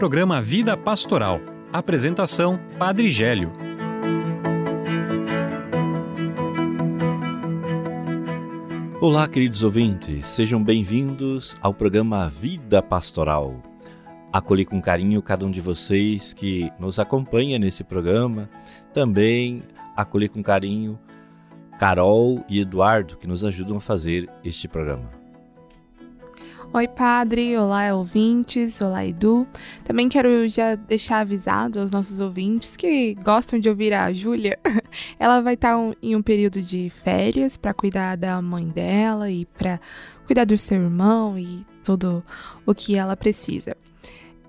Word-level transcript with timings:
programa 0.00 0.40
Vida 0.40 0.78
Pastoral. 0.78 1.42
Apresentação: 1.70 2.58
Padre 2.78 3.10
Gélio. 3.10 3.52
Olá, 8.98 9.28
queridos 9.28 9.62
ouvintes, 9.62 10.24
sejam 10.24 10.64
bem-vindos 10.64 11.54
ao 11.60 11.74
programa 11.74 12.30
Vida 12.30 12.82
Pastoral. 12.82 13.62
Acolhi 14.32 14.64
com 14.64 14.80
carinho 14.80 15.20
cada 15.20 15.44
um 15.44 15.50
de 15.50 15.60
vocês 15.60 16.32
que 16.32 16.72
nos 16.78 16.98
acompanha 16.98 17.58
nesse 17.58 17.84
programa. 17.84 18.48
Também 18.94 19.62
acolhi 19.94 20.30
com 20.30 20.42
carinho 20.42 20.98
Carol 21.78 22.42
e 22.48 22.58
Eduardo, 22.60 23.18
que 23.18 23.26
nos 23.26 23.44
ajudam 23.44 23.76
a 23.76 23.80
fazer 23.82 24.30
este 24.42 24.66
programa. 24.66 25.19
Oi, 26.72 26.86
padre. 26.86 27.56
Olá, 27.56 27.92
ouvintes. 27.92 28.80
Olá, 28.80 29.04
Edu. 29.04 29.44
Também 29.82 30.08
quero 30.08 30.46
já 30.46 30.76
deixar 30.76 31.18
avisado 31.18 31.80
aos 31.80 31.90
nossos 31.90 32.20
ouvintes 32.20 32.76
que 32.76 33.14
gostam 33.14 33.58
de 33.58 33.68
ouvir 33.68 33.92
a 33.92 34.12
Júlia. 34.12 34.56
Ela 35.18 35.40
vai 35.40 35.54
estar 35.54 35.76
em 36.00 36.14
um 36.14 36.22
período 36.22 36.62
de 36.62 36.88
férias 37.02 37.56
para 37.56 37.74
cuidar 37.74 38.14
da 38.16 38.40
mãe 38.40 38.68
dela 38.68 39.28
e 39.28 39.46
para 39.46 39.80
cuidar 40.26 40.44
do 40.44 40.56
seu 40.56 40.80
irmão 40.80 41.36
e 41.36 41.66
tudo 41.82 42.22
o 42.64 42.72
que 42.72 42.94
ela 42.94 43.16
precisa. 43.16 43.76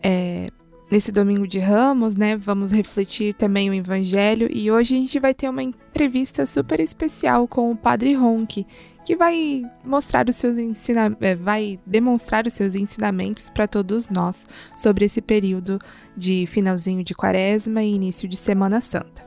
É, 0.03 0.51
nesse 0.91 1.11
domingo 1.11 1.47
de 1.47 1.57
Ramos, 1.57 2.15
né, 2.15 2.37
vamos 2.37 2.71
refletir 2.71 3.33
também 3.33 3.67
o 3.67 3.73
Evangelho 3.73 4.47
e 4.51 4.69
hoje 4.69 4.93
a 4.93 4.97
gente 4.99 5.19
vai 5.19 5.33
ter 5.33 5.49
uma 5.49 5.63
entrevista 5.63 6.45
super 6.45 6.79
especial 6.79 7.47
com 7.47 7.71
o 7.71 7.75
Padre 7.75 8.13
Ronque, 8.13 8.67
que 9.05 9.15
vai 9.15 9.63
mostrar 9.83 10.29
os 10.29 10.35
seus 10.35 10.57
ensina 10.57 11.15
é, 11.21 11.35
vai 11.35 11.79
demonstrar 11.85 12.45
os 12.45 12.53
seus 12.53 12.75
ensinamentos 12.75 13.49
para 13.49 13.67
todos 13.67 14.09
nós 14.09 14.47
sobre 14.75 15.05
esse 15.05 15.21
período 15.21 15.79
de 16.15 16.45
finalzinho 16.47 17.03
de 17.03 17.13
Quaresma 17.15 17.83
e 17.83 17.95
início 17.95 18.27
de 18.27 18.37
Semana 18.37 18.79
Santa. 18.79 19.25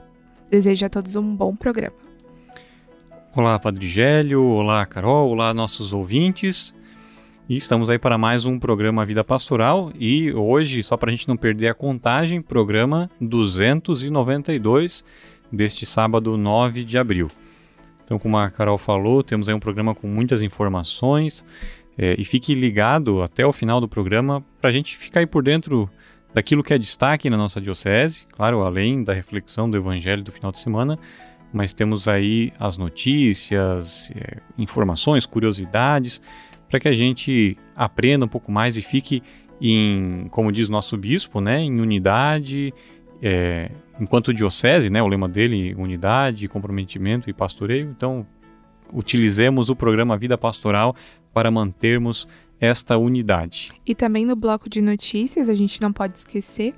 Desejo 0.50 0.86
a 0.86 0.88
todos 0.88 1.16
um 1.16 1.34
bom 1.34 1.56
programa. 1.56 1.96
Olá, 3.34 3.58
Padre 3.58 3.88
Gélio, 3.88 4.44
olá, 4.44 4.86
Carol, 4.86 5.30
olá, 5.30 5.52
nossos 5.52 5.92
ouvintes. 5.92 6.74
E 7.48 7.56
estamos 7.56 7.90
aí 7.90 7.98
para 7.98 8.16
mais 8.16 8.46
um 8.46 8.58
programa 8.58 9.04
Vida 9.04 9.24
Pastoral 9.24 9.90
e 9.98 10.32
hoje, 10.32 10.82
só 10.82 10.96
para 10.96 11.10
a 11.10 11.10
gente 11.10 11.28
não 11.28 11.36
perder 11.36 11.68
a 11.68 11.74
contagem, 11.74 12.40
programa 12.40 13.10
292 13.20 15.04
deste 15.52 15.84
sábado 15.84 16.38
9 16.38 16.84
de 16.84 16.96
abril. 16.96 17.28
Então, 18.04 18.18
como 18.18 18.36
a 18.36 18.50
Carol 18.50 18.76
falou, 18.76 19.22
temos 19.22 19.48
aí 19.48 19.54
um 19.54 19.60
programa 19.60 19.94
com 19.94 20.06
muitas 20.06 20.42
informações 20.42 21.44
é, 21.96 22.14
e 22.18 22.24
fique 22.24 22.54
ligado 22.54 23.22
até 23.22 23.46
o 23.46 23.52
final 23.52 23.80
do 23.80 23.88
programa 23.88 24.44
para 24.60 24.68
a 24.68 24.72
gente 24.72 24.96
ficar 24.96 25.20
aí 25.20 25.26
por 25.26 25.42
dentro 25.42 25.88
daquilo 26.34 26.62
que 26.62 26.74
é 26.74 26.78
destaque 26.78 27.30
na 27.30 27.36
nossa 27.36 27.60
diocese, 27.60 28.26
claro, 28.32 28.62
além 28.62 29.04
da 29.04 29.12
reflexão 29.12 29.70
do 29.70 29.76
Evangelho 29.76 30.22
do 30.22 30.32
final 30.32 30.50
de 30.50 30.58
semana, 30.58 30.98
mas 31.52 31.72
temos 31.72 32.08
aí 32.08 32.52
as 32.58 32.76
notícias, 32.76 34.12
é, 34.16 34.38
informações, 34.58 35.24
curiosidades, 35.24 36.20
para 36.68 36.80
que 36.80 36.88
a 36.88 36.92
gente 36.92 37.56
aprenda 37.76 38.24
um 38.24 38.28
pouco 38.28 38.50
mais 38.50 38.76
e 38.76 38.82
fique 38.82 39.22
em, 39.60 40.26
como 40.30 40.50
diz 40.50 40.68
nosso 40.68 40.96
bispo, 40.96 41.40
né, 41.40 41.60
em 41.60 41.80
unidade, 41.80 42.74
é, 43.26 43.70
enquanto 43.98 44.34
diocese, 44.34 44.90
né, 44.90 45.02
o 45.02 45.06
lema 45.06 45.26
dele, 45.26 45.74
unidade, 45.76 46.46
comprometimento 46.46 47.30
e 47.30 47.32
pastoreio, 47.32 47.88
então 47.90 48.26
utilizemos 48.92 49.70
o 49.70 49.74
programa 49.74 50.14
Vida 50.18 50.36
Pastoral 50.36 50.94
para 51.32 51.50
mantermos 51.50 52.28
esta 52.60 52.98
unidade. 52.98 53.72
E 53.86 53.94
também 53.94 54.26
no 54.26 54.36
bloco 54.36 54.68
de 54.68 54.82
notícias, 54.82 55.48
a 55.48 55.54
gente 55.54 55.80
não 55.80 55.90
pode 55.90 56.18
esquecer, 56.18 56.74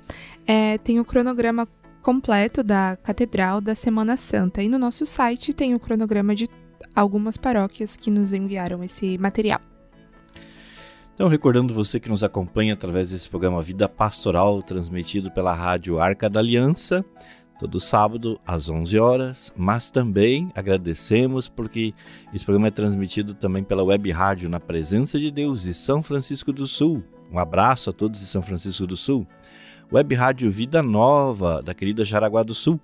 é, 0.47 0.77
tem 0.77 1.01
o 1.01 1.05
cronograma 1.05 1.67
completo 2.01 2.63
da 2.63 2.97
Catedral 3.03 3.59
da 3.59 3.75
Semana 3.75 4.15
Santa. 4.15 4.63
E 4.63 4.69
no 4.69 4.79
nosso 4.79 5.05
site 5.05 5.53
tem 5.53 5.75
o 5.75 5.79
cronograma 5.79 6.33
de 6.33 6.47
algumas 6.95 7.35
paróquias 7.35 7.97
que 7.97 8.09
nos 8.09 8.31
enviaram 8.31 8.81
esse 8.81 9.17
material. 9.17 9.59
Então, 11.17 11.27
recordando 11.27 11.73
você 11.73 11.99
que 11.99 12.09
nos 12.09 12.23
acompanha 12.23 12.75
através 12.75 13.09
desse 13.09 13.27
programa 13.27 13.59
Vida 13.59 13.89
Pastoral, 13.89 14.61
transmitido 14.61 15.31
pela 15.31 15.51
rádio 15.51 15.99
Arca 15.99 16.29
da 16.29 16.39
Aliança, 16.39 17.03
todo 17.59 17.79
sábado 17.79 18.39
às 18.45 18.69
11 18.69 18.99
horas, 18.99 19.53
mas 19.57 19.89
também 19.89 20.51
agradecemos 20.53 21.49
porque 21.49 21.91
esse 22.31 22.45
programa 22.45 22.67
é 22.67 22.71
transmitido 22.71 23.33
também 23.33 23.63
pela 23.63 23.83
web 23.83 24.11
rádio 24.11 24.47
Na 24.47 24.59
Presença 24.59 25.19
de 25.19 25.31
Deus 25.31 25.63
de 25.63 25.73
São 25.73 26.03
Francisco 26.03 26.53
do 26.53 26.67
Sul. 26.67 27.03
Um 27.31 27.39
abraço 27.39 27.89
a 27.89 27.93
todos 27.93 28.19
de 28.19 28.27
São 28.27 28.43
Francisco 28.43 28.85
do 28.85 28.95
Sul. 28.95 29.25
Web 29.91 30.13
rádio 30.13 30.51
Vida 30.51 30.83
Nova, 30.83 31.63
da 31.63 31.73
querida 31.73 32.05
Jaraguá 32.05 32.43
do 32.43 32.53
Sul 32.53 32.79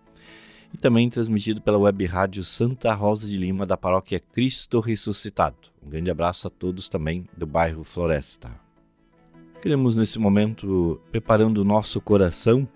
e 0.74 0.78
também 0.78 1.10
transmitido 1.10 1.62
pela 1.62 1.78
web 1.78 2.06
rádio 2.06 2.44
Santa 2.44 2.94
Rosa 2.94 3.28
de 3.28 3.38
Lima 3.38 3.66
da 3.66 3.78
paróquia 3.78 4.20
Cristo 4.20 4.80
Ressuscitado. 4.80 5.56
Um 5.82 5.90
grande 5.90 6.10
abraço 6.10 6.48
a 6.48 6.50
todos 6.50 6.90
também 6.90 7.26
do 7.38 7.46
bairro 7.46 7.84
Floresta. 7.84 8.52
Queremos 9.62 9.96
nesse 9.96 10.20
momento 10.20 11.00
preparando 11.12 11.60
o 11.60 11.64
nosso 11.64 12.02
coração 12.02 12.68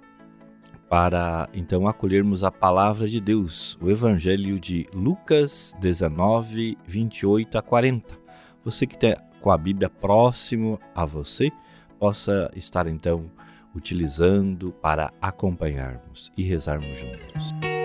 para 0.90 1.50
então 1.54 1.86
acolhermos 1.86 2.44
a 2.44 2.52
palavra 2.52 3.10
de 3.10 3.20
Deus, 3.20 3.78
o 3.82 3.90
Evangelho 3.90 4.58
de 4.58 4.88
Lucas 4.94 5.74
19, 5.80 6.78
28 6.86 7.58
a 7.58 7.62
40. 7.62 8.18
Você 8.64 8.88
que 8.88 8.96
está 8.96 9.22
com 9.42 9.52
a 9.52 9.58
Bíblia 9.58 9.90
próximo 9.90 10.80
a 10.96 11.04
você, 11.06 11.52
possa 12.00 12.50
estar 12.56 12.88
então 12.88 13.30
utilizando 13.76 14.72
para 14.82 15.12
acompanharmos 15.22 16.32
e 16.38 16.44
rezarmos 16.44 16.98
juntos. 16.98 17.77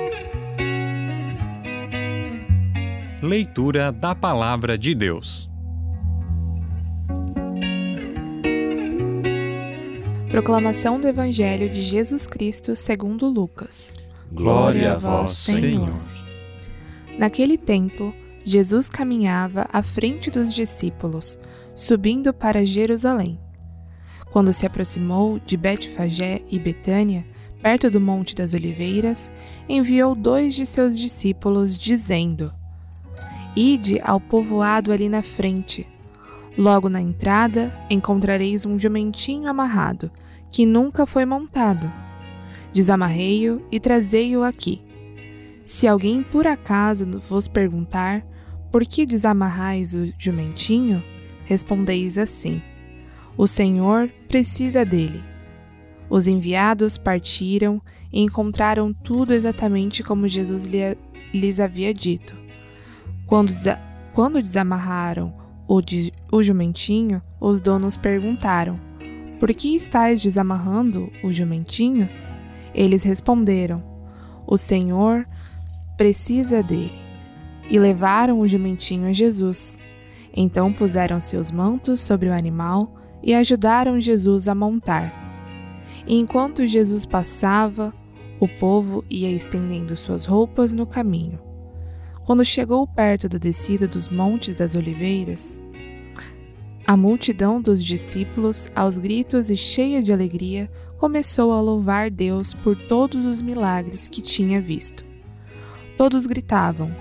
Leitura 3.23 3.93
da 3.93 4.17
Palavra 4.17 4.77
de 4.77 4.97
Deus. 4.97 5.49
Proclamação 10.29 11.01
do 11.01 11.07
Evangelho 11.07 11.71
de 11.71 11.83
Jesus 11.83 12.27
Cristo 12.27 12.75
segundo 12.75 13.29
Lucas. 13.29 13.95
Glória 14.33 14.95
a 14.95 14.99
vós, 14.99 15.37
Senhor. 15.37 15.95
Naquele 17.17 17.57
tempo, 17.57 18.13
Jesus 18.43 18.89
caminhava 18.89 19.69
à 19.73 19.85
frente 19.85 20.29
dos 20.29 20.53
discípulos, 20.53 21.39
subindo 21.77 22.35
para 22.35 22.67
Jerusalém. 22.67 23.39
Quando 24.33 24.53
se 24.53 24.67
aproximou 24.67 25.39
de 25.39 25.57
Betfagé 25.57 26.43
e 26.51 26.59
Betânia, 26.59 27.25
perto 27.63 27.89
do 27.89 28.01
Monte 28.01 28.35
das 28.35 28.53
Oliveiras, 28.53 29.31
enviou 29.69 30.17
dois 30.17 30.57
de 30.57 30.67
seus 30.67 30.99
discípulos, 30.99 31.79
dizendo: 31.79 32.53
Ide 33.55 34.01
ao 34.03 34.19
povoado 34.19 34.93
ali 34.93 35.09
na 35.09 35.23
frente. 35.23 35.87
Logo 36.57 36.89
na 36.89 37.01
entrada 37.01 37.73
encontrareis 37.91 38.65
um 38.65 38.79
jumentinho 38.79 39.49
amarrado, 39.49 40.11
que 40.51 40.65
nunca 40.65 41.07
foi 41.07 41.25
montado. 41.25 41.91
Desamarrei-o 42.73 43.63
e 43.71 43.79
trazei-o 43.79 44.43
aqui. 44.43 44.81
Se 45.65 45.87
alguém 45.87 46.23
por 46.23 46.47
acaso 46.47 47.19
vos 47.19 47.47
perguntar 47.47 48.25
por 48.71 48.87
que 48.87 49.05
desamarrais 49.05 49.95
o 49.95 50.13
jumentinho, 50.19 51.03
respondeis 51.45 52.17
assim: 52.17 52.63
O 53.37 53.47
Senhor 53.47 54.11
precisa 54.29 54.85
dele. 54.85 55.23
Os 56.09 56.27
enviados 56.27 56.97
partiram 56.99 57.81
e 58.13 58.21
encontraram 58.21 58.93
tudo 58.93 59.33
exatamente 59.33 60.03
como 60.03 60.29
Jesus 60.29 60.69
lhes 61.33 61.61
havia 61.61 61.93
dito. 61.95 62.42
Quando, 63.27 63.49
desa 63.49 63.81
quando 64.13 64.43
desamarraram 64.43 65.33
o, 65.67 65.81
de 65.81 66.13
o 66.31 66.43
jumentinho, 66.43 67.23
os 67.41 67.61
donos 67.61 67.97
perguntaram: 67.97 68.79
Por 69.39 69.53
que 69.55 69.75
estáis 69.75 70.21
desamarrando 70.21 71.11
o 71.23 71.33
jumentinho? 71.33 72.09
Eles 72.75 73.03
responderam: 73.03 73.83
O 74.47 74.57
Senhor 74.57 75.27
precisa 75.97 76.63
dele. 76.63 77.01
E 77.71 77.79
levaram 77.79 78.41
o 78.41 78.49
jumentinho 78.49 79.09
a 79.09 79.13
Jesus. 79.13 79.79
Então 80.35 80.73
puseram 80.73 81.21
seus 81.21 81.51
mantos 81.51 82.01
sobre 82.01 82.29
o 82.29 82.33
animal 82.33 82.95
e 83.23 83.35
ajudaram 83.35 84.01
Jesus 84.01 84.49
a 84.49 84.55
montar. 84.55 85.13
E 86.07 86.19
enquanto 86.19 86.67
Jesus 86.67 87.07
passava, 87.07 87.95
o 88.41 88.49
povo 88.49 89.05
ia 89.09 89.31
estendendo 89.31 89.97
suas 89.97 90.25
roupas 90.25 90.75
no 90.75 90.85
caminho. 90.85 91.52
Quando 92.25 92.45
chegou 92.45 92.87
perto 92.87 93.29
da 93.29 93.39
descida 93.39 93.89
dos 93.89 94.09
Montes 94.09 94.55
das 94.55 94.75
Oliveiras, 94.75 95.61
a 96.87 96.97
multidão 96.97 97.61
dos 97.61 97.85
discípulos, 97.85 98.69
aos 98.75 98.99
gritos 98.99 99.51
e 99.51 99.57
cheia 99.57 100.03
de 100.03 100.13
alegria, 100.13 100.71
começou 100.99 101.53
a 101.53 101.61
louvar 101.61 102.11
Deus 102.11 102.55
por 102.55 102.77
todos 102.77 103.25
os 103.25 103.41
milagres 103.41 104.07
que 104.09 104.21
tinha 104.21 104.61
visto. 104.61 105.05
Todos 105.97 106.27
gritavam: 106.27 106.95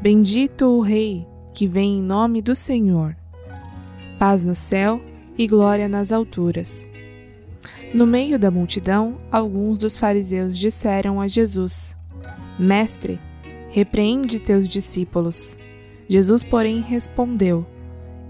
Bendito 0.00 0.66
o 0.66 0.80
Rei 0.80 1.26
que 1.54 1.66
vem 1.66 1.98
em 1.98 2.02
nome 2.02 2.42
do 2.42 2.54
Senhor. 2.54 3.16
Paz 4.18 4.42
no 4.42 4.54
céu 4.54 5.00
e 5.38 5.46
glória 5.46 5.88
nas 5.88 6.12
alturas. 6.12 6.86
No 7.94 8.06
meio 8.06 8.38
da 8.38 8.50
multidão, 8.50 9.18
alguns 9.30 9.78
dos 9.78 9.98
fariseus 9.98 10.56
disseram 10.56 11.20
a 11.20 11.28
Jesus: 11.28 11.96
Mestre, 12.58 13.18
repreende 13.76 14.40
teus 14.40 14.66
discípulos. 14.66 15.58
Jesus, 16.08 16.42
porém, 16.42 16.80
respondeu: 16.80 17.66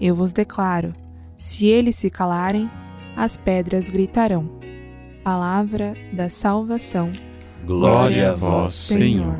Eu 0.01 0.13
vos 0.13 0.33
declaro: 0.33 0.93
se 1.37 1.65
eles 1.67 1.95
se 1.95 2.09
calarem, 2.09 2.69
as 3.15 3.37
pedras 3.37 3.89
gritarão. 3.89 4.59
Palavra 5.23 5.93
da 6.11 6.27
salvação. 6.27 7.09
Glória 7.65 8.31
a 8.31 8.33
vós, 8.33 8.73
Senhor. 8.75 9.39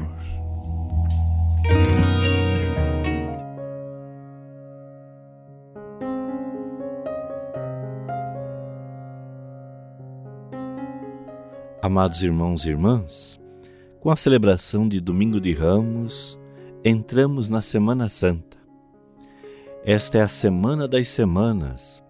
Amados 11.82 12.24
irmãos 12.24 12.66
e 12.66 12.70
irmãs, 12.70 13.40
com 14.08 14.12
a 14.12 14.16
celebração 14.16 14.88
de 14.88 15.02
Domingo 15.02 15.38
de 15.38 15.52
Ramos, 15.52 16.40
entramos 16.82 17.50
na 17.50 17.60
Semana 17.60 18.08
Santa. 18.08 18.58
Esta 19.84 20.20
é 20.20 20.22
a 20.22 20.30
semana 20.30 20.88
das 20.88 21.10
semanas, 21.10 22.02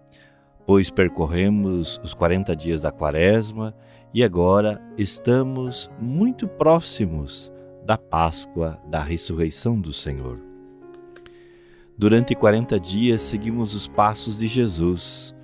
pois 0.64 0.90
percorremos 0.90 2.00
os 2.04 2.14
40 2.14 2.54
dias 2.54 2.82
da 2.82 2.92
Quaresma 2.92 3.74
e 4.14 4.22
agora 4.22 4.80
estamos 4.96 5.90
muito 6.00 6.46
próximos 6.46 7.52
da 7.84 7.98
Páscoa 7.98 8.78
da 8.86 9.02
ressurreição 9.02 9.80
do 9.80 9.92
Senhor. 9.92 10.38
Durante 11.98 12.32
40 12.32 12.78
dias 12.78 13.22
seguimos 13.22 13.74
os 13.74 13.88
passos 13.88 14.38
de 14.38 14.46
Jesus. 14.46 15.34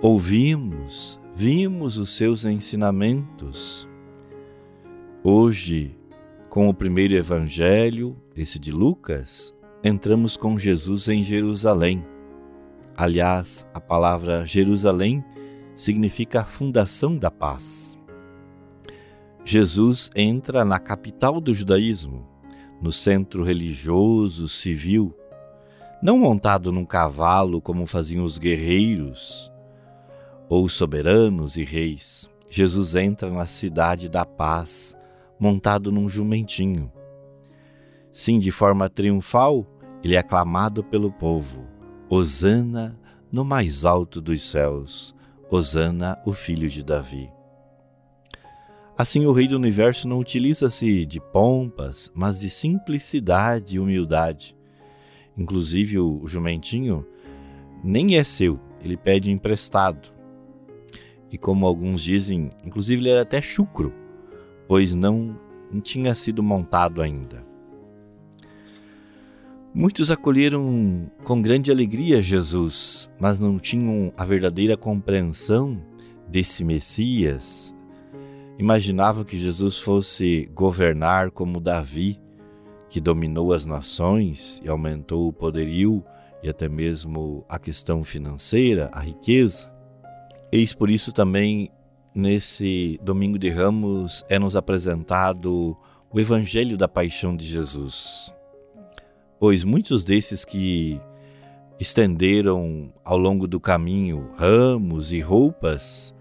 Ouvimos, 0.00 1.20
vimos 1.36 1.98
os 1.98 2.16
seus 2.16 2.46
ensinamentos. 2.46 3.91
Hoje, 5.24 5.96
com 6.50 6.68
o 6.68 6.74
primeiro 6.74 7.14
evangelho, 7.14 8.16
esse 8.36 8.58
de 8.58 8.72
Lucas, 8.72 9.54
entramos 9.84 10.36
com 10.36 10.58
Jesus 10.58 11.06
em 11.08 11.22
Jerusalém. 11.22 12.04
Aliás, 12.96 13.64
a 13.72 13.80
palavra 13.80 14.44
Jerusalém 14.44 15.24
significa 15.76 16.40
a 16.40 16.44
fundação 16.44 17.16
da 17.16 17.30
paz. 17.30 17.96
Jesus 19.44 20.10
entra 20.16 20.64
na 20.64 20.80
capital 20.80 21.40
do 21.40 21.54
judaísmo, 21.54 22.26
no 22.80 22.90
centro 22.90 23.44
religioso, 23.44 24.48
civil, 24.48 25.14
não 26.02 26.18
montado 26.18 26.72
num 26.72 26.84
cavalo 26.84 27.60
como 27.60 27.86
faziam 27.86 28.24
os 28.24 28.38
guerreiros, 28.38 29.52
ou 30.48 30.68
soberanos 30.68 31.56
e 31.56 31.62
reis. 31.62 32.28
Jesus 32.50 32.96
entra 32.96 33.30
na 33.30 33.46
cidade 33.46 34.08
da 34.08 34.24
paz, 34.26 34.96
montado 35.42 35.90
num 35.90 36.08
jumentinho. 36.08 36.88
Sim, 38.12 38.38
de 38.38 38.52
forma 38.52 38.88
triunfal, 38.88 39.66
ele 40.00 40.14
é 40.14 40.18
aclamado 40.18 40.84
pelo 40.84 41.10
povo. 41.10 41.66
Hosana 42.08 42.96
no 43.32 43.44
mais 43.44 43.84
alto 43.84 44.20
dos 44.20 44.40
céus, 44.48 45.12
Hosana, 45.50 46.16
o 46.24 46.32
filho 46.32 46.68
de 46.68 46.84
Davi. 46.84 47.28
Assim, 48.96 49.26
o 49.26 49.32
Rei 49.32 49.48
do 49.48 49.56
Universo 49.56 50.06
não 50.06 50.20
utiliza-se 50.20 51.04
de 51.04 51.18
pompas, 51.18 52.08
mas 52.14 52.38
de 52.38 52.48
simplicidade 52.48 53.74
e 53.74 53.80
humildade. 53.80 54.56
Inclusive, 55.36 55.98
o 55.98 56.24
jumentinho 56.24 57.04
nem 57.82 58.16
é 58.16 58.22
seu, 58.22 58.60
ele 58.80 58.96
pede 58.96 59.32
emprestado 59.32 60.12
e 61.32 61.38
como 61.38 61.66
alguns 61.66 62.02
dizem, 62.02 62.50
inclusive 62.62 63.00
ele 63.00 63.08
era 63.08 63.22
até 63.22 63.40
chucro, 63.40 63.92
pois 64.72 64.94
não, 64.94 65.38
tinha 65.82 66.14
sido 66.14 66.42
montado 66.42 67.02
ainda. 67.02 67.44
Muitos 69.74 70.10
acolheram 70.10 71.10
com 71.24 71.42
grande 71.42 71.70
alegria 71.70 72.22
Jesus, 72.22 73.10
mas 73.20 73.38
não 73.38 73.58
tinham 73.58 74.14
a 74.16 74.24
verdadeira 74.24 74.74
compreensão 74.74 75.78
desse 76.26 76.64
Messias. 76.64 77.74
Imaginavam 78.58 79.24
que 79.24 79.36
Jesus 79.36 79.76
fosse 79.76 80.50
governar 80.54 81.30
como 81.30 81.60
Davi, 81.60 82.18
que 82.88 82.98
dominou 82.98 83.52
as 83.52 83.66
nações 83.66 84.58
e 84.64 84.70
aumentou 84.70 85.28
o 85.28 85.34
poderio 85.34 86.02
e 86.42 86.48
até 86.48 86.66
mesmo 86.66 87.44
a 87.46 87.58
questão 87.58 88.02
financeira, 88.02 88.88
a 88.90 89.00
riqueza. 89.00 89.70
Eis 90.50 90.74
por 90.74 90.88
isso 90.88 91.12
também, 91.12 91.70
nesse 92.14 92.98
domingo 93.02 93.38
de 93.38 93.48
Ramos, 93.48 94.24
é 94.28 94.38
nos 94.38 94.56
apresentado 94.56 95.76
o 96.10 96.20
Evangelho 96.20 96.76
da 96.76 96.86
Paixão 96.86 97.36
de 97.36 97.46
Jesus. 97.46 98.32
Pois 99.38 99.64
muitos 99.64 100.04
desses 100.04 100.44
que 100.44 101.00
estenderam 101.80 102.92
ao 103.04 103.18
longo 103.18 103.48
do 103.48 103.58
caminho 103.58 104.30
ramos 104.36 105.12
e 105.12 105.20
roupas, 105.20 106.14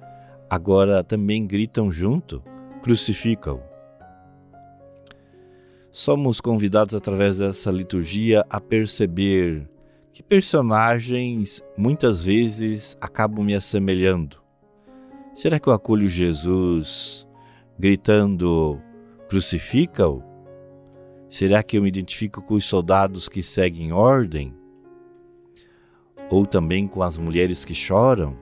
agora 0.49 1.03
também 1.03 1.45
gritam 1.45 1.91
junto: 1.91 2.41
crucificam. 2.81 3.61
Somos 5.91 6.39
convidados 6.39 6.95
através 6.95 7.37
dessa 7.37 7.69
liturgia 7.69 8.45
a 8.49 8.61
perceber 8.61 9.69
que 10.13 10.23
personagens 10.23 11.61
muitas 11.77 12.23
vezes 12.23 12.97
acabam 12.99 13.43
me 13.43 13.53
assemelhando? 13.53 14.40
Será 15.33 15.59
que 15.59 15.67
eu 15.67 15.73
acolho 15.73 16.09
Jesus 16.09 17.27
gritando: 17.79 18.79
crucifica-o? 19.29 20.23
Será 21.29 21.63
que 21.63 21.77
eu 21.77 21.81
me 21.81 21.87
identifico 21.87 22.41
com 22.41 22.55
os 22.55 22.65
soldados 22.65 23.29
que 23.29 23.41
seguem 23.41 23.93
ordem? 23.93 24.53
Ou 26.29 26.45
também 26.45 26.87
com 26.87 27.01
as 27.01 27.17
mulheres 27.17 27.63
que 27.63 27.73
choram? 27.73 28.37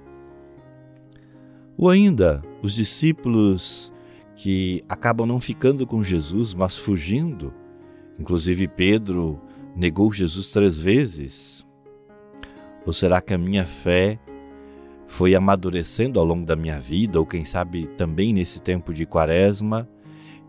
Ou 1.77 1.89
ainda 1.89 2.43
os 2.63 2.73
discípulos 2.73 3.93
que 4.35 4.83
acabam 4.89 5.27
não 5.27 5.39
ficando 5.39 5.85
com 5.85 6.01
Jesus, 6.01 6.53
mas 6.53 6.77
fugindo? 6.77 7.53
Inclusive 8.19 8.67
Pedro 8.67 9.39
negou 9.75 10.11
Jesus 10.11 10.51
três 10.51 10.77
vezes? 10.79 11.65
Ou 12.85 12.91
será 12.91 13.21
que 13.21 13.33
a 13.33 13.37
minha 13.37 13.65
fé 13.65 14.19
foi 15.09 15.33
amadurecendo 15.33 16.19
ao 16.19 16.25
longo 16.25 16.45
da 16.45 16.55
minha 16.55 16.79
vida, 16.79 17.19
ou 17.19 17.25
quem 17.25 17.43
sabe 17.43 17.87
também 17.97 18.31
nesse 18.31 18.61
tempo 18.61 18.93
de 18.93 19.07
quaresma, 19.07 19.89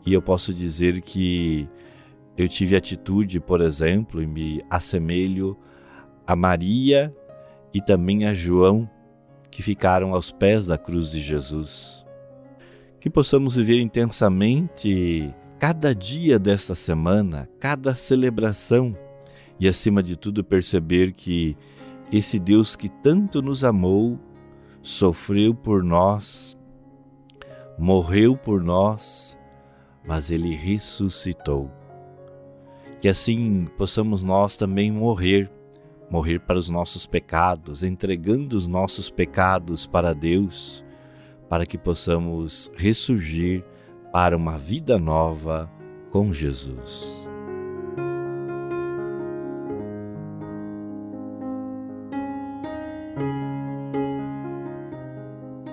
e 0.05 0.13
eu 0.13 0.21
posso 0.21 0.53
dizer 0.53 1.01
que 1.01 1.67
eu 2.37 2.47
tive 2.47 2.77
atitude, 2.77 3.41
por 3.41 3.63
exemplo, 3.63 4.23
e 4.23 4.27
me 4.27 4.63
assemelho 4.71 5.57
a 6.27 6.37
Maria 6.37 7.13
e 7.73 7.81
também 7.81 8.27
a 8.27 8.35
João, 8.35 8.89
que 9.51 9.63
ficaram 9.63 10.15
aos 10.15 10.31
pés 10.31 10.67
da 10.67 10.77
cruz 10.77 11.11
de 11.11 11.21
Jesus. 11.21 12.05
Que 13.01 13.09
possamos 13.09 13.57
viver 13.57 13.81
intensamente 13.81 15.35
cada 15.59 15.95
dia 15.95 16.39
desta 16.39 16.75
semana, 16.75 17.49
cada 17.59 17.95
celebração 17.95 18.97
e, 19.59 19.67
acima 19.67 20.03
de 20.03 20.17
tudo, 20.17 20.45
perceber 20.45 21.13
que 21.13 21.57
esse 22.13 22.39
Deus 22.39 22.77
que 22.77 22.89
tanto 22.89 23.41
nos 23.41 23.65
amou, 23.65 24.19
sofreu 24.83 25.55
por 25.55 25.83
nós, 25.83 26.59
morreu 27.79 28.37
por 28.37 28.63
nós, 28.63 29.39
mas 30.07 30.31
ele 30.31 30.55
ressuscitou. 30.55 31.71
Que 33.01 33.09
assim 33.09 33.67
possamos 33.79 34.23
nós 34.23 34.57
também 34.57 34.91
morrer, 34.93 35.51
morrer 36.11 36.41
para 36.41 36.59
os 36.59 36.69
nossos 36.69 37.07
pecados, 37.07 37.83
entregando 37.83 38.57
os 38.57 38.67
nossos 38.67 39.11
pecados 39.11 39.87
para 39.87 40.13
Deus, 40.15 40.85
para 41.49 41.65
que 41.65 41.79
possamos 41.79 42.71
ressurgir 42.77 43.65
para 44.13 44.37
uma 44.37 44.59
vida 44.59 44.99
nova 44.99 45.71
com 46.11 46.33
Jesus. 46.33 47.30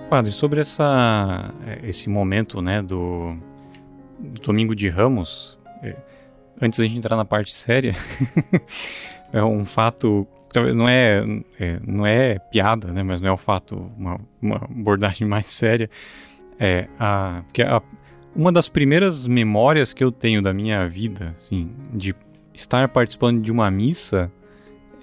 Padre, 0.08 0.32
sobre 0.32 0.60
essa, 0.60 1.52
é, 1.66 1.86
esse 1.86 2.08
momento 2.08 2.62
né, 2.62 2.80
do, 2.80 3.36
do 4.18 4.40
Domingo 4.40 4.74
de 4.74 4.88
Ramos, 4.88 5.58
é, 5.82 5.94
antes 6.62 6.78
da 6.78 6.86
gente 6.86 6.96
entrar 6.96 7.14
na 7.14 7.26
parte 7.26 7.54
séria, 7.54 7.94
é 9.32 9.44
um 9.44 9.66
fato 9.66 10.26
talvez 10.50 10.74
não 10.74 10.88
é, 10.88 11.24
é, 11.60 11.78
não 11.86 12.06
é 12.06 12.38
piada, 12.38 12.90
né, 12.90 13.02
mas 13.02 13.20
não 13.20 13.28
é 13.28 13.32
o 13.32 13.36
fato, 13.36 13.90
uma, 13.98 14.18
uma 14.40 14.56
abordagem 14.56 15.28
mais 15.28 15.46
séria. 15.46 15.90
É 16.58 16.88
a, 16.98 17.42
a, 17.66 17.82
uma 18.34 18.50
das 18.50 18.68
primeiras 18.68 19.26
memórias 19.26 19.92
que 19.92 20.02
eu 20.02 20.10
tenho 20.10 20.40
da 20.40 20.54
minha 20.54 20.88
vida, 20.88 21.34
assim, 21.36 21.70
de 21.92 22.14
estar 22.54 22.88
participando 22.88 23.42
de 23.42 23.52
uma 23.52 23.70
missa, 23.70 24.32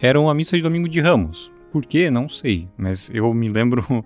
era 0.01 0.19
uma 0.19 0.33
missa 0.33 0.57
de 0.57 0.63
Domingo 0.63 0.89
de 0.89 0.99
Ramos. 0.99 1.51
Por 1.71 1.85
quê? 1.85 2.09
Não 2.09 2.27
sei, 2.27 2.67
mas 2.75 3.09
eu 3.13 3.31
me 3.33 3.49
lembro 3.49 4.03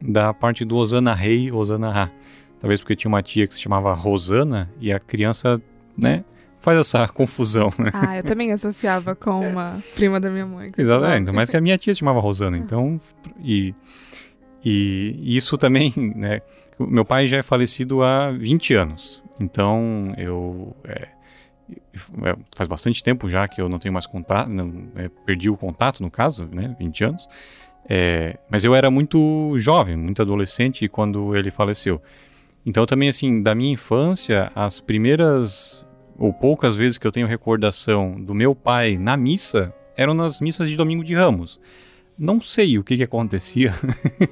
da 0.00 0.32
parte 0.32 0.64
do 0.64 0.76
Osana 0.76 1.14
Rei, 1.14 1.50
Osana 1.50 1.92
Ra. 1.92 2.10
Talvez 2.60 2.80
porque 2.80 2.96
tinha 2.96 3.08
uma 3.08 3.22
tia 3.22 3.46
que 3.46 3.54
se 3.54 3.60
chamava 3.60 3.92
Rosana 3.94 4.68
e 4.80 4.92
a 4.92 4.98
criança, 4.98 5.60
né, 5.96 6.24
faz 6.60 6.78
essa 6.78 7.06
confusão, 7.08 7.72
né? 7.78 7.90
Ah, 7.92 8.16
eu 8.16 8.22
também 8.22 8.52
associava 8.52 9.14
com 9.14 9.48
uma 9.48 9.78
prima 9.94 10.18
da 10.18 10.28
minha 10.28 10.46
mãe. 10.46 10.72
Exatamente, 10.76 11.18
ainda 11.18 11.32
mais 11.32 11.48
que 11.48 11.56
a 11.56 11.60
minha 11.60 11.78
tia 11.78 11.94
se 11.94 12.00
chamava 12.00 12.20
Rosana, 12.20 12.56
então... 12.58 13.00
E, 13.40 13.74
e 14.64 15.36
isso 15.36 15.56
também, 15.56 15.92
né, 15.96 16.42
meu 16.78 17.04
pai 17.04 17.26
já 17.26 17.38
é 17.38 17.42
falecido 17.42 18.02
há 18.02 18.30
20 18.32 18.74
anos, 18.74 19.22
então 19.38 20.12
eu... 20.16 20.76
É, 20.84 21.08
é, 22.24 22.34
faz 22.56 22.66
bastante 22.66 23.02
tempo 23.02 23.28
já 23.28 23.46
que 23.46 23.60
eu 23.60 23.68
não 23.68 23.78
tenho 23.78 23.92
mais 23.92 24.06
contato, 24.06 24.48
não, 24.48 24.88
é, 24.96 25.10
perdi 25.26 25.50
o 25.50 25.56
contato 25.56 26.02
no 26.02 26.10
caso, 26.10 26.48
né, 26.50 26.74
20 26.78 27.04
anos. 27.04 27.28
É, 27.88 28.38
mas 28.50 28.64
eu 28.64 28.74
era 28.74 28.90
muito 28.90 29.54
jovem, 29.58 29.96
muito 29.96 30.22
adolescente 30.22 30.88
quando 30.88 31.34
ele 31.36 31.50
faleceu. 31.50 32.00
Então 32.64 32.84
também 32.86 33.08
assim, 33.08 33.42
da 33.42 33.54
minha 33.54 33.72
infância, 33.72 34.52
as 34.54 34.80
primeiras 34.80 35.84
ou 36.18 36.32
poucas 36.32 36.76
vezes 36.76 36.98
que 36.98 37.06
eu 37.06 37.12
tenho 37.12 37.26
recordação 37.26 38.20
do 38.20 38.34
meu 38.34 38.54
pai 38.54 38.98
na 38.98 39.16
missa 39.16 39.72
eram 39.96 40.14
nas 40.14 40.40
missas 40.40 40.68
de 40.68 40.76
Domingo 40.76 41.02
de 41.02 41.14
Ramos. 41.14 41.60
Não 42.18 42.40
sei 42.40 42.78
o 42.78 42.84
que, 42.84 42.96
que 42.96 43.02
acontecia, 43.02 43.72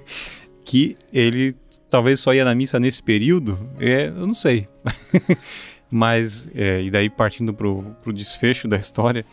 que 0.64 0.96
ele 1.12 1.54
talvez 1.88 2.20
só 2.20 2.34
ia 2.34 2.44
na 2.44 2.54
missa 2.54 2.78
nesse 2.78 3.02
período, 3.02 3.58
é, 3.78 4.08
eu 4.08 4.26
não 4.26 4.34
sei. 4.34 4.68
Mas, 5.90 6.50
é, 6.54 6.82
e 6.82 6.90
daí 6.90 7.08
partindo 7.08 7.54
pro, 7.54 7.82
pro 8.02 8.12
desfecho 8.12 8.66
da 8.66 8.76
história, 8.76 9.24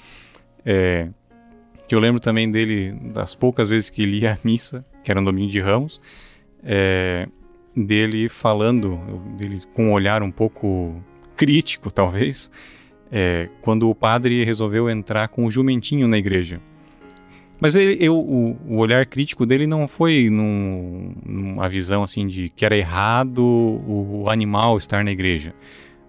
é, 0.66 1.10
que 1.94 1.96
eu 1.96 2.00
lembro 2.00 2.20
também 2.20 2.50
dele, 2.50 2.92
das 3.14 3.36
poucas 3.36 3.70
vezes 3.70 3.88
que 3.92 4.02
ele 4.02 4.22
ia 4.22 4.34
à 4.34 4.38
missa, 4.44 4.84
que 5.04 5.12
era 5.12 5.22
no 5.22 5.28
domingo 5.28 5.52
de 5.52 5.60
Ramos, 5.60 6.02
é, 6.64 7.28
dele 7.78 8.28
falando, 8.30 8.98
dele 9.38 9.62
com 9.76 9.90
um 9.90 9.92
olhar 9.92 10.24
um 10.24 10.32
pouco 10.32 11.00
crítico, 11.36 11.92
talvez, 11.92 12.50
é, 13.12 13.48
quando 13.62 13.88
o 13.88 13.94
padre 13.94 14.44
resolveu 14.44 14.90
entrar 14.90 15.28
com 15.28 15.46
o 15.46 15.52
jumentinho 15.52 16.08
na 16.08 16.18
igreja. 16.18 16.60
Mas 17.62 17.76
ele, 17.76 17.96
eu, 18.04 18.18
o, 18.18 18.58
o, 18.68 18.78
olhar 18.78 19.06
crítico 19.06 19.46
dele 19.46 19.68
não 19.68 19.88
foi 19.88 20.32
num, 20.32 21.14
numa 21.24 21.70
visão 21.70 22.02
assim 22.02 22.26
de 22.26 22.50
que 22.50 22.66
era 22.66 22.76
errado 22.76 23.40
o 23.40 24.26
animal 24.32 24.78
estar 24.78 25.04
na 25.04 25.12
igreja. 25.12 25.54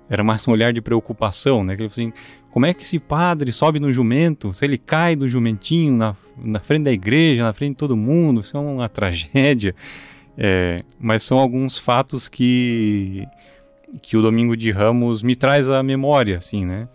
Era 0.09 0.25
mais 0.25 0.49
um 0.49 0.53
olhar 0.53 0.73
de 0.73 0.81
preocupação, 0.81 1.63
né? 1.63 1.77
Que 1.77 1.83
ele 1.83 1.91
falou 1.91 2.09
assim, 2.09 2.23
como 2.55 2.67
é 2.67 2.73
que 2.73 2.85
esse 2.85 3.01
padre 3.01 3.51
sobe 3.51 3.81
no 3.81 3.91
jumento? 3.91 4.55
Se 4.55 4.65
ele 4.65 4.79
cai 4.79 5.17
do 5.17 5.29
jumentinho 5.29 5.93
na, 5.93 6.15
na 6.39 6.61
frente 6.61 6.85
da 6.85 6.93
igreja, 6.93 7.43
na 7.43 7.53
frente 7.53 7.71
de 7.71 7.79
todo 7.79 7.97
mundo, 7.97 8.43
isso 8.43 8.57
é 8.57 8.61
uma 8.61 8.89
tragédia. 8.89 9.75
É, 10.39 10.85
mas 10.97 11.25
são 11.25 11.41
alguns 11.41 11.77
fatos 11.77 12.29
que 12.29 13.27
que 14.01 14.17
o 14.17 14.23
Domingo 14.23 14.57
de 14.57 14.71
Ramos 14.71 15.21
me 15.21 15.35
traz 15.35 15.69
à 15.69 15.83
memória, 15.83 16.39
assim, 16.39 16.65
né? 16.65 16.87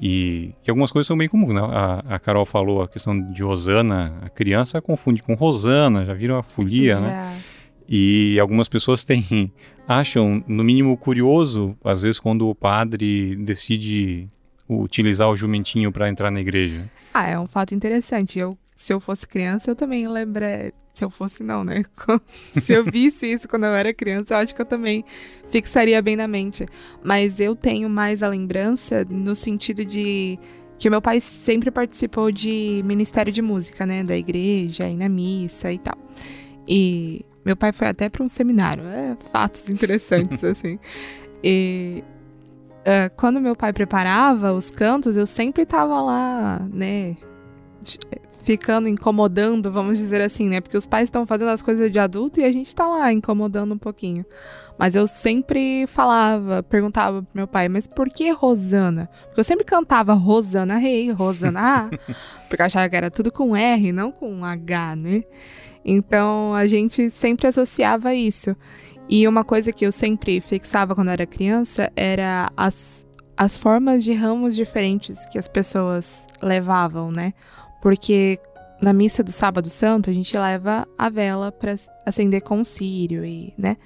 E, 0.00 0.54
e 0.66 0.70
algumas 0.70 0.90
coisas 0.90 1.08
são 1.08 1.18
bem 1.18 1.28
comuns, 1.28 1.54
né? 1.54 1.60
A, 1.60 2.14
a, 2.14 2.18
Carol 2.18 2.46
falou 2.46 2.80
a 2.80 2.88
questão 2.88 3.20
de 3.32 3.42
Rosana, 3.42 4.14
a 4.22 4.30
criança 4.30 4.80
confunde 4.80 5.22
com 5.22 5.34
Rosana, 5.34 6.06
já 6.06 6.14
viram 6.14 6.38
a 6.38 6.42
folia, 6.42 6.94
yeah. 6.94 7.06
né? 7.06 7.42
E 7.86 8.40
algumas 8.40 8.66
pessoas 8.66 9.04
têm 9.04 9.52
acham, 9.86 10.42
no 10.48 10.64
mínimo, 10.64 10.96
curioso, 10.96 11.76
às 11.84 12.00
vezes, 12.00 12.18
quando 12.18 12.48
o 12.48 12.54
padre 12.54 13.36
decide 13.36 14.26
utilizar 14.68 15.28
o 15.28 15.36
jumentinho 15.36 15.92
para 15.92 16.08
entrar 16.08 16.30
na 16.30 16.40
igreja. 16.40 16.88
Ah, 17.12 17.28
é 17.28 17.38
um 17.38 17.46
fato 17.46 17.74
interessante. 17.74 18.38
Eu, 18.38 18.56
se 18.74 18.92
eu 18.92 19.00
fosse 19.00 19.26
criança, 19.26 19.70
eu 19.70 19.76
também 19.76 20.06
lembrei. 20.08 20.72
Se 20.94 21.04
eu 21.04 21.10
fosse, 21.10 21.42
não, 21.42 21.64
né? 21.64 21.84
se 22.60 22.72
eu 22.74 22.84
visse 22.84 23.32
isso 23.32 23.48
quando 23.48 23.64
eu 23.64 23.74
era 23.74 23.94
criança, 23.94 24.34
eu 24.34 24.38
acho 24.38 24.54
que 24.54 24.60
eu 24.60 24.66
também 24.66 25.04
fixaria 25.48 26.02
bem 26.02 26.16
na 26.16 26.28
mente. 26.28 26.66
Mas 27.02 27.40
eu 27.40 27.56
tenho 27.56 27.88
mais 27.88 28.22
a 28.22 28.28
lembrança 28.28 29.04
no 29.08 29.34
sentido 29.34 29.84
de 29.84 30.38
que 30.78 30.90
meu 30.90 31.00
pai 31.00 31.20
sempre 31.20 31.70
participou 31.70 32.30
de 32.30 32.82
ministério 32.84 33.32
de 33.32 33.40
música, 33.40 33.86
né? 33.86 34.04
Da 34.04 34.16
igreja, 34.16 34.88
e 34.88 34.96
na 34.96 35.08
missa 35.08 35.72
e 35.72 35.78
tal. 35.78 35.96
E 36.68 37.24
meu 37.44 37.56
pai 37.56 37.72
foi 37.72 37.88
até 37.88 38.08
para 38.08 38.22
um 38.22 38.28
seminário. 38.28 38.84
É, 38.84 39.16
fatos 39.30 39.68
interessantes, 39.70 40.42
assim. 40.44 40.78
E 41.42 42.04
uh, 42.82 43.14
quando 43.16 43.40
meu 43.40 43.56
pai 43.56 43.72
preparava 43.72 44.52
os 44.52 44.70
cantos, 44.70 45.16
eu 45.16 45.26
sempre 45.26 45.64
tava 45.64 46.00
lá, 46.00 46.60
né? 46.72 47.16
Ficando 48.44 48.88
incomodando, 48.88 49.70
vamos 49.70 49.98
dizer 49.98 50.20
assim, 50.20 50.48
né? 50.48 50.60
Porque 50.60 50.76
os 50.76 50.86
pais 50.86 51.04
estão 51.04 51.26
fazendo 51.26 51.50
as 51.50 51.62
coisas 51.62 51.90
de 51.90 51.98
adulto 51.98 52.40
e 52.40 52.44
a 52.44 52.52
gente 52.52 52.74
tá 52.74 52.86
lá 52.86 53.12
incomodando 53.12 53.74
um 53.74 53.78
pouquinho. 53.78 54.24
Mas 54.78 54.94
eu 54.94 55.06
sempre 55.06 55.86
falava, 55.86 56.62
perguntava 56.62 57.22
pro 57.22 57.30
meu 57.34 57.46
pai, 57.46 57.68
mas 57.68 57.86
por 57.86 58.08
que 58.08 58.30
Rosana? 58.30 59.08
Porque 59.26 59.40
eu 59.40 59.44
sempre 59.44 59.64
cantava 59.64 60.12
Rosana 60.12 60.76
Rei, 60.76 61.10
Rosana 61.10 61.60
A, 61.60 61.90
porque 62.48 62.62
eu 62.62 62.66
achava 62.66 62.88
que 62.88 62.96
era 62.96 63.10
tudo 63.10 63.30
com 63.30 63.54
R, 63.56 63.92
não 63.92 64.10
com 64.10 64.44
H, 64.44 64.96
né? 64.96 65.22
Então 65.84 66.54
a 66.54 66.66
gente 66.66 67.10
sempre 67.10 67.46
associava 67.46 68.14
isso. 68.14 68.56
E 69.08 69.26
uma 69.28 69.44
coisa 69.44 69.72
que 69.72 69.84
eu 69.84 69.92
sempre 69.92 70.40
fixava 70.40 70.94
quando 70.94 71.10
era 71.10 71.26
criança 71.26 71.92
era 71.94 72.50
as, 72.56 73.06
as 73.36 73.56
formas 73.56 74.02
de 74.04 74.12
ramos 74.12 74.54
diferentes 74.54 75.26
que 75.26 75.38
as 75.38 75.48
pessoas 75.48 76.26
levavam, 76.40 77.10
né? 77.10 77.34
Porque 77.82 78.38
na 78.80 78.92
missa 78.92 79.22
do 79.22 79.30
Sábado 79.30 79.70
Santo 79.70 80.10
a 80.10 80.12
gente 80.12 80.36
leva 80.36 80.86
a 80.98 81.08
vela 81.08 81.52
para 81.52 81.76
acender 82.04 82.42
com 82.42 82.60
o 82.60 82.64
círio 82.64 83.24
e, 83.24 83.54
né, 83.56 83.76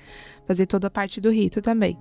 fazer 0.47 0.67
toda 0.67 0.87
a 0.87 0.91
parte 0.91 1.21
do 1.21 1.31
rito 1.31 1.61
também. 1.61 1.99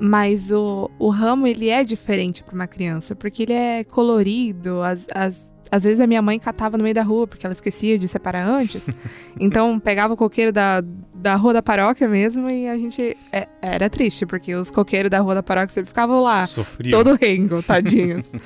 Mas 0.00 0.52
o, 0.52 0.88
o 0.98 1.08
ramo 1.08 1.46
ele 1.46 1.68
é 1.68 1.82
diferente 1.82 2.44
para 2.44 2.54
uma 2.54 2.68
criança, 2.68 3.16
porque 3.16 3.42
ele 3.42 3.52
é 3.52 3.82
colorido, 3.82 4.80
as, 4.80 5.06
as 5.12 5.52
às 5.70 5.84
vezes 5.84 6.00
a 6.00 6.06
minha 6.06 6.22
mãe 6.22 6.38
catava 6.38 6.76
no 6.76 6.82
meio 6.84 6.94
da 6.94 7.02
rua, 7.02 7.26
porque 7.26 7.46
ela 7.46 7.52
esquecia 7.54 7.98
de 7.98 8.08
separar 8.08 8.46
antes. 8.46 8.86
então 9.38 9.78
pegava 9.78 10.14
o 10.14 10.16
coqueiro 10.16 10.52
da, 10.52 10.82
da 11.14 11.34
rua 11.34 11.52
da 11.52 11.62
paróquia 11.62 12.08
mesmo 12.08 12.48
e 12.48 12.68
a 12.68 12.76
gente. 12.76 13.16
É, 13.32 13.48
era 13.60 13.88
triste, 13.88 14.26
porque 14.26 14.54
os 14.54 14.70
coqueiros 14.70 15.10
da 15.10 15.20
rua 15.20 15.34
da 15.34 15.42
paróquia 15.42 15.74
sempre 15.74 15.88
ficavam 15.88 16.22
lá. 16.22 16.46
Sofria. 16.46 16.90
Todo 16.92 17.14
rengo, 17.14 17.62
tadinhos. 17.62 18.26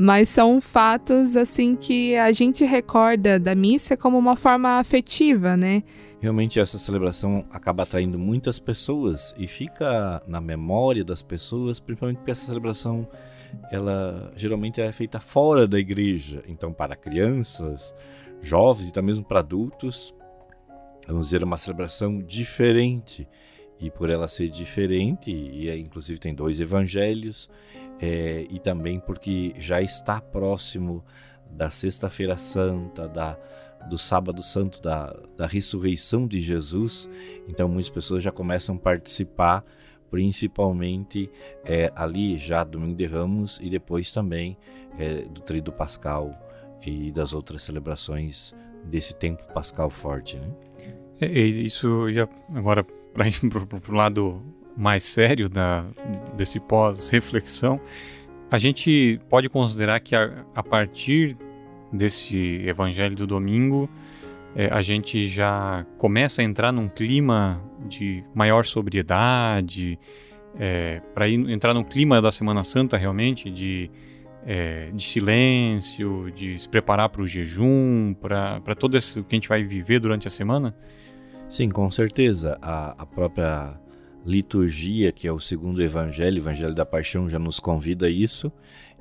Mas 0.00 0.28
são 0.28 0.60
fatos, 0.60 1.36
assim, 1.36 1.74
que 1.74 2.14
a 2.14 2.30
gente 2.30 2.64
recorda 2.64 3.36
da 3.36 3.52
missa 3.52 3.96
como 3.96 4.16
uma 4.16 4.36
forma 4.36 4.78
afetiva, 4.78 5.56
né? 5.56 5.82
Realmente 6.20 6.60
essa 6.60 6.78
celebração 6.78 7.44
acaba 7.50 7.82
atraindo 7.82 8.16
muitas 8.16 8.60
pessoas 8.60 9.34
e 9.36 9.48
fica 9.48 10.22
na 10.28 10.40
memória 10.40 11.04
das 11.04 11.20
pessoas, 11.20 11.80
principalmente 11.80 12.18
porque 12.18 12.30
essa 12.30 12.46
celebração 12.46 13.08
ela 13.70 14.32
geralmente 14.36 14.80
é 14.80 14.90
feita 14.92 15.20
fora 15.20 15.66
da 15.66 15.78
igreja, 15.78 16.42
então 16.46 16.72
para 16.72 16.96
crianças, 16.96 17.94
jovens 18.40 18.88
e 18.88 18.90
até 18.90 19.02
mesmo 19.02 19.24
para 19.24 19.40
adultos, 19.40 20.14
vamos 21.06 21.26
dizer, 21.26 21.42
é 21.42 21.44
uma 21.44 21.56
celebração 21.56 22.18
diferente. 22.18 23.28
E 23.80 23.90
por 23.92 24.10
ela 24.10 24.26
ser 24.26 24.48
diferente, 24.48 25.30
e 25.30 25.68
é, 25.68 25.78
inclusive 25.78 26.18
tem 26.18 26.34
dois 26.34 26.58
evangelhos, 26.58 27.48
é, 28.00 28.44
e 28.50 28.58
também 28.58 28.98
porque 28.98 29.54
já 29.56 29.80
está 29.80 30.20
próximo 30.20 31.04
da 31.48 31.70
Sexta-feira 31.70 32.36
Santa, 32.36 33.08
da, 33.08 33.38
do 33.88 33.96
Sábado 33.96 34.42
Santo, 34.42 34.82
da, 34.82 35.16
da 35.36 35.46
ressurreição 35.46 36.26
de 36.26 36.40
Jesus, 36.40 37.08
então 37.46 37.68
muitas 37.68 37.88
pessoas 37.88 38.22
já 38.22 38.32
começam 38.32 38.74
a 38.74 38.78
participar 38.78 39.64
principalmente 40.10 41.30
é, 41.64 41.92
ali 41.94 42.36
já 42.36 42.64
domingo 42.64 42.94
de 42.96 43.06
Ramos 43.06 43.58
e 43.62 43.68
depois 43.68 44.10
também 44.10 44.56
é, 44.98 45.22
do 45.22 45.40
Trido 45.40 45.72
Pascal 45.72 46.36
e 46.84 47.10
das 47.10 47.32
outras 47.32 47.62
celebrações 47.62 48.54
desse 48.84 49.14
tempo 49.14 49.42
pascal 49.52 49.90
forte, 49.90 50.36
né? 50.36 50.48
É, 51.20 51.40
isso 51.40 52.10
já 52.12 52.28
agora 52.54 52.84
para 53.14 53.92
o 53.92 53.94
lado 53.94 54.42
mais 54.76 55.02
sério 55.02 55.48
da, 55.48 55.84
desse 56.36 56.60
pós-reflexão, 56.60 57.80
a 58.50 58.58
gente 58.58 59.20
pode 59.28 59.48
considerar 59.48 59.98
que 59.98 60.14
a, 60.14 60.44
a 60.54 60.62
partir 60.62 61.36
desse 61.92 62.62
Evangelho 62.66 63.16
do 63.16 63.26
domingo 63.26 63.88
é, 64.54 64.66
a 64.66 64.82
gente 64.82 65.26
já 65.26 65.86
começa 65.96 66.42
a 66.42 66.44
entrar 66.44 66.72
num 66.72 66.88
clima 66.88 67.62
de 67.86 68.24
maior 68.34 68.64
sobriedade, 68.64 69.98
é, 70.58 71.00
para 71.14 71.28
entrar 71.28 71.74
num 71.74 71.84
clima 71.84 72.20
da 72.20 72.32
Semana 72.32 72.64
Santa 72.64 72.96
realmente, 72.96 73.50
de, 73.50 73.90
é, 74.46 74.90
de 74.92 75.02
silêncio, 75.02 76.30
de 76.34 76.58
se 76.58 76.68
preparar 76.68 77.08
para 77.08 77.22
o 77.22 77.26
jejum, 77.26 78.14
para 78.14 78.74
todo 78.74 78.96
isso 78.96 79.22
que 79.24 79.34
a 79.34 79.36
gente 79.36 79.48
vai 79.48 79.62
viver 79.62 80.00
durante 80.00 80.26
a 80.26 80.30
semana? 80.30 80.74
Sim, 81.48 81.68
com 81.70 81.90
certeza. 81.90 82.58
A, 82.60 83.02
a 83.02 83.06
própria 83.06 83.78
liturgia, 84.26 85.12
que 85.12 85.26
é 85.26 85.32
o 85.32 85.38
segundo 85.38 85.82
evangelho, 85.82 86.36
o 86.36 86.40
evangelho 86.40 86.74
da 86.74 86.84
paixão, 86.84 87.28
já 87.28 87.38
nos 87.38 87.60
convida 87.60 88.06
a 88.06 88.10
isso 88.10 88.52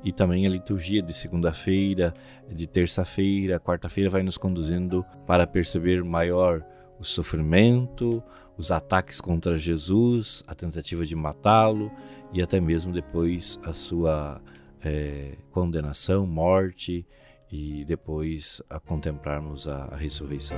e 0.08 0.12
também 0.14 0.48
a 0.48 0.50
liturgia 0.50 1.02
de 1.02 1.14
segunda-feira, 1.14 2.14
de 2.50 2.66
terça-feira, 2.66 3.60
quarta-feira 3.60 4.10
vai 4.10 4.24
nos 4.24 4.38
conduzindo 4.38 5.06
para 5.26 5.46
perceber 5.46 6.02
maior 6.02 6.66
o 6.98 7.04
sofrimento, 7.04 8.24
os 8.58 8.72
ataques 8.72 9.20
contra 9.20 9.58
Jesus, 9.58 10.46
a 10.48 10.56
tentativa 10.56 11.06
de 11.06 11.14
matá-lo 11.14 11.92
e 12.32 12.42
até 12.42 12.58
mesmo 12.62 12.94
depois 12.94 13.60
a 13.66 13.74
sua 13.74 14.42
é, 14.82 15.34
condenação, 15.52 16.26
morte 16.26 17.06
e 17.52 17.84
depois 17.84 18.62
a 18.70 18.80
contemplarmos 18.80 19.68
a, 19.68 19.90
a 19.92 19.98
ressurreição. 19.98 20.58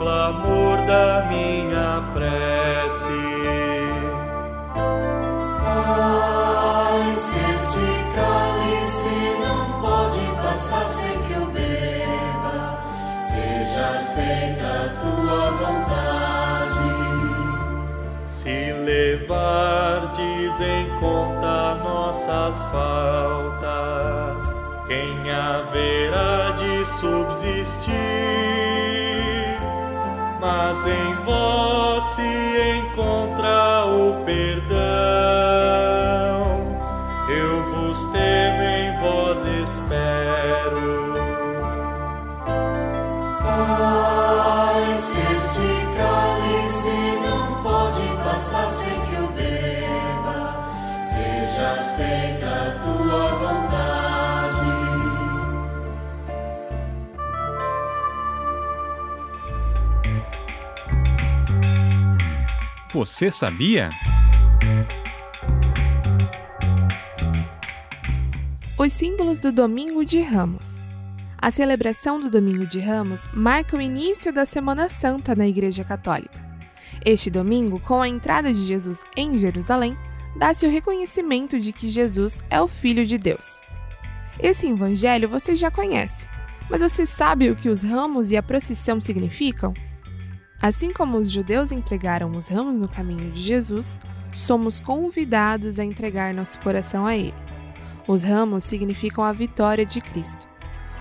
clamor 0.00 0.78
da 0.86 1.26
minha 1.28 2.02
prece. 2.14 3.20
Se 7.16 7.38
este 7.38 7.88
cálice 8.16 9.16
não 9.44 9.62
pode 9.82 10.24
passar 10.42 10.88
sem 10.88 11.16
que 11.24 11.34
eu 11.34 11.44
beba, 11.48 12.78
seja 13.20 13.88
feita 14.14 14.68
a 14.86 14.88
tua 15.02 15.40
vontade. 15.60 16.92
Se 18.24 18.72
levardes 18.72 20.54
em 20.60 20.88
conta 20.98 21.74
nossas 21.84 22.62
faltas, 22.72 24.42
quem 24.86 25.30
haverá 25.30 26.52
de 26.52 26.86
subsistir? 26.86 28.59
Mas 30.40 30.78
em 30.86 31.14
vós 31.22 32.02
se 32.14 32.22
encontra 32.22 33.84
o 33.84 34.24
perdão. 34.24 34.80
Eu 37.28 37.62
vos 37.64 38.02
temo, 38.04 38.62
em 38.62 38.98
vós 39.00 39.38
espero. 39.62 40.19
Você 62.92 63.30
sabia? 63.30 63.90
Os 68.76 68.92
símbolos 68.92 69.38
do 69.38 69.52
Domingo 69.52 70.04
de 70.04 70.20
Ramos. 70.20 70.68
A 71.38 71.52
celebração 71.52 72.18
do 72.18 72.28
Domingo 72.28 72.66
de 72.66 72.80
Ramos 72.80 73.28
marca 73.32 73.76
o 73.76 73.80
início 73.80 74.32
da 74.32 74.44
Semana 74.44 74.88
Santa 74.88 75.36
na 75.36 75.46
Igreja 75.46 75.84
Católica. 75.84 76.44
Este 77.06 77.30
domingo, 77.30 77.78
com 77.78 78.02
a 78.02 78.08
entrada 78.08 78.52
de 78.52 78.66
Jesus 78.66 79.04
em 79.16 79.38
Jerusalém, 79.38 79.96
dá-se 80.36 80.66
o 80.66 80.70
reconhecimento 80.70 81.60
de 81.60 81.72
que 81.72 81.88
Jesus 81.88 82.42
é 82.50 82.60
o 82.60 82.66
Filho 82.66 83.06
de 83.06 83.18
Deus. 83.18 83.60
Esse 84.40 84.66
evangelho 84.68 85.28
você 85.28 85.54
já 85.54 85.70
conhece, 85.70 86.28
mas 86.68 86.80
você 86.80 87.06
sabe 87.06 87.50
o 87.50 87.56
que 87.56 87.68
os 87.68 87.82
ramos 87.82 88.32
e 88.32 88.36
a 88.36 88.42
procissão 88.42 89.00
significam? 89.00 89.74
Assim 90.62 90.92
como 90.92 91.16
os 91.16 91.30
judeus 91.30 91.72
entregaram 91.72 92.36
os 92.36 92.48
ramos 92.48 92.76
no 92.76 92.86
caminho 92.86 93.30
de 93.30 93.40
Jesus, 93.40 93.98
somos 94.34 94.78
convidados 94.78 95.78
a 95.78 95.84
entregar 95.84 96.34
nosso 96.34 96.60
coração 96.60 97.06
a 97.06 97.16
Ele. 97.16 97.34
Os 98.06 98.22
ramos 98.22 98.64
significam 98.64 99.24
a 99.24 99.32
vitória 99.32 99.86
de 99.86 100.02
Cristo. 100.02 100.46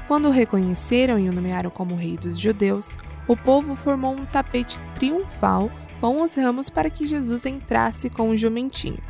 Quando 0.08 0.30
o 0.30 0.32
reconheceram 0.32 1.20
e 1.20 1.28
o 1.28 1.34
nomearam 1.34 1.70
como 1.70 1.98
Rei 1.98 2.16
dos 2.16 2.40
Judeus, 2.40 2.98
o 3.28 3.36
povo 3.36 3.76
formou 3.76 4.16
um 4.16 4.26
tapete 4.26 4.80
triunfal 4.96 5.70
com 6.00 6.22
os 6.22 6.36
ramos 6.36 6.70
para 6.70 6.90
que 6.90 7.06
Jesus 7.06 7.46
entrasse 7.46 8.10
com 8.10 8.30
o 8.30 8.38
jumentinho. 8.38 9.04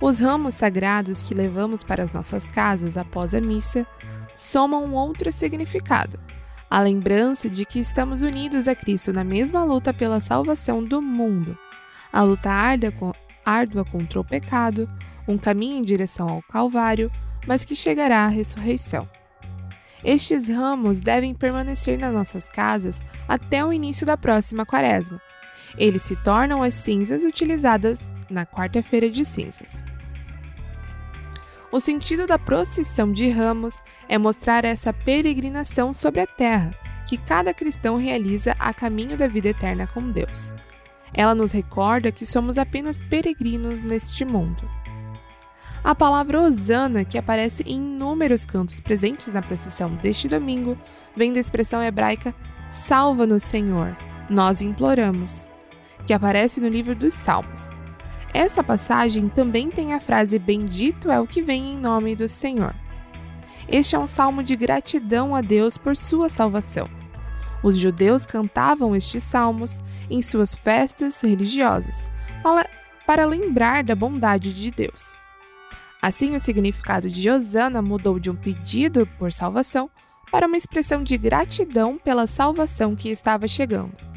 Os 0.00 0.20
ramos 0.20 0.54
sagrados 0.54 1.20
que 1.20 1.34
levamos 1.34 1.82
para 1.82 2.04
as 2.04 2.12
nossas 2.12 2.48
casas 2.48 2.96
após 2.96 3.34
a 3.34 3.40
missa 3.40 3.84
somam 4.36 4.84
um 4.84 4.94
outro 4.94 5.32
significado 5.32 6.18
a 6.72 6.80
lembrança 6.80 7.50
de 7.50 7.66
que 7.66 7.78
estamos 7.78 8.22
unidos 8.22 8.66
a 8.66 8.74
Cristo 8.74 9.12
na 9.12 9.22
mesma 9.22 9.62
luta 9.62 9.92
pela 9.92 10.20
salvação 10.20 10.82
do 10.82 11.02
mundo. 11.02 11.54
A 12.10 12.22
luta 12.22 12.48
árdua 13.44 13.84
contra 13.84 14.18
o 14.18 14.24
pecado, 14.24 14.88
um 15.28 15.36
caminho 15.36 15.76
em 15.76 15.82
direção 15.82 16.30
ao 16.30 16.42
Calvário, 16.44 17.12
mas 17.46 17.62
que 17.62 17.76
chegará 17.76 18.24
à 18.24 18.28
ressurreição. 18.28 19.06
Estes 20.02 20.48
ramos 20.48 20.98
devem 20.98 21.34
permanecer 21.34 21.98
nas 21.98 22.14
nossas 22.14 22.48
casas 22.48 23.02
até 23.28 23.62
o 23.62 23.70
início 23.70 24.06
da 24.06 24.16
próxima 24.16 24.64
quaresma. 24.64 25.20
Eles 25.76 26.00
se 26.00 26.16
tornam 26.16 26.62
as 26.62 26.72
cinzas 26.72 27.22
utilizadas 27.22 28.00
na 28.30 28.46
quarta-feira 28.46 29.10
de 29.10 29.26
cinzas. 29.26 29.84
O 31.72 31.80
sentido 31.80 32.26
da 32.26 32.38
procissão 32.38 33.10
de 33.10 33.30
ramos 33.30 33.82
é 34.06 34.18
mostrar 34.18 34.62
essa 34.62 34.92
peregrinação 34.92 35.94
sobre 35.94 36.20
a 36.20 36.26
terra 36.26 36.76
que 37.08 37.16
cada 37.16 37.54
cristão 37.54 37.96
realiza 37.96 38.54
a 38.58 38.74
caminho 38.74 39.16
da 39.16 39.26
vida 39.26 39.48
eterna 39.48 39.86
com 39.86 40.10
Deus. 40.10 40.54
Ela 41.14 41.34
nos 41.34 41.50
recorda 41.50 42.12
que 42.12 42.26
somos 42.26 42.58
apenas 42.58 43.00
peregrinos 43.00 43.80
neste 43.80 44.22
mundo. 44.22 44.68
A 45.82 45.94
palavra 45.94 46.42
Osana, 46.42 47.06
que 47.06 47.16
aparece 47.16 47.62
em 47.62 47.76
inúmeros 47.76 48.44
cantos 48.44 48.78
presentes 48.78 49.28
na 49.28 49.40
procissão 49.40 49.94
deste 49.96 50.28
domingo, 50.28 50.78
vem 51.16 51.32
da 51.32 51.40
expressão 51.40 51.82
hebraica 51.82 52.34
Salva-nos, 52.68 53.42
Senhor, 53.42 53.96
nós 54.30 54.62
imploramos, 54.62 55.48
que 56.06 56.12
aparece 56.12 56.60
no 56.60 56.68
livro 56.68 56.94
dos 56.94 57.12
Salmos. 57.14 57.71
Essa 58.34 58.64
passagem 58.64 59.28
também 59.28 59.70
tem 59.70 59.92
a 59.92 60.00
frase 60.00 60.38
Bendito 60.38 61.10
é 61.10 61.20
o 61.20 61.26
que 61.26 61.42
vem 61.42 61.74
em 61.74 61.78
nome 61.78 62.16
do 62.16 62.28
Senhor. 62.28 62.74
Este 63.68 63.94
é 63.94 63.98
um 63.98 64.06
salmo 64.06 64.42
de 64.42 64.56
gratidão 64.56 65.36
a 65.36 65.40
Deus 65.40 65.76
por 65.76 65.96
sua 65.96 66.28
salvação. 66.28 66.88
Os 67.62 67.76
judeus 67.76 68.26
cantavam 68.26 68.96
estes 68.96 69.22
salmos 69.22 69.80
em 70.10 70.20
suas 70.20 70.54
festas 70.54 71.20
religiosas, 71.20 72.10
para 73.06 73.24
lembrar 73.24 73.84
da 73.84 73.94
bondade 73.94 74.52
de 74.52 74.70
Deus. 74.70 75.16
Assim, 76.00 76.34
o 76.34 76.40
significado 76.40 77.08
de 77.08 77.30
Osana 77.30 77.80
mudou 77.80 78.18
de 78.18 78.30
um 78.30 78.34
pedido 78.34 79.06
por 79.18 79.32
salvação 79.32 79.88
para 80.32 80.46
uma 80.46 80.56
expressão 80.56 81.02
de 81.02 81.16
gratidão 81.16 81.98
pela 81.98 82.26
salvação 82.26 82.96
que 82.96 83.10
estava 83.10 83.46
chegando. 83.46 84.11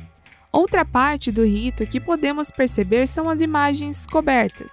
Outra 0.55 0.85
parte 0.85 1.33
do 1.33 1.43
rito 1.43 1.85
que 1.85 1.99
podemos 1.99 2.49
perceber 2.49 3.07
são 3.07 3.27
as 3.29 3.41
imagens 3.41 4.05
cobertas. 4.05 4.71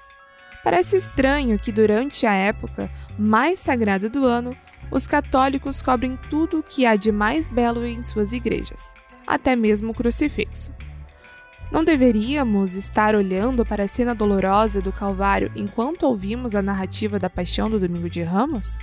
Parece 0.63 0.97
estranho 0.97 1.59
que 1.59 1.73
durante 1.73 2.25
a 2.25 2.33
época 2.33 2.89
mais 3.19 3.59
sagrada 3.59 4.09
do 4.09 4.25
ano, 4.25 4.57
os 4.93 5.09
católicos 5.09 5.83
cobrem 5.83 6.17
tudo 6.31 6.61
o 6.61 6.63
que 6.63 6.87
há 6.87 6.95
de 6.95 7.11
mais 7.11 7.49
belo 7.49 7.85
em 7.85 8.01
suas 8.01 8.33
igrejas, 8.33 8.95
até 9.27 9.57
mesmo 9.57 9.91
o 9.91 9.95
crucifixo. 9.95 10.73
Não 11.73 11.83
deveríamos 11.83 12.77
estar 12.77 13.17
olhando 13.17 13.67
para 13.67 13.83
a 13.83 13.89
cena 13.89 14.15
dolorosa 14.15 14.81
do 14.81 14.93
Calvário 14.93 15.51
enquanto 15.57 16.05
ouvimos 16.05 16.55
a 16.55 16.63
narrativa 16.63 17.19
da 17.19 17.29
paixão 17.29 17.69
do 17.69 17.81
Domingo 17.81 18.09
de 18.09 18.23
Ramos? 18.23 18.79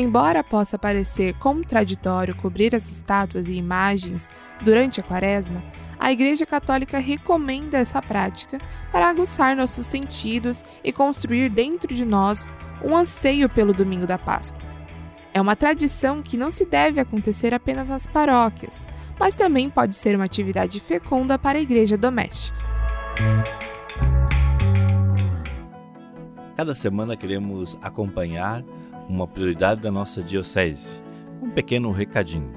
Embora 0.00 0.42
possa 0.42 0.78
parecer 0.78 1.34
contraditório 1.34 2.34
cobrir 2.34 2.74
as 2.74 2.90
estátuas 2.90 3.48
e 3.48 3.54
imagens 3.54 4.30
durante 4.64 4.98
a 4.98 5.02
quaresma, 5.02 5.62
a 5.98 6.10
Igreja 6.10 6.46
Católica 6.46 6.98
recomenda 6.98 7.76
essa 7.76 8.00
prática 8.00 8.58
para 8.90 9.10
aguçar 9.10 9.54
nossos 9.54 9.86
sentidos 9.86 10.64
e 10.82 10.90
construir 10.90 11.50
dentro 11.50 11.94
de 11.94 12.06
nós 12.06 12.48
um 12.82 12.96
anseio 12.96 13.46
pelo 13.46 13.74
domingo 13.74 14.06
da 14.06 14.16
Páscoa. 14.16 14.62
É 15.34 15.40
uma 15.40 15.54
tradição 15.54 16.22
que 16.22 16.38
não 16.38 16.50
se 16.50 16.64
deve 16.64 16.98
acontecer 16.98 17.52
apenas 17.52 17.86
nas 17.86 18.06
paróquias, 18.06 18.82
mas 19.18 19.34
também 19.34 19.68
pode 19.68 19.94
ser 19.94 20.16
uma 20.16 20.24
atividade 20.24 20.80
fecunda 20.80 21.38
para 21.38 21.58
a 21.58 21.60
igreja 21.60 21.98
doméstica. 21.98 22.56
Cada 26.56 26.74
semana 26.74 27.18
queremos 27.18 27.78
acompanhar 27.82 28.64
uma 29.10 29.26
prioridade 29.26 29.80
da 29.80 29.90
nossa 29.90 30.22
diocese, 30.22 31.00
um 31.42 31.50
pequeno 31.50 31.90
recadinho. 31.90 32.52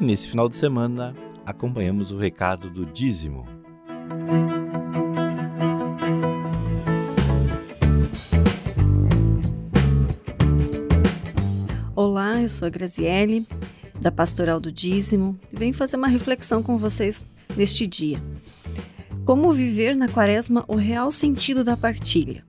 E 0.00 0.04
nesse 0.04 0.28
final 0.28 0.48
de 0.48 0.56
semana 0.56 1.14
acompanhamos 1.44 2.10
o 2.10 2.16
recado 2.16 2.70
do 2.70 2.86
dízimo. 2.86 3.46
Olá, 11.94 12.40
eu 12.40 12.48
sou 12.48 12.66
a 12.66 12.70
Graziele, 12.70 13.46
da 14.00 14.10
Pastoral 14.10 14.58
do 14.58 14.72
Dízimo, 14.72 15.38
e 15.52 15.56
venho 15.56 15.74
fazer 15.74 15.98
uma 15.98 16.08
reflexão 16.08 16.62
com 16.62 16.78
vocês 16.78 17.26
neste 17.54 17.86
dia. 17.86 18.18
Como 19.26 19.52
viver 19.52 19.94
na 19.94 20.08
quaresma 20.08 20.64
o 20.66 20.76
real 20.76 21.10
sentido 21.10 21.62
da 21.62 21.76
partilha? 21.76 22.42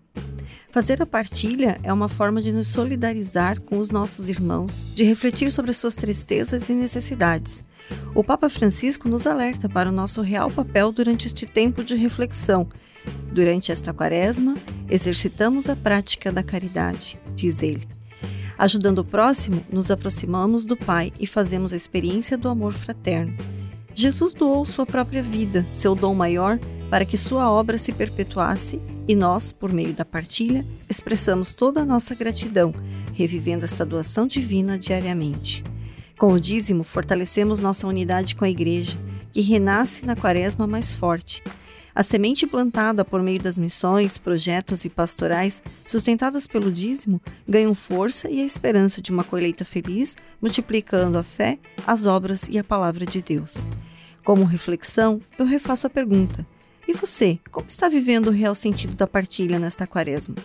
Fazer 0.72 1.02
a 1.02 1.06
partilha 1.06 1.78
é 1.84 1.92
uma 1.92 2.08
forma 2.08 2.42
de 2.42 2.54
nos 2.54 2.70
solidarizar 2.70 3.60
com 3.60 3.78
os 3.78 3.90
nossos 3.92 4.30
irmãos, 4.30 4.86
de 4.96 5.04
refletir 5.04 5.52
sobre 5.52 5.74
suas 5.74 5.96
tristezas 5.96 6.70
e 6.70 6.74
necessidades. 6.74 7.66
O 8.16 8.24
Papa 8.24 8.48
Francisco 8.48 9.10
nos 9.10 9.28
alerta 9.28 9.68
para 9.68 9.90
o 9.90 9.92
nosso 9.92 10.22
real 10.22 10.50
papel 10.50 10.94
durante 10.94 11.28
este 11.28 11.46
tempo 11.46 11.84
de 11.84 11.94
reflexão. 11.96 12.70
Durante 13.34 13.70
esta 13.70 13.92
quaresma, 13.92 14.56
exercitamos 14.90 15.70
a 15.70 15.76
prática 15.76 16.32
da 16.32 16.42
caridade, 16.42 17.20
diz 17.36 17.62
ele. 17.62 17.86
Ajudando 18.58 19.00
o 19.00 19.06
próximo, 19.06 19.62
nos 19.70 19.92
aproximamos 19.92 20.64
do 20.64 20.78
Pai 20.78 21.12
e 21.20 21.28
fazemos 21.28 21.74
a 21.74 21.76
experiência 21.76 22.38
do 22.38 22.48
amor 22.48 22.72
fraterno. 22.72 23.36
Jesus 23.94 24.34
doou 24.34 24.66
sua 24.66 24.86
própria 24.86 25.22
vida, 25.22 25.66
seu 25.74 25.96
dom 25.96 26.16
maior, 26.16 26.58
para 26.90 27.04
que 27.04 27.18
sua 27.18 27.52
obra 27.52 27.78
se 27.78 27.92
perpetuasse 27.92 28.80
e 29.08 29.16
nós, 29.16 29.52
por 29.52 29.72
meio 29.72 29.94
da 29.94 30.06
partilha, 30.06 30.66
expressamos 30.90 31.56
toda 31.56 31.82
a 31.82 31.86
nossa 31.86 32.16
gratidão, 32.16 32.74
revivendo 33.14 33.66
esta 33.66 33.86
doação 33.86 34.28
divina 34.28 34.78
diariamente. 34.78 35.64
Com 36.18 36.34
o 36.34 36.40
dízimo, 36.40 36.84
fortalecemos 36.84 37.60
nossa 37.60 37.88
unidade 37.88 38.36
com 38.36 38.46
a 38.46 38.50
Igreja, 38.50 38.98
que 39.34 39.42
renasce 39.42 40.06
na 40.06 40.16
Quaresma 40.16 40.68
mais 40.68 40.94
forte 40.94 41.42
a 41.94 42.04
semente 42.04 42.48
plantada 42.48 43.04
por 43.04 43.22
meio 43.22 43.42
das 43.42 43.58
missões, 43.58 44.18
projetos 44.18 44.86
e 44.86 44.90
pastorais 44.90 45.62
sustentadas 45.86 46.48
pelo 46.48 46.72
dízimo 46.72 47.22
ganham 47.48 47.76
força 47.76 48.30
e 48.30 48.42
a 48.42 48.46
esperança 48.46 49.02
de 49.02 49.12
uma 49.12 49.24
colheita 49.24 49.66
feliz, 49.66 50.16
multiplicando 50.42 51.18
a 51.18 51.24
fé, 51.24 51.60
as 51.86 52.06
obras 52.06 52.48
e 52.50 52.58
a 52.58 52.64
palavra 52.64 53.06
de 53.06 53.22
Deus. 53.22 53.66
Como 54.24 54.46
reflexão, 54.46 55.20
eu 55.38 55.46
refaço 55.46 55.86
a 55.88 55.90
pergunta: 55.90 56.46
e 56.88 56.94
você, 56.94 57.40
como 57.52 57.68
está 57.68 57.88
vivendo 57.88 58.28
o 58.28 58.32
real 58.32 58.56
sentido 58.56 58.96
da 58.96 59.08
partilha 59.08 59.60
nesta 59.60 59.86
quaresma? 59.86 60.36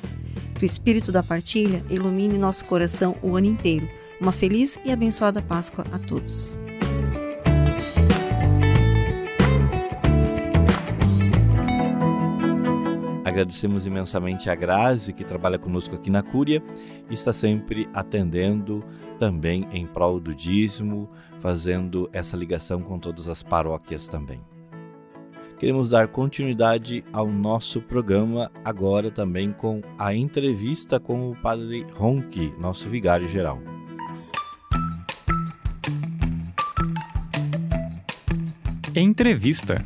Que 0.54 0.64
o 0.64 0.66
espírito 0.66 1.10
da 1.10 1.22
partilha 1.22 1.82
ilumine 1.90 2.38
nosso 2.38 2.64
coração 2.64 3.16
o 3.22 3.36
ano 3.36 3.46
inteiro. 3.46 3.88
Uma 4.20 4.32
feliz 4.32 4.78
e 4.84 4.92
abençoada 4.92 5.42
Páscoa 5.42 5.84
a 5.92 5.98
todos. 5.98 6.58
Agradecemos 13.24 13.84
imensamente 13.84 14.48
a 14.48 14.54
Grazi, 14.54 15.12
que 15.12 15.24
trabalha 15.24 15.58
conosco 15.58 15.94
aqui 15.94 16.08
na 16.08 16.22
Cúria 16.22 16.62
e 17.10 17.12
está 17.12 17.34
sempre 17.34 17.86
atendendo 17.92 18.82
também 19.18 19.68
em 19.72 19.86
prol 19.86 20.18
do 20.18 20.34
dízimo, 20.34 21.10
fazendo 21.40 22.08
essa 22.14 22.36
ligação 22.36 22.80
com 22.80 22.98
todas 22.98 23.28
as 23.28 23.42
paróquias 23.42 24.08
também. 24.08 24.40
Queremos 25.58 25.88
dar 25.88 26.08
continuidade 26.08 27.02
ao 27.14 27.26
nosso 27.26 27.80
programa 27.80 28.52
agora 28.62 29.10
também 29.10 29.52
com 29.52 29.80
a 29.98 30.14
entrevista 30.14 31.00
com 31.00 31.30
o 31.30 31.36
Padre 31.36 31.86
Ronque, 31.94 32.52
nosso 32.60 32.90
vigário 32.90 33.26
geral. 33.26 33.58
Entrevista. 38.94 39.82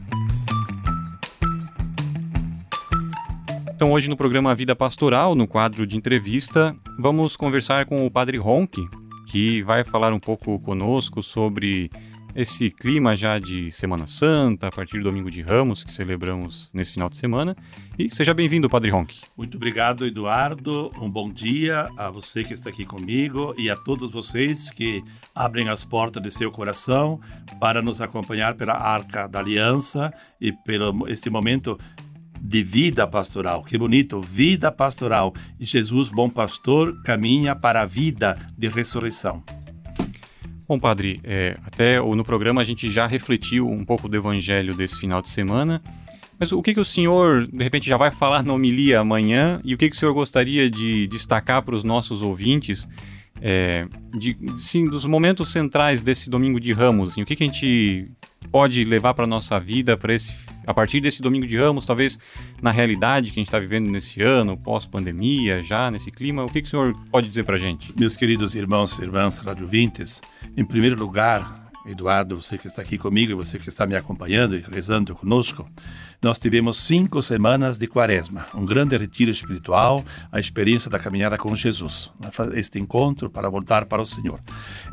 Então, 3.73 3.93
hoje 3.93 4.11
no 4.11 4.17
programa 4.17 4.53
Vida 4.57 4.75
Pastoral, 4.75 5.37
no 5.37 5.47
quadro 5.47 5.87
de 5.87 5.97
entrevista, 5.97 6.75
vamos 6.99 7.37
conversar 7.37 7.87
com 7.87 8.05
o 8.05 8.11
Padre 8.11 8.39
Ronque, 8.39 8.85
que 9.29 9.63
vai 9.63 9.85
falar 9.85 10.13
um 10.13 10.19
pouco 10.19 10.59
conosco 10.59 11.23
sobre 11.23 11.93
esse 12.35 12.71
clima 12.71 13.17
já 13.17 13.39
de 13.39 13.71
Semana 13.71 14.07
Santa, 14.07 14.69
a 14.69 14.71
partir 14.71 14.99
do 14.99 15.05
Domingo 15.05 15.31
de 15.31 15.43
Ramos, 15.43 15.85
que 15.85 15.93
celebramos 15.93 16.71
nesse 16.73 16.93
final 16.93 17.09
de 17.09 17.17
semana. 17.17 17.57
E 17.99 18.11
seja 18.11 18.33
bem-vindo, 18.33 18.69
Padre 18.69 18.91
Ronque. 18.91 19.21
Muito 19.37 19.57
obrigado, 19.57 20.07
Eduardo. 20.07 20.93
Um 21.01 21.11
bom 21.11 21.29
dia 21.29 21.89
a 21.97 22.11
você 22.11 22.45
que 22.45 22.55
está 22.55 22.71
aqui 22.71 22.85
comigo 22.85 23.55
e 23.59 23.69
a 23.69 23.77
todos 23.77 24.13
vocês 24.13 24.71
que 24.71 25.03
abrem 25.35 25.69
as 25.69 25.85
portas 25.85 26.23
de 26.23 26.31
seu 26.31 26.51
coração 26.51 27.21
para 27.59 27.83
nos 27.83 28.01
acompanhar 28.01 28.55
pela 28.55 28.75
Arca 28.75 29.27
da 29.27 29.41
Aliança 29.41 30.13
e 30.41 30.53
pelo 30.53 31.09
este 31.09 31.29
momento 31.29 31.79
de 32.41 32.63
vida 32.63 33.07
pastoral. 33.07 33.63
Que 33.63 33.77
bonito, 33.77 34.21
vida 34.21 34.73
pastoral. 34.73 35.35
E 35.59 35.65
Jesus, 35.65 36.11
bom 36.11 36.29
pastor, 36.31 37.03
caminha 37.03 37.55
para 37.55 37.83
a 37.83 37.87
vida 37.87 38.39
de 38.57 38.69
ressurreição. 38.69 39.45
Bom, 40.71 40.79
padre, 40.79 41.21
é, 41.25 41.59
até 41.67 42.01
no 42.01 42.23
programa 42.23 42.61
a 42.61 42.65
gente 42.65 42.89
já 42.89 43.05
refletiu 43.05 43.69
um 43.69 43.85
pouco 43.85 44.09
do 44.09 44.17
evangelho 44.17 44.73
desse 44.73 45.01
final 45.01 45.21
de 45.21 45.29
semana. 45.29 45.83
Mas 46.39 46.53
o 46.53 46.63
que, 46.63 46.73
que 46.73 46.79
o 46.79 46.85
senhor, 46.85 47.49
de 47.49 47.65
repente, 47.65 47.89
já 47.89 47.97
vai 47.97 48.13
falar 48.13 48.45
na 48.45 48.53
homilia 48.53 49.01
amanhã 49.01 49.61
e 49.65 49.75
o 49.75 49.77
que, 49.77 49.91
que 49.91 49.97
o 49.97 49.99
senhor 49.99 50.15
gostaria 50.15 50.71
de 50.71 51.09
destacar 51.09 51.61
para 51.63 51.75
os 51.75 51.83
nossos 51.83 52.23
ouvintes 52.23 52.89
é, 53.43 53.89
de, 54.17 54.39
sim, 54.59 54.89
dos 54.89 55.05
momentos 55.05 55.51
centrais 55.51 56.03
desse 56.03 56.31
domingo 56.31 56.61
de 56.61 56.73
Ramos? 56.73 57.11
Assim, 57.11 57.23
o 57.23 57.27
que, 57.27 57.35
que 57.35 57.43
a 57.43 57.47
gente 57.49 58.09
pode 58.53 58.85
levar 58.85 59.13
para 59.15 59.25
a 59.25 59.29
nossa 59.29 59.59
vida 59.59 59.97
para 59.97 60.15
esse 60.15 60.33
a 60.67 60.75
partir 60.75 61.01
desse 61.01 61.23
domingo 61.23 61.47
de 61.47 61.57
Ramos, 61.57 61.87
talvez 61.87 62.19
na 62.61 62.71
realidade 62.71 63.33
que 63.33 63.39
a 63.39 63.41
gente 63.41 63.49
está 63.49 63.59
vivendo 63.59 63.91
nesse 63.91 64.23
ano, 64.23 64.57
pós-pandemia, 64.57 65.63
já 65.63 65.91
nesse 65.91 66.11
clima, 66.11 66.45
o 66.45 66.47
que, 66.47 66.63
que 66.63 66.69
o 66.69 66.71
senhor 66.71 66.93
pode 67.11 67.29
dizer 67.29 67.45
para 67.45 67.57
a 67.57 67.59
gente? 67.59 67.93
Meus 67.99 68.17
queridos 68.17 68.55
irmãos 68.55 68.99
e 68.99 69.03
irmãs 69.03 69.39
radiovintes, 69.39 70.21
em 70.57 70.65
primeiro 70.65 70.99
lugar, 70.99 71.71
Eduardo, 71.87 72.41
você 72.41 72.59
que 72.59 72.67
está 72.67 72.83
aqui 72.83 72.99
comigo 72.99 73.33
e 73.33 73.35
você 73.35 73.59
que 73.59 73.69
está 73.69 73.87
me 73.87 73.97
acompanhando 73.97 74.55
e 74.55 74.61
rezando 74.61 75.15
conosco, 75.15 75.69
nós 76.23 76.39
tivemos 76.39 76.77
cinco 76.77 77.23
semanas 77.23 77.79
de 77.79 77.87
quaresma, 77.87 78.47
um 78.55 78.67
grande 78.67 78.97
retiro 78.97 79.31
espiritual, 79.31 80.05
a 80.31 80.39
experiência 80.39 80.91
da 80.91 80.99
caminhada 80.99 81.39
com 81.39 81.57
Jesus, 81.57 82.13
este 82.55 82.79
encontro 82.79 83.31
para 83.31 83.49
voltar 83.49 83.87
para 83.87 84.03
o 84.03 84.07
Senhor. 84.07 84.39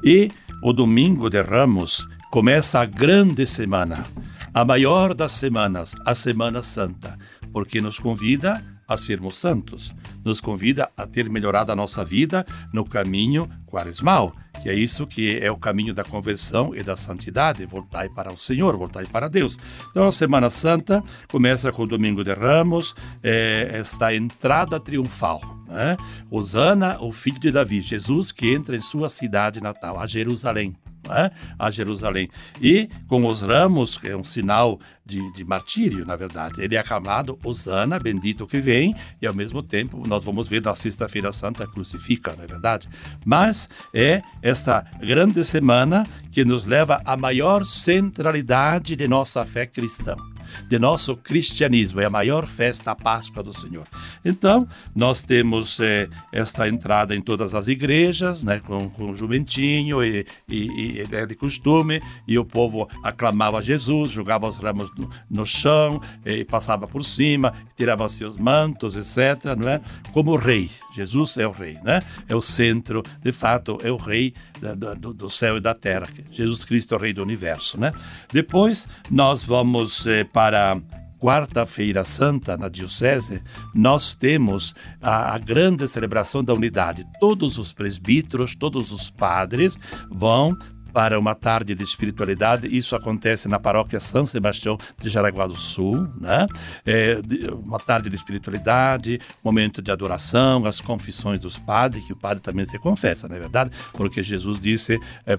E 0.02 0.30
o 0.64 0.72
domingo 0.72 1.30
de 1.30 1.42
Ramos 1.42 2.08
começa 2.32 2.80
a 2.80 2.86
grande 2.86 3.46
semana, 3.46 4.06
a 4.54 4.66
maior 4.66 5.14
das 5.14 5.34
semanas, 5.34 5.96
a 6.06 6.16
Semana 6.16 6.64
Santa, 6.64 7.18
porque 7.52 7.82
nos 7.82 8.00
convida 8.00 8.64
a 8.88 8.96
sermos 8.96 9.36
santos, 9.36 9.94
nos 10.24 10.40
convida 10.40 10.90
a 10.96 11.06
ter 11.06 11.30
melhorado 11.30 11.72
a 11.72 11.76
nossa 11.76 12.06
vida 12.06 12.46
no 12.72 12.86
caminho 12.86 13.50
quaresmal, 13.66 14.34
que 14.64 14.70
é 14.70 14.74
isso 14.74 15.06
que 15.06 15.38
é 15.40 15.52
o 15.52 15.58
caminho 15.58 15.94
da 15.94 16.04
conversão 16.04 16.74
e 16.74 16.82
da 16.82 16.96
santidade, 16.96 17.66
voltar 17.66 18.10
para 18.10 18.32
o 18.32 18.38
Senhor, 18.38 18.78
voltar 18.78 19.06
para 19.08 19.28
Deus. 19.28 19.60
Então 19.92 20.08
a 20.08 20.12
Semana 20.12 20.50
Santa 20.50 21.04
começa 21.28 21.72
com 21.72 21.84
o 21.84 21.88
Domingo 21.88 22.24
de 22.24 22.34
Ramos, 22.34 22.96
é, 23.22 23.70
esta 23.74 24.16
entrada 24.16 24.80
triunfal. 24.80 25.42
Né? 25.68 25.98
Osana, 26.32 26.98
o 27.02 27.12
filho 27.12 27.40
de 27.40 27.52
Davi, 27.52 27.82
Jesus 27.82 28.32
que 28.32 28.54
entra 28.54 28.76
em 28.76 28.82
sua 28.82 29.10
cidade 29.10 29.62
natal, 29.62 30.00
a 30.00 30.08
Jerusalém 30.08 30.76
é? 31.12 31.32
a 31.58 31.70
Jerusalém. 31.70 32.30
E 32.62 32.90
com 33.08 33.26
os 33.26 33.42
ramos, 33.42 33.98
que 33.98 34.08
é 34.08 34.18
um 34.18 34.24
sinal 34.24 34.80
de, 35.06 35.32
de 35.32 35.44
martírio, 35.44 36.06
na 36.06 36.16
verdade. 36.16 36.62
Ele 36.62 36.76
é 36.76 36.80
aclamado 36.80 37.40
Osana, 37.44 37.98
bendito 37.98 38.46
que 38.46 38.60
vem, 38.60 38.96
e 39.22 39.26
ao 39.26 39.34
mesmo 39.34 39.64
tempo 39.64 40.04
nós 40.08 40.24
vamos 40.24 40.48
ver 40.48 40.62
na 40.62 40.76
Sexta-feira 40.76 41.32
Santa 41.32 41.66
crucifica, 41.66 42.36
na 42.36 42.44
é 42.44 42.48
verdade. 42.48 42.90
Mas 43.26 43.70
é 43.94 44.22
esta 44.42 44.86
grande 45.00 45.44
semana 45.46 46.06
que 46.32 46.44
nos 46.44 46.66
leva 46.66 47.02
à 47.06 47.16
maior 47.16 47.66
centralidade 47.66 48.96
de 48.96 49.08
nossa 49.08 49.46
fé 49.46 49.66
cristã. 49.66 50.16
De 50.68 50.80
nosso 50.80 51.16
cristianismo. 51.16 52.00
É 52.02 52.06
a 52.06 52.10
maior 52.10 52.48
festa, 52.48 52.92
a 52.92 52.96
Páscoa 52.96 53.44
do 53.44 53.54
Senhor. 53.54 53.88
Então, 54.24 54.68
nós 54.96 55.24
temos 55.24 55.80
eh, 55.80 56.10
esta 56.32 56.68
entrada 56.68 57.16
em 57.16 57.22
todas 57.22 57.54
as 57.54 57.68
igrejas, 57.68 58.44
né, 58.44 58.60
com, 58.66 58.90
com 58.90 59.16
jumentinho 59.16 60.04
e, 60.04 60.26
e, 60.48 61.02
e 61.02 61.08
é 61.12 61.26
de 61.26 61.36
costume, 61.36 62.02
e 62.28 62.38
o 62.38 62.46
povo 62.46 62.88
aclamava 63.04 63.62
Jesus, 63.62 64.12
jogava 64.12 64.48
os 64.48 64.58
ramos 64.58 64.92
no, 64.98 65.10
no 65.30 65.46
chão, 65.46 66.02
e 66.26 66.44
passava 66.44 66.88
por 66.88 67.04
cima, 67.04 67.54
tirava 67.78 68.10
seus 68.10 68.36
mantos, 68.36 68.96
etc., 68.96 69.56
não 69.56 69.70
é? 69.70 69.80
Como 70.12 70.36
rei. 70.36 70.70
Jesus 70.96 71.38
é 71.38 71.48
o 71.48 71.52
rei, 71.52 71.78
né? 71.84 72.02
É 72.28 72.36
o 72.36 72.42
centro, 72.42 73.04
de 73.22 73.32
fato, 73.32 73.78
é 73.84 73.92
o 73.92 73.98
rei 73.98 74.34
do, 75.00 75.14
do 75.14 75.30
céu 75.30 75.58
e 75.58 75.62
da 75.62 75.74
terra. 75.74 76.08
Jesus 76.32 76.66
Cristo 76.66 76.96
é 76.96 76.98
o 76.98 77.02
rei 77.02 77.14
do 77.14 77.22
universo, 77.22 77.80
né? 77.80 77.94
Depois, 78.34 78.88
nós 79.12 79.44
vamos 79.44 80.08
eh, 80.08 80.24
para 80.24 80.82
quarta-feira 81.20 82.06
santa 82.06 82.56
na 82.58 82.70
diocese, 82.70 83.42
nós 83.74 84.14
temos 84.14 84.76
a, 85.02 85.34
a, 85.34 85.38
grande 85.38 85.88
celebração 85.88 86.44
da 86.44 86.54
unidade. 86.54 87.06
Todos 87.20 87.58
os 87.58 87.74
presbíteros, 87.74 88.56
todos 88.56 88.92
os 88.92 89.10
padres 89.10 89.80
vão 90.10 90.56
para 90.94 91.20
uma 91.20 91.36
tarde 91.36 91.76
de 91.76 91.84
espiritualidade. 91.84 92.68
Isso 92.76 92.96
acontece 92.96 93.48
na 93.48 93.60
paróquia 93.60 94.00
São 94.00 94.26
Sebastião 94.26 94.78
de 95.00 95.10
Jaraguá 95.10 95.48
do 95.48 95.56
Sul, 95.56 96.08
né? 96.20 96.48
É, 96.86 97.20
uma 97.54 97.80
tarde 97.80 98.10
de 98.10 98.16
espiritualidade, 98.16 99.20
momento 99.44 99.82
de 99.82 99.92
adoração, 99.92 100.66
as 100.66 100.82
confissões 100.82 101.40
dos 101.40 101.58
padres, 101.58 102.06
que 102.06 102.14
o 102.14 102.16
padre 102.16 102.42
também 102.42 102.66
se 102.66 102.80
confessa, 102.80 103.28
não 103.28 103.36
é 103.36 103.40
verdade? 103.40 103.72
Porque 103.94 104.24
Jesus 104.24 104.60
disse 104.60 105.00
é, 105.26 105.38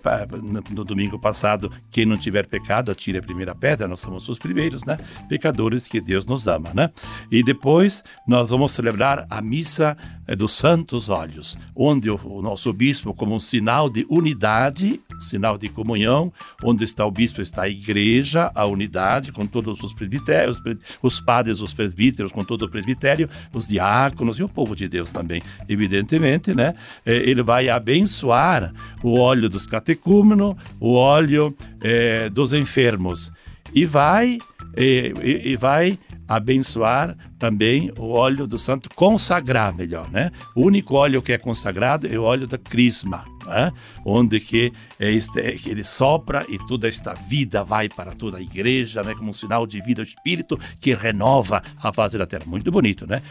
no 0.70 0.84
domingo 0.84 1.18
passado: 1.18 1.72
quem 1.90 2.06
não 2.06 2.16
tiver 2.16 2.46
pecado, 2.46 2.90
atire 2.90 3.18
a 3.18 3.22
primeira 3.22 3.54
pedra. 3.54 3.88
Nós 3.88 4.00
somos 4.00 4.28
os 4.28 4.38
primeiros, 4.38 4.84
né? 4.84 4.98
Pecadores 5.28 5.86
que 5.86 6.00
Deus 6.00 6.26
nos 6.26 6.46
ama, 6.46 6.70
né? 6.74 6.90
E 7.30 7.42
depois 7.42 8.02
nós 8.26 8.50
vamos 8.50 8.72
celebrar 8.72 9.26
a 9.28 9.40
missa 9.40 9.96
é, 10.26 10.36
dos 10.36 10.52
Santos 10.52 11.08
Olhos, 11.08 11.56
onde 11.74 12.10
o, 12.10 12.20
o 12.24 12.42
nosso 12.42 12.72
bispo, 12.72 13.14
como 13.14 13.34
um 13.34 13.40
sinal 13.40 13.88
de 13.88 14.06
unidade, 14.08 15.00
sinal 15.20 15.58
de 15.58 15.68
comunhão, 15.68 16.32
onde 16.62 16.84
está 16.84 17.04
o 17.04 17.10
bispo, 17.10 17.40
está 17.40 17.62
a 17.62 17.68
igreja, 17.68 18.50
a 18.54 18.64
unidade, 18.66 19.32
com 19.32 19.46
todos 19.46 19.82
os 19.82 19.94
presbitérios, 19.94 20.60
os 21.02 21.20
padres, 21.20 21.60
os 21.60 21.74
presbíteros, 21.74 22.32
com 22.32 22.44
todo 22.44 22.62
o 22.62 22.68
presbitério, 22.68 23.28
os 23.52 23.66
diáconos 23.66 24.38
e 24.38 24.42
o 24.42 24.48
povo 24.48 24.74
de 24.74 24.88
Deus 24.88 25.12
também, 25.12 25.42
evidentemente, 25.68 26.54
né? 26.54 26.74
É, 27.04 27.16
ele 27.16 27.42
vai 27.42 27.68
abençoar 27.68 28.72
o 29.02 29.18
óleo 29.18 29.48
dos 29.48 29.66
catecúmenos, 29.66 30.56
o 30.80 30.94
óleo 30.94 31.56
é, 31.80 32.28
dos 32.28 32.52
enfermos, 32.52 33.30
e 33.74 33.84
vai, 33.84 34.38
e, 34.76 35.12
e 35.44 35.56
vai 35.56 35.98
abençoar 36.28 37.16
também 37.38 37.90
o 37.96 38.10
óleo 38.10 38.46
do 38.46 38.58
santo, 38.58 38.90
consagrar 38.94 39.74
melhor, 39.74 40.10
né? 40.10 40.30
O 40.54 40.62
único 40.62 40.94
óleo 40.94 41.22
que 41.22 41.32
é 41.32 41.38
consagrado 41.38 42.06
é 42.06 42.18
o 42.18 42.22
óleo 42.22 42.46
da 42.46 42.58
crisma, 42.58 43.24
né? 43.46 43.72
onde 44.04 44.38
que, 44.38 44.72
é 45.00 45.10
este, 45.10 45.40
que 45.52 45.70
ele 45.70 45.82
sopra 45.82 46.44
e 46.48 46.58
toda 46.66 46.86
esta 46.86 47.14
vida 47.14 47.64
vai 47.64 47.88
para 47.88 48.14
toda 48.14 48.36
a 48.36 48.42
igreja, 48.42 49.02
né? 49.02 49.14
Como 49.14 49.30
um 49.30 49.32
sinal 49.32 49.66
de 49.66 49.80
vida, 49.80 50.02
o 50.02 50.04
Espírito 50.04 50.58
que 50.78 50.92
renova 50.92 51.62
a 51.82 51.92
face 51.92 52.18
da 52.18 52.26
terra. 52.26 52.44
Muito 52.46 52.70
bonito, 52.70 53.06
né? 53.06 53.22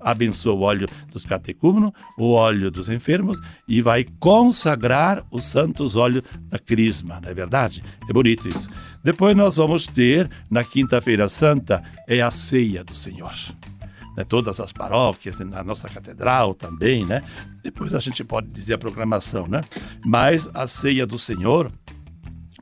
abençoa 0.00 0.54
o 0.54 0.60
óleo 0.62 0.88
dos 1.12 1.24
catecúmenos, 1.24 1.92
o 2.16 2.32
óleo 2.32 2.70
dos 2.70 2.88
enfermos 2.88 3.38
e 3.68 3.82
vai 3.82 4.06
consagrar 4.18 5.22
os 5.30 5.44
santos 5.44 5.94
óleos 5.94 6.24
da 6.48 6.58
crisma, 6.58 7.20
não 7.20 7.28
é 7.28 7.34
verdade? 7.34 7.84
É 8.08 8.12
bonito 8.12 8.48
isso. 8.48 8.68
Depois 9.02 9.36
nós 9.36 9.56
vamos 9.56 9.86
ter, 9.86 10.30
na 10.50 10.62
Quinta-feira 10.62 11.28
Santa, 11.28 11.82
é 12.06 12.20
a 12.20 12.30
ceia 12.30 12.84
do 12.84 12.94
Senhor. 12.94 13.32
Né, 14.16 14.24
todas 14.24 14.60
as 14.60 14.72
paróquias, 14.72 15.38
na 15.40 15.62
nossa 15.62 15.88
catedral 15.88 16.54
também, 16.54 17.06
né? 17.06 17.22
Depois 17.62 17.94
a 17.94 18.00
gente 18.00 18.24
pode 18.24 18.48
dizer 18.48 18.74
a 18.74 18.78
programação, 18.78 19.46
né? 19.46 19.62
Mas 20.04 20.50
a 20.52 20.66
ceia 20.66 21.06
do 21.06 21.18
Senhor 21.18 21.70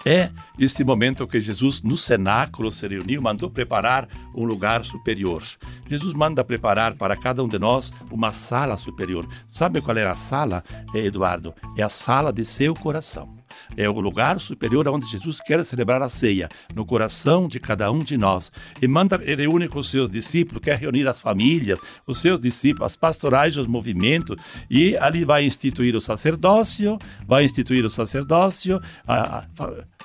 é 0.05 0.31
esse 0.59 0.85
momento 0.85 1.27
que 1.27 1.41
Jesus, 1.41 1.83
no 1.83 1.97
cenáculo, 1.97 2.71
se 2.71 2.87
reuniu, 2.87 3.21
mandou 3.21 3.51
preparar 3.51 4.09
um 4.35 4.45
lugar 4.45 4.85
superior. 4.85 5.43
Jesus 5.89 6.13
manda 6.15 6.45
preparar 6.45 6.95
para 6.95 7.17
cada 7.17 7.43
um 7.43 7.49
de 7.49 7.59
nós 7.59 7.93
uma 8.11 8.33
sala 8.33 8.77
superior. 8.77 9.27
Sabe 9.51 9.81
qual 9.81 9.97
era 9.97 10.13
a 10.13 10.17
sala, 10.17 10.63
Eduardo? 10.95 11.55
É 11.77 11.83
a 11.83 11.89
sala 11.89 12.33
de 12.33 12.45
seu 12.45 12.75
coração 12.75 13.38
é 13.77 13.89
o 13.89 14.01
lugar 14.01 14.41
superior 14.41 14.89
onde 14.89 15.07
Jesus 15.07 15.41
quer 15.41 15.65
celebrar 15.65 16.03
a 16.03 16.09
ceia, 16.09 16.49
no 16.75 16.85
coração 16.85 17.49
de 17.49 17.59
cada 17.61 17.91
um 17.91 18.01
de 18.01 18.17
nós. 18.17 18.53
E 18.81 18.89
manda, 18.89 19.21
ele 19.25 19.43
reúne 19.43 19.69
com 19.69 19.79
os 19.79 19.91
seus 19.91 20.09
discípulos, 20.09 20.63
quer 20.63 20.79
reunir 20.79 21.07
as 21.07 21.21
famílias, 21.21 21.79
os 22.07 22.19
seus 22.19 22.41
discípulos, 22.41 22.87
as 22.87 22.97
pastorais, 22.97 23.57
os 23.57 23.67
movimentos, 23.67 24.37
e 24.71 24.97
ali 24.97 25.25
vai 25.25 25.45
instituir 25.45 25.95
o 25.95 26.01
sacerdócio, 26.01 26.99
vai 27.27 27.45
instituir 27.45 27.85
o 27.85 27.91
sacerdócio, 27.91 28.81
a, 29.07 29.39
a, 29.39 29.45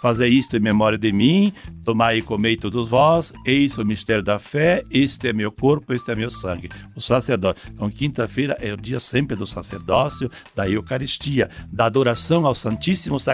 Fazei 0.03 0.31
isto 0.31 0.57
em 0.57 0.59
memória 0.59 0.97
de 0.97 1.13
mim, 1.13 1.53
tomai 1.85 2.17
e 2.17 2.21
comei 2.21 2.57
todos 2.57 2.89
vós, 2.89 3.31
eis 3.45 3.77
o 3.77 3.85
mistério 3.85 4.21
da 4.21 4.37
fé, 4.37 4.83
este 4.91 5.29
é 5.29 5.33
meu 5.33 5.49
corpo, 5.49 5.93
este 5.93 6.11
é 6.11 6.15
meu 6.15 6.29
sangue. 6.29 6.69
O 6.93 6.99
sacerdote. 6.99 7.61
Então, 7.71 7.89
quinta-feira 7.89 8.57
é 8.59 8.73
o 8.73 8.75
dia 8.75 8.99
sempre 8.99 9.33
do 9.37 9.45
sacerdócio, 9.45 10.29
da 10.53 10.69
Eucaristia, 10.69 11.49
da 11.71 11.85
adoração 11.85 12.45
ao 12.45 12.53
Santíssimo 12.53 13.17
Sacramento, 13.17 13.32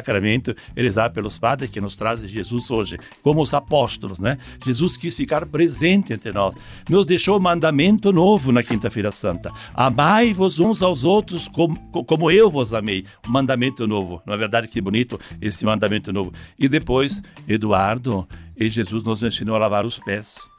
realizado 0.76 1.14
pelos 1.14 1.38
padres 1.38 1.70
que 1.70 1.82
nos 1.82 1.96
trazem 1.96 2.30
Jesus 2.30 2.70
hoje, 2.72 2.98
como 3.22 3.42
os 3.42 3.54
apóstolos, 3.54 4.20
né? 4.20 4.38
Jesus 4.66 4.98
quis 4.98 5.16
ficar 5.16 5.46
presente 5.46 6.14
entre 6.14 6.32
nós. 6.32 6.56
Nos 6.90 7.06
deixou 7.06 7.38
o 7.38 7.42
mandamento 7.42 8.12
novo 8.12 8.52
na 8.52 8.64
Quinta-feira 8.64 9.12
Santa. 9.12 9.52
Amai-vos 9.74 10.60
uns 10.60 10.82
aos 10.82 11.04
outros 11.04 11.48
como, 11.48 11.78
como 12.06 12.32
eu 12.32 12.50
vos 12.50 12.74
amei. 12.74 13.06
Mandamento 13.28 13.88
novo. 13.88 14.22
Não 14.26 14.34
é 14.34 14.38
verdade 14.38 14.68
que 14.68 14.82
bonito 14.82 15.20
esse 15.42 15.66
mandamento 15.66 16.12
novo? 16.14 16.34
E 16.58 16.68
depois, 16.68 17.22
Eduardo 17.48 18.28
e 18.58 18.70
Jesus 18.70 19.04
nos 19.04 19.24
ensinou 19.24 19.56
a 19.56 19.60
lavar 19.60 19.86
os 19.86 20.00
pés. 20.00 20.50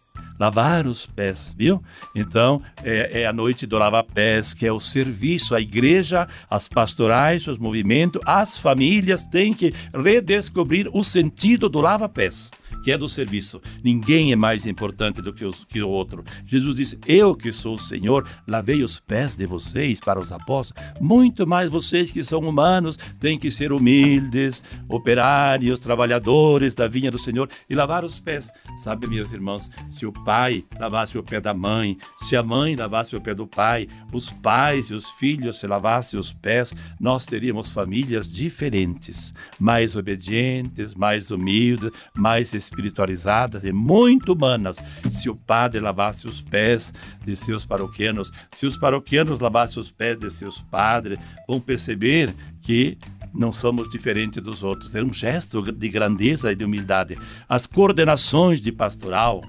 Lavar 0.41 0.87
os 0.87 1.05
pés, 1.05 1.55
viu? 1.55 1.83
Então, 2.17 2.63
é, 2.83 3.21
é 3.21 3.27
a 3.27 3.33
noite 3.33 3.67
do 3.67 3.77
lava-pés, 3.77 4.55
que 4.55 4.67
é 4.67 4.73
o 4.73 4.81
serviço. 4.81 5.55
A 5.55 5.61
igreja, 5.61 6.27
as 6.49 6.67
pastorais, 6.67 7.47
os 7.47 7.59
movimentos, 7.59 8.23
as 8.25 8.59
famílias 8.59 9.23
têm 9.23 9.53
que 9.53 9.75
redescobrir 9.93 10.89
o 10.95 11.05
sentido 11.05 11.69
do 11.69 11.83
lava-pés 11.83 12.51
que 12.83 12.93
é 12.93 12.99
do 12.99 13.09
serviço. 13.09 13.61
Ninguém 13.83 14.33
é 14.33 14.37
mais 14.37 14.67
importante 14.67 15.21
do 15.23 15.33
que, 15.33 15.45
os, 15.45 15.65
que 15.65 15.83
o 15.83 15.89
outro. 15.89 16.25
Jesus 16.47 16.75
disse: 16.75 16.99
Eu 17.07 17.35
que 17.35 17.53
sou 17.53 17.75
o 17.75 17.79
Senhor, 17.79 18.27
lavei 18.47 18.83
os 18.83 18.99
pés 18.99 19.37
de 19.37 19.47
vocês 19.47 20.01
para 20.01 20.21
os 20.21 20.33
apóstolos. 20.33 20.83
Muito 21.01 21.47
mais 21.47 21.71
vocês 21.71 22.11
que 22.11 22.23
são 22.25 22.41
humanos 22.41 22.97
têm 23.19 23.39
que 23.39 23.51
ser 23.51 23.73
humildes, 23.73 24.63
operários, 24.89 25.79
trabalhadores 25.79 26.75
da 26.75 26.87
vinha 26.87 27.11
do 27.11 27.19
Senhor 27.19 27.49
e 27.69 27.75
lavar 27.75 28.05
os 28.05 28.21
pés. 28.21 28.51
Sabe, 28.77 29.07
meus 29.07 29.33
irmãos, 29.33 29.71
se 29.91 30.07
o 30.07 30.13
pai 30.13 30.65
lavasse 30.79 31.19
o 31.19 31.23
pé 31.23 31.41
da 31.41 31.55
mãe, 31.55 31.97
se 32.19 32.37
a 32.37 32.43
mãe 32.43 32.77
lavasse 32.77 33.15
o 33.17 33.21
pé 33.21 33.35
do 33.35 33.47
pai, 33.47 33.89
os 34.13 34.31
pais 34.31 34.91
e 34.91 34.95
os 34.95 35.09
filhos 35.11 35.59
se 35.59 35.67
lavassem 35.67 36.19
os 36.19 36.33
pés, 36.33 36.75
nós 36.99 37.27
teríamos 37.27 37.71
famílias 37.71 38.31
diferentes, 38.31 39.33
mais 39.59 39.97
obedientes, 39.97 40.95
mais 40.95 41.31
humildes, 41.31 41.91
mais 42.15 42.55
espiritualizadas 42.71 43.65
e 43.65 43.73
muito 43.73 44.33
humanas. 44.33 44.79
Se 45.11 45.29
o 45.29 45.35
padre 45.35 45.81
lavasse 45.81 46.27
os 46.27 46.41
pés 46.41 46.95
de 47.25 47.37
seus 47.37 47.67
paroquianos, 47.67 48.31
se 48.53 48.67
os 48.67 48.79
paroquianos 48.79 49.41
lavassem 49.41 49.81
os 49.81 49.91
pés 49.91 50.19
de 50.19 50.31
seus 50.31 50.61
padres, 50.61 51.19
vão 51.47 51.61
perceber 51.61 52.33
que 52.63 52.97
não 53.35 53.53
somos 53.53 53.89
diferentes 53.89 54.43
dos 54.43 54.63
outros. 54.63 54.95
É 54.95 55.03
um 55.03 55.13
gesto 55.13 55.61
de 55.73 55.89
grandeza 55.89 56.53
e 56.53 56.57
de 56.57 56.65
humildade. 56.65 57.19
As 57.49 57.67
coordenações 57.67 58.61
de 58.61 58.73
pastoral, 58.73 59.43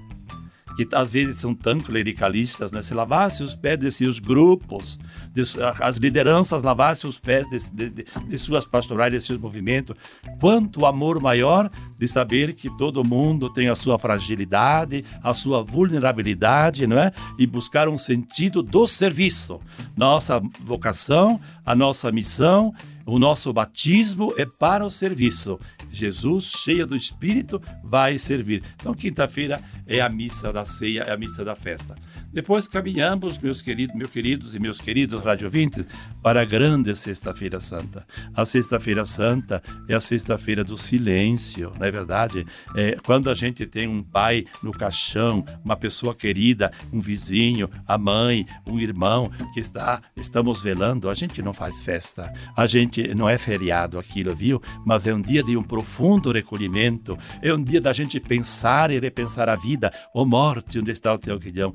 que 0.76 0.86
às 0.92 1.10
vezes 1.10 1.38
são 1.38 1.54
tão 1.54 1.78
clericalistas, 1.80 2.70
né? 2.72 2.82
se 2.82 2.94
lavasse 2.94 3.42
os 3.42 3.54
pés 3.54 3.78
desses 3.78 4.18
grupos, 4.18 4.98
de, 5.34 5.42
as 5.80 5.96
lideranças 5.96 6.62
lavassem 6.62 7.08
os 7.08 7.18
pés 7.18 7.48
de, 7.48 7.70
de, 7.70 7.90
de, 7.90 8.06
de 8.28 8.38
suas 8.38 8.64
pastorais, 8.64 9.12
de 9.12 9.20
seus 9.20 9.40
movimentos, 9.40 9.96
quanto 10.40 10.86
amor 10.86 11.20
maior 11.20 11.70
de 11.98 12.08
saber 12.08 12.54
que 12.54 12.68
todo 12.76 13.04
mundo 13.04 13.48
tem 13.50 13.68
a 13.68 13.76
sua 13.76 13.98
fragilidade, 13.98 15.04
a 15.22 15.34
sua 15.34 15.62
vulnerabilidade, 15.62 16.86
não 16.86 16.98
é? 16.98 17.12
E 17.38 17.46
buscar 17.46 17.88
um 17.88 17.96
sentido 17.96 18.62
do 18.62 18.86
serviço. 18.86 19.60
Nossa 19.96 20.42
vocação, 20.60 21.40
a 21.64 21.74
nossa 21.74 22.10
missão 22.10 22.74
O 23.04 23.18
nosso 23.18 23.52
batismo 23.52 24.32
é 24.36 24.46
para 24.46 24.84
o 24.84 24.90
serviço. 24.90 25.58
Jesus, 25.90 26.44
cheio 26.44 26.86
do 26.86 26.96
Espírito, 26.96 27.60
vai 27.82 28.16
servir. 28.18 28.62
Então, 28.76 28.94
quinta-feira 28.94 29.60
é 29.86 30.00
a 30.00 30.08
missa 30.08 30.52
da 30.52 30.64
ceia, 30.64 31.02
é 31.02 31.12
a 31.12 31.16
missa 31.16 31.44
da 31.44 31.54
festa. 31.54 31.96
Depois 32.32 32.66
caminhamos, 32.66 33.38
meus 33.38 33.60
queridos, 33.60 33.94
meus 33.94 34.10
queridos 34.10 34.54
e 34.54 34.58
meus 34.58 34.80
queridos 34.80 35.20
radiovintes, 35.22 35.84
para 36.22 36.40
a 36.40 36.44
grande 36.44 36.96
Sexta-feira 36.96 37.60
Santa. 37.60 38.06
A 38.34 38.44
Sexta-feira 38.44 39.04
Santa 39.04 39.62
é 39.86 39.94
a 39.94 40.00
Sexta-feira 40.00 40.64
do 40.64 40.76
silêncio, 40.76 41.72
não 41.78 41.86
é 41.86 41.90
verdade? 41.90 42.46
É, 42.74 42.96
quando 43.04 43.28
a 43.28 43.34
gente 43.34 43.66
tem 43.66 43.86
um 43.86 44.02
pai 44.02 44.46
no 44.62 44.72
caixão, 44.72 45.44
uma 45.62 45.76
pessoa 45.76 46.14
querida, 46.14 46.72
um 46.92 47.00
vizinho, 47.00 47.68
a 47.86 47.98
mãe, 47.98 48.46
um 48.66 48.80
irmão 48.80 49.30
que 49.52 49.60
está, 49.60 50.00
estamos 50.16 50.62
velando, 50.62 51.10
a 51.10 51.14
gente 51.14 51.42
não 51.42 51.52
faz 51.52 51.82
festa, 51.82 52.32
a 52.56 52.66
gente 52.66 53.14
não 53.14 53.28
é 53.28 53.36
feriado 53.36 53.98
aquilo, 53.98 54.34
viu? 54.34 54.62
Mas 54.86 55.06
é 55.06 55.12
um 55.12 55.20
dia 55.20 55.42
de 55.42 55.56
um 55.56 55.62
profundo 55.62 56.32
recolhimento, 56.32 57.18
é 57.42 57.52
um 57.52 57.62
dia 57.62 57.80
da 57.80 57.92
gente 57.92 58.18
pensar 58.18 58.90
e 58.90 58.98
repensar 58.98 59.48
a 59.50 59.56
vida, 59.56 59.92
oh, 60.14 60.24
morte, 60.24 60.78
onde 60.78 60.90
está 60.90 61.12
o 61.12 61.18
teu 61.18 61.38
guilhão? 61.38 61.72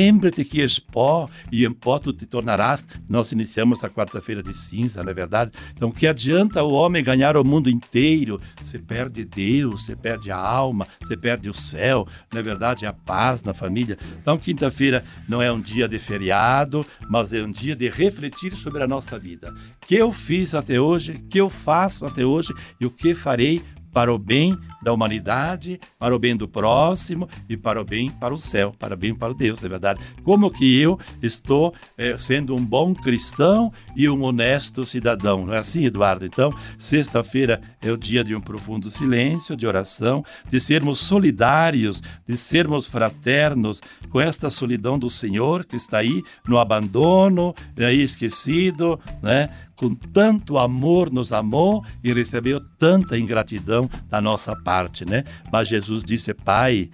Lembra-te 0.00 0.46
que 0.46 0.62
és 0.62 0.78
pó 0.78 1.28
e 1.52 1.66
em 1.66 1.72
pó 1.74 1.98
tu 1.98 2.10
te 2.10 2.24
tornarás. 2.24 2.86
Nós 3.06 3.32
iniciamos 3.32 3.84
a 3.84 3.90
quarta-feira 3.90 4.42
de 4.42 4.56
cinza, 4.56 5.04
não 5.04 5.10
é 5.10 5.14
verdade? 5.14 5.50
Então, 5.76 5.92
que 5.92 6.06
adianta 6.06 6.62
o 6.62 6.72
homem 6.72 7.04
ganhar 7.04 7.36
o 7.36 7.44
mundo 7.44 7.68
inteiro? 7.68 8.40
Você 8.64 8.78
perde 8.78 9.26
Deus, 9.26 9.84
você 9.84 9.94
perde 9.94 10.30
a 10.30 10.38
alma, 10.38 10.86
você 11.02 11.18
perde 11.18 11.50
o 11.50 11.52
céu, 11.52 12.08
não 12.32 12.40
é 12.40 12.42
verdade? 12.42 12.86
A 12.86 12.94
paz 12.94 13.42
na 13.42 13.52
família. 13.52 13.98
Então, 14.18 14.38
quinta-feira 14.38 15.04
não 15.28 15.42
é 15.42 15.52
um 15.52 15.60
dia 15.60 15.86
de 15.86 15.98
feriado, 15.98 16.82
mas 17.10 17.34
é 17.34 17.42
um 17.42 17.50
dia 17.50 17.76
de 17.76 17.90
refletir 17.90 18.56
sobre 18.56 18.82
a 18.82 18.88
nossa 18.88 19.18
vida. 19.18 19.54
O 19.82 19.86
que 19.86 19.96
eu 19.96 20.10
fiz 20.12 20.54
até 20.54 20.80
hoje, 20.80 21.12
o 21.12 21.28
que 21.28 21.38
eu 21.38 21.50
faço 21.50 22.06
até 22.06 22.24
hoje 22.24 22.54
e 22.80 22.86
o 22.86 22.90
que 22.90 23.14
farei 23.14 23.60
para 23.92 24.12
o 24.12 24.18
bem 24.18 24.56
da 24.82 24.92
humanidade, 24.92 25.78
para 25.98 26.14
o 26.14 26.18
bem 26.18 26.36
do 26.36 26.48
próximo 26.48 27.28
e 27.48 27.56
para 27.56 27.80
o 27.80 27.84
bem 27.84 28.10
para 28.10 28.32
o 28.32 28.38
céu, 28.38 28.74
para 28.78 28.94
o 28.94 28.96
bem 28.96 29.14
para 29.14 29.34
Deus, 29.34 29.62
é 29.62 29.68
verdade. 29.68 30.00
Como 30.22 30.50
que 30.50 30.80
eu 30.80 30.98
estou 31.22 31.74
é, 31.96 32.16
sendo 32.16 32.54
um 32.54 32.64
bom 32.64 32.94
cristão 32.94 33.72
e 33.96 34.08
um 34.08 34.22
honesto 34.22 34.84
cidadão, 34.84 35.46
não 35.46 35.54
é 35.54 35.58
assim, 35.58 35.84
Eduardo? 35.84 36.24
Então, 36.24 36.54
sexta-feira 36.78 37.60
é 37.82 37.90
o 37.90 37.96
dia 37.96 38.24
de 38.24 38.34
um 38.34 38.40
profundo 38.40 38.90
silêncio, 38.90 39.56
de 39.56 39.66
oração, 39.66 40.24
de 40.50 40.60
sermos 40.60 41.00
solidários, 41.00 42.02
de 42.26 42.36
sermos 42.36 42.86
fraternos 42.86 43.80
com 44.10 44.20
esta 44.20 44.50
solidão 44.50 44.98
do 44.98 45.10
Senhor 45.10 45.64
que 45.64 45.76
está 45.76 45.98
aí 45.98 46.22
no 46.46 46.58
abandono, 46.58 47.54
aí 47.78 48.00
esquecido, 48.00 48.98
né? 49.22 49.50
Com 49.80 49.94
tanto 49.94 50.58
amor 50.58 51.10
nos 51.10 51.32
amou 51.32 51.82
e 52.04 52.12
recebeu 52.12 52.60
tanta 52.78 53.18
ingratidão 53.18 53.88
da 54.10 54.20
nossa 54.20 54.54
parte, 54.54 55.06
né? 55.06 55.24
Mas 55.50 55.68
Jesus 55.68 56.04
disse: 56.04 56.34
Pai, 56.34 56.90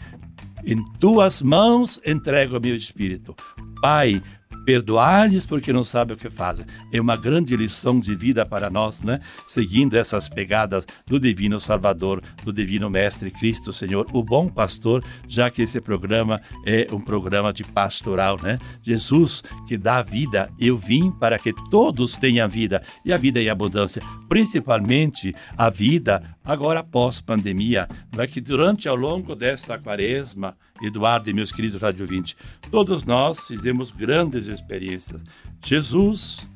em 0.65 0.81
tuas 1.01 1.43
mãos 1.43 2.01
entrego 2.07 2.57
o 2.57 2.61
meu 2.61 2.77
espírito. 2.77 3.35
Pai, 3.83 4.23
Perdoar-lhes 4.67 5.47
porque 5.47 5.73
não 5.73 5.85
sabem 5.85 6.17
o 6.17 6.19
que 6.19 6.29
fazem. 6.29 6.67
É 6.93 7.01
uma 7.01 7.17
grande 7.17 7.57
lição 7.57 8.01
de 8.01 8.17
vida 8.17 8.45
para 8.45 8.69
nós, 8.69 9.01
né? 9.01 9.21
Seguindo 9.47 9.95
essas 9.95 10.29
pegadas 10.29 10.85
do 11.07 11.21
Divino 11.21 11.61
Salvador, 11.61 12.21
do 12.45 12.53
Divino 12.53 12.91
Mestre 12.91 13.31
Cristo 13.31 13.73
Senhor, 13.73 14.09
o 14.13 14.25
bom 14.25 14.49
pastor, 14.49 15.05
já 15.29 15.49
que 15.51 15.63
esse 15.63 15.81
programa 15.81 16.41
é 16.67 16.89
um 16.93 17.01
programa 17.01 17.53
de 17.53 17.63
pastoral, 17.63 18.39
né? 18.43 18.59
Jesus 18.83 19.45
que 19.69 19.79
dá 19.79 20.03
vida, 20.03 20.51
eu 20.59 20.77
vim 20.77 21.13
para 21.13 21.39
que 21.39 21.53
todos 21.71 22.17
tenham 22.17 22.49
vida 22.49 22.83
e 23.05 23.13
a 23.13 23.17
vida 23.17 23.41
em 23.41 23.49
abundância, 23.49 24.03
principalmente 24.29 25.33
a 25.57 25.71
vida 25.71 26.23
agora 26.45 26.83
pós-pandemia, 26.83 27.89
não 28.13 28.25
é 28.25 28.27
que 28.27 28.41
durante 28.41 28.89
ao 28.89 28.97
longo 28.97 29.37
desta 29.37 29.79
quaresma, 29.79 30.57
Eduardo 30.83 31.31
e 31.31 31.33
meus 31.33 31.53
queridos 31.53 31.81
rádio 31.81 32.07
20, 32.07 32.37
todos 32.71 33.05
nós 33.05 33.47
fizemos 33.47 33.91
grandes 33.91 34.47
experiências. 34.47 35.23
Jesus, 35.65 36.47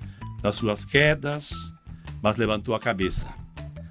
nas 0.43 0.57
suas 0.57 0.85
quedas, 0.85 1.51
mas 2.23 2.37
levantou 2.37 2.75
a 2.75 2.81
cabeça. 2.81 3.29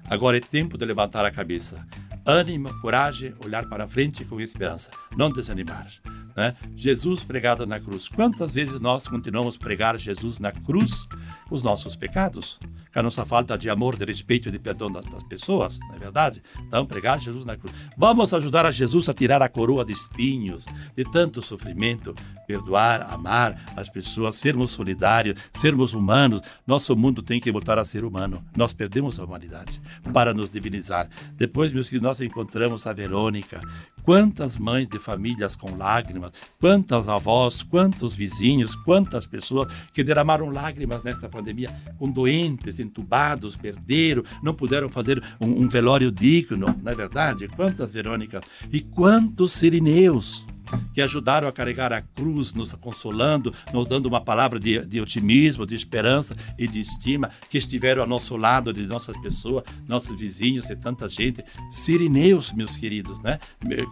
Agora 0.08 0.36
é 0.36 0.40
tempo 0.40 0.76
de 0.76 0.84
levantar 0.84 1.24
a 1.24 1.30
cabeça. 1.30 1.86
Ânimo, 2.24 2.68
coragem, 2.80 3.34
olhar 3.44 3.68
para 3.68 3.88
frente 3.88 4.24
com 4.24 4.40
esperança. 4.40 4.90
Não 5.16 5.30
desanimar. 5.30 5.88
Né? 6.36 6.54
Jesus 6.76 7.24
pregado 7.24 7.66
na 7.66 7.80
cruz. 7.80 8.08
Quantas 8.08 8.52
vezes 8.52 8.80
nós 8.80 9.08
continuamos 9.08 9.56
pregar 9.56 9.98
Jesus 9.98 10.38
na 10.38 10.52
cruz? 10.52 11.06
Os 11.50 11.62
nossos 11.62 11.96
pecados 11.96 12.58
a 12.98 13.02
nossa 13.02 13.24
falta 13.24 13.56
de 13.56 13.70
amor, 13.70 13.96
de 13.96 14.04
respeito 14.04 14.48
e 14.48 14.52
de 14.52 14.58
perdão 14.58 14.90
das, 14.90 15.04
pessoas, 15.28 15.78
não 15.78 15.94
é 15.94 15.98
verdade? 15.98 16.42
Então, 16.66 16.84
pregar 16.84 17.20
Jesus 17.20 17.44
na 17.44 17.56
cruz. 17.56 17.72
Vamos 17.96 18.34
ajudar 18.34 18.66
a 18.66 18.72
Jesus 18.72 19.08
a 19.08 19.14
tirar 19.14 19.40
a 19.42 19.48
coroa 19.48 19.84
de 19.84 19.92
espinhos, 19.92 20.66
de 20.96 21.04
tanto 21.04 21.40
sofrimento, 21.40 22.14
perdoar, 22.48 23.02
amar 23.12 23.72
as 23.76 23.88
pessoas, 23.88 24.34
sermos 24.34 24.72
solidários, 24.72 25.38
sermos 25.52 25.94
humanos. 25.94 26.40
Nosso 26.66 26.96
mundo 26.96 27.22
tem 27.22 27.40
que 27.40 27.52
voltar 27.52 27.78
a 27.78 27.84
ser 27.84 28.04
humano. 28.04 28.44
Nós 28.56 28.72
perdemos 28.72 29.20
a 29.20 29.24
humanidade 29.24 29.80
para 30.12 30.34
nos 30.34 30.50
divinizar. 30.50 31.08
Depois, 31.36 31.72
meus 31.72 31.88
queridos, 31.88 32.08
nós 32.08 32.20
encontramos 32.20 32.86
a 32.86 32.92
Verônica. 32.92 33.60
Quantas 34.02 34.56
mães 34.56 34.88
de 34.88 34.98
famílias 34.98 35.54
com 35.54 35.76
lágrimas, 35.76 36.32
quantas 36.58 37.08
avós, 37.08 37.62
quantos 37.62 38.14
vizinhos, 38.14 38.74
quantas 38.74 39.26
pessoas 39.26 39.72
que 39.92 40.02
derramaram 40.02 40.50
lágrimas 40.50 41.04
nesta 41.04 41.28
pandemia, 41.28 41.39
com 41.98 42.10
doentes, 42.10 42.78
entubados, 42.78 43.56
perderam, 43.56 44.22
não 44.42 44.54
puderam 44.54 44.88
fazer 44.88 45.22
um, 45.40 45.62
um 45.62 45.68
velório 45.68 46.10
digno, 46.10 46.74
não 46.82 46.92
é 46.92 46.94
verdade? 46.94 47.48
Quantas 47.48 47.92
Verônicas 47.92 48.44
e 48.72 48.80
quantos 48.80 49.52
sirineus 49.52 50.44
que 50.94 51.00
ajudaram 51.00 51.48
a 51.48 51.52
carregar 51.52 51.92
a 51.92 52.02
cruz, 52.02 52.54
nos 52.54 52.72
consolando, 52.74 53.52
nos 53.72 53.86
dando 53.86 54.06
uma 54.06 54.20
palavra 54.20 54.58
de, 54.58 54.84
de 54.86 55.00
otimismo, 55.00 55.66
de 55.66 55.74
esperança 55.74 56.36
e 56.58 56.66
de 56.66 56.80
estima, 56.80 57.30
que 57.48 57.58
estiveram 57.58 58.02
ao 58.02 58.08
nosso 58.08 58.36
lado, 58.36 58.72
de 58.72 58.86
nossas 58.86 59.16
pessoas, 59.18 59.64
nossos 59.86 60.18
vizinhos 60.18 60.68
e 60.70 60.76
tanta 60.76 61.08
gente. 61.08 61.44
Sirineus, 61.70 62.52
meus 62.52 62.76
queridos, 62.76 63.20
né? 63.22 63.38